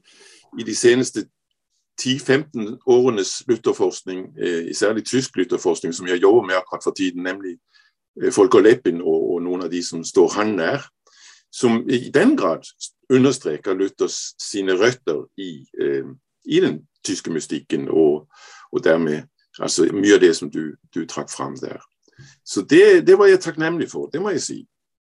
i 0.58 0.66
de 0.66 0.74
seneste 0.76 1.24
10-15 1.98 2.76
årenes 2.86 3.42
lytterforskning, 3.48 4.28
eh, 4.38 4.70
særlig 4.74 5.06
tysk 5.06 5.36
lytterforskning, 5.36 5.94
som 5.94 6.06
jeg 6.06 6.22
jobber 6.22 6.46
med 6.46 6.60
akkurat 6.60 6.84
for 6.84 6.94
tiden, 6.94 7.22
nemlig 7.26 7.56
eh, 8.22 8.32
Folker 8.32 8.64
og, 9.02 9.18
og, 9.34 9.42
noen 9.42 9.62
av 9.62 9.70
de 9.70 9.82
som 9.82 10.04
står 10.04 10.34
han 10.36 10.56
nær, 10.56 10.86
som 11.50 11.82
i 11.88 12.10
den 12.14 12.36
grad 12.36 12.66
understreker 13.10 13.74
Luthers 13.74 14.34
sine 14.38 14.76
røtter 14.76 15.24
i, 15.36 15.66
eh, 15.80 16.06
i 16.44 16.60
den 16.60 16.86
tyske 17.04 17.30
mystikken, 17.30 17.88
og, 17.88 18.28
og 18.72 18.84
dermed 18.84 19.22
altså, 19.58 19.88
mye 19.92 20.14
av 20.14 20.20
det 20.20 20.34
som 20.36 20.50
du, 20.50 20.76
du 20.94 21.04
trakk 21.06 21.30
fram 21.30 21.56
der. 21.60 21.80
Så 22.44 22.62
det, 22.62 23.06
det, 23.06 23.18
var 23.18 23.26
jeg 23.26 23.40
takknemlig 23.40 23.90
for, 23.90 24.10
det 24.12 24.22
må 24.22 24.30
jeg 24.34 24.42
si. 24.42 24.58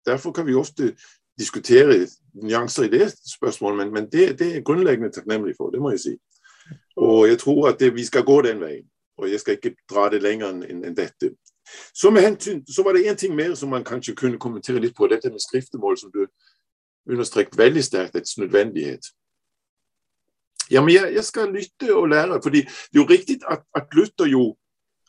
Derfor 0.06 0.32
kan 0.32 0.46
vi 0.46 0.54
ofte 0.54 0.92
diskutere 1.38 2.06
nyanser 2.42 2.86
i 2.86 2.92
det 2.92 3.10
spørsmålet, 3.26 3.78
men, 3.78 3.92
men 3.92 4.10
det, 4.12 4.38
det, 4.38 4.56
er 4.56 4.64
grunnleggende 4.64 5.12
takknemlig 5.12 5.56
for, 5.56 5.70
det 5.70 5.80
må 5.80 5.90
jeg 5.90 6.00
si. 6.00 6.14
Og 6.96 7.28
jeg 7.28 7.38
tror 7.38 7.68
at 7.68 7.80
det, 7.80 7.94
vi 7.94 8.04
skal 8.04 8.24
gå 8.24 8.40
den 8.42 8.60
veien. 8.60 8.86
Og 9.18 9.30
jeg 9.30 9.40
skal 9.40 9.56
ikke 9.56 9.76
dra 9.90 10.08
det 10.12 10.20
lenger 10.22 10.52
enn 10.52 10.84
en 10.84 10.96
dette. 10.96 11.32
Så, 11.94 12.10
hensyn, 12.10 12.62
så, 12.66 12.82
var 12.82 12.92
det 12.92 13.06
én 13.10 13.16
ting 13.16 13.34
mer 13.34 13.54
som 13.54 13.70
man 13.70 13.84
kanskje 13.84 14.14
kunne 14.14 14.38
kommentere 14.38 14.80
litt 14.80 14.96
på. 14.96 15.06
Dette 15.06 15.30
med 15.30 15.42
skriftemål, 15.42 15.98
som 15.98 16.12
du 16.12 16.26
understreket 17.10 17.58
veldig 17.58 17.84
sterkt, 17.84 18.14
dets 18.14 18.38
nødvendighet. 18.38 19.06
Ja, 20.70 20.80
men 20.82 20.94
jeg, 20.94 21.14
jeg, 21.14 21.24
skal 21.24 21.52
lytte 21.52 21.94
og 21.94 22.08
lære. 22.08 22.40
fordi 22.42 22.62
det 22.62 22.98
er 22.98 23.02
jo 23.02 23.10
riktig 23.10 23.38
at, 23.50 23.62
at 23.74 23.86
Luther 23.94 24.26
jo 24.26 24.56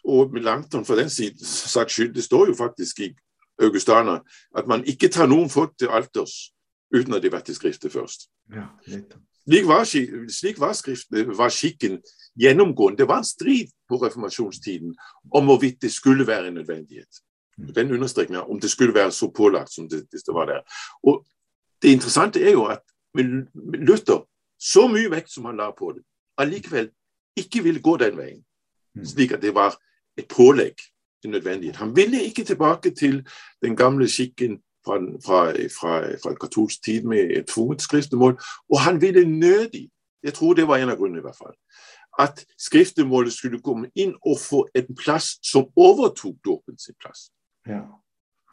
og 0.08 0.34
Melanchthon 0.34 0.86
for 0.86 0.96
den 0.96 1.10
saks 1.10 1.94
skyld, 1.94 2.14
det 2.14 2.24
står 2.24 2.48
jo 2.48 2.54
faktisk 2.56 3.00
i 3.00 3.16
Augustana 3.60 4.20
at 4.58 4.68
man 4.68 4.86
ikke 4.86 5.10
tar 5.10 5.28
noen 5.28 5.50
folk 5.50 5.74
til 5.80 5.92
alters 5.92 6.54
uten 6.96 7.14
at 7.14 7.22
de 7.22 7.28
har 7.28 7.40
vært 7.40 7.50
i 7.50 7.58
skriftet 7.58 7.92
først. 7.92 8.30
Ja, 8.54 8.70
slik, 9.48 9.68
var, 9.68 9.84
slik 10.30 10.60
var, 10.60 10.74
skriften, 10.74 11.38
var 11.38 11.50
skikken 11.50 12.02
gjennomgående. 12.40 12.98
Det 12.98 13.08
var 13.08 13.18
en 13.18 13.24
strid 13.24 13.72
på 13.90 13.98
reformasjonstiden 13.98 14.96
om 15.32 15.46
hvorvidt 15.46 15.82
det 15.82 15.92
skulle 15.92 16.28
være 16.28 16.48
en 16.48 16.54
nødvendighet. 16.54 17.22
Mm. 17.58 17.74
Den 17.74 17.92
understrekninga 17.92 18.42
om 18.42 18.60
det 18.60 18.70
skulle 18.72 18.94
være 18.94 19.12
så 19.12 19.32
pålagt 19.32 19.74
som 19.74 19.90
det, 19.90 20.08
det 20.12 20.34
var 20.34 20.46
der. 20.46 20.62
Og 21.04 21.26
Det 21.82 21.92
interessante 21.92 22.42
er 22.42 22.52
jo 22.52 22.66
at 22.66 22.80
Luther, 23.74 24.26
så 24.60 24.88
mye 24.88 25.12
vekt 25.12 25.30
som 25.30 25.46
han 25.46 25.58
la 25.58 25.70
på 25.72 25.92
det, 25.94 26.02
allikevel 26.38 26.90
ikke 27.38 27.64
ville 27.64 27.82
gå 27.82 27.98
den 27.98 28.18
veien. 28.18 28.40
Mm. 28.96 29.06
Slik 29.06 29.32
at 29.32 29.42
det 29.42 29.54
var 29.56 29.78
et 30.18 30.28
pålegg 30.28 30.82
til 31.22 31.32
nødvendighet. 31.32 31.76
Han 31.76 31.96
ville 31.96 32.24
ikke 32.24 32.44
tilbake 32.44 32.90
til 32.96 33.28
den 33.62 33.76
gamle 33.76 34.08
skikken 34.10 34.58
fra, 34.88 34.98
fra, 35.26 35.42
fra, 35.76 35.94
fra 36.24 36.34
katolsk 36.40 36.84
tid 36.86 37.06
med 37.10 37.36
et 37.38 37.52
tvunget 37.52 37.84
skriftemål, 37.86 38.38
og 38.70 38.80
han 38.80 39.02
ville 39.02 39.26
nødig, 39.28 39.90
jeg 40.24 40.34
tror 40.34 40.54
det 40.54 40.68
var 40.68 40.82
en 40.82 40.94
av 40.94 40.98
grunnene 40.98 41.22
i 41.22 41.28
hvert 41.28 41.38
fall, 41.38 41.56
at 42.20 42.46
skriftemålet 42.58 43.34
skulle 43.34 43.62
komme 43.62 43.92
inn 43.96 44.16
og 44.26 44.40
få 44.42 44.64
en 44.76 44.96
plass 44.98 45.36
som 45.46 45.70
overtok 45.76 46.40
dåpen 46.46 46.80
sin 46.82 46.98
plass. 47.02 47.30
Ja. 47.68 47.84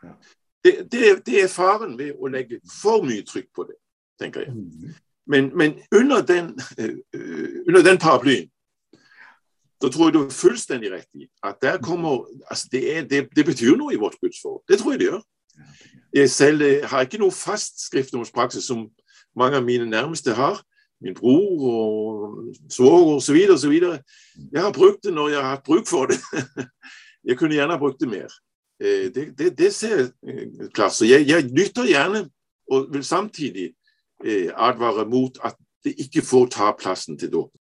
Ja. 0.02 0.12
Det, 0.64 0.92
det, 0.92 1.26
det, 1.26 1.42
er 1.42 1.48
faren 1.48 1.96
ved 1.98 2.16
å 2.20 2.28
legge 2.28 2.60
for 2.68 3.04
mye 3.04 3.24
trykk 3.24 3.48
på 3.56 3.66
det, 3.68 3.78
tenker 4.20 4.44
jeg. 4.44 4.52
Mm. 4.56 4.94
Men, 5.26 5.50
men 5.56 5.78
under, 5.92 6.20
den, 6.20 6.52
uh, 6.80 7.64
under 7.68 7.82
den 7.84 8.00
paraplyen 8.00 8.50
da 9.82 9.90
tror 9.92 10.08
jeg 10.08 10.14
du 10.14 10.20
er 10.22 10.32
fullstendig 10.32 10.90
rett 10.92 11.08
i 11.18 11.26
at 11.44 11.58
der 11.62 11.80
kommer 11.82 12.24
altså 12.48 12.68
det, 12.72 12.82
er, 12.96 13.02
det, 13.08 13.26
det, 13.36 13.44
betyr 13.44 13.76
noe 13.76 13.92
i 13.92 14.00
vårt 14.00 14.16
gudsforhold. 14.22 14.62
Det 14.68 14.78
tror 14.80 14.94
jeg 14.94 15.00
det 15.00 15.08
gjør. 15.10 15.22
Jeg 16.14 16.30
selv 16.30 16.62
har 16.86 17.02
ikke 17.02 17.18
noe 17.18 17.34
fast 17.34 17.82
skriftemålspraksis 17.88 18.68
som 18.70 18.86
mange 19.36 19.58
av 19.58 19.64
mine 19.66 19.86
nærmeste 19.90 20.34
har. 20.34 20.60
Min 21.02 21.14
bror 21.14 21.64
og 21.68 22.54
svoger 22.70 23.16
osv. 23.16 23.40
osv. 23.50 23.72
Jeg 24.52 24.62
har 24.62 24.72
brukt 24.72 25.02
det 25.04 25.12
når 25.14 25.28
jeg 25.28 25.42
har 25.42 25.56
hatt 25.56 25.66
bruk 25.66 25.88
for 25.90 26.06
det. 26.06 26.20
Jeg 27.24 27.38
kunne 27.40 27.56
gjerne 27.56 27.72
ha 27.72 27.80
brukt 27.80 28.00
det 28.00 28.08
mer. 28.08 28.32
Eh, 28.80 29.08
det, 29.14 29.30
det, 29.38 29.54
det 29.58 29.70
ser 29.72 29.96
jeg 29.96 30.10
eh, 30.28 30.66
klart. 30.74 30.92
Så 30.92 31.06
jeg, 31.08 31.24
jeg, 31.28 31.46
lytter 31.56 31.86
gjerne, 31.88 32.26
og 32.68 32.90
vil 32.92 33.04
samtidig 33.04 33.70
advare 34.56 35.06
mot 35.08 35.38
at 35.44 35.56
det 35.84 35.94
ikke 36.04 36.22
får 36.22 36.46
ta 36.52 36.72
plassen 36.76 37.18
til 37.18 37.32
dåpen. 37.32 37.52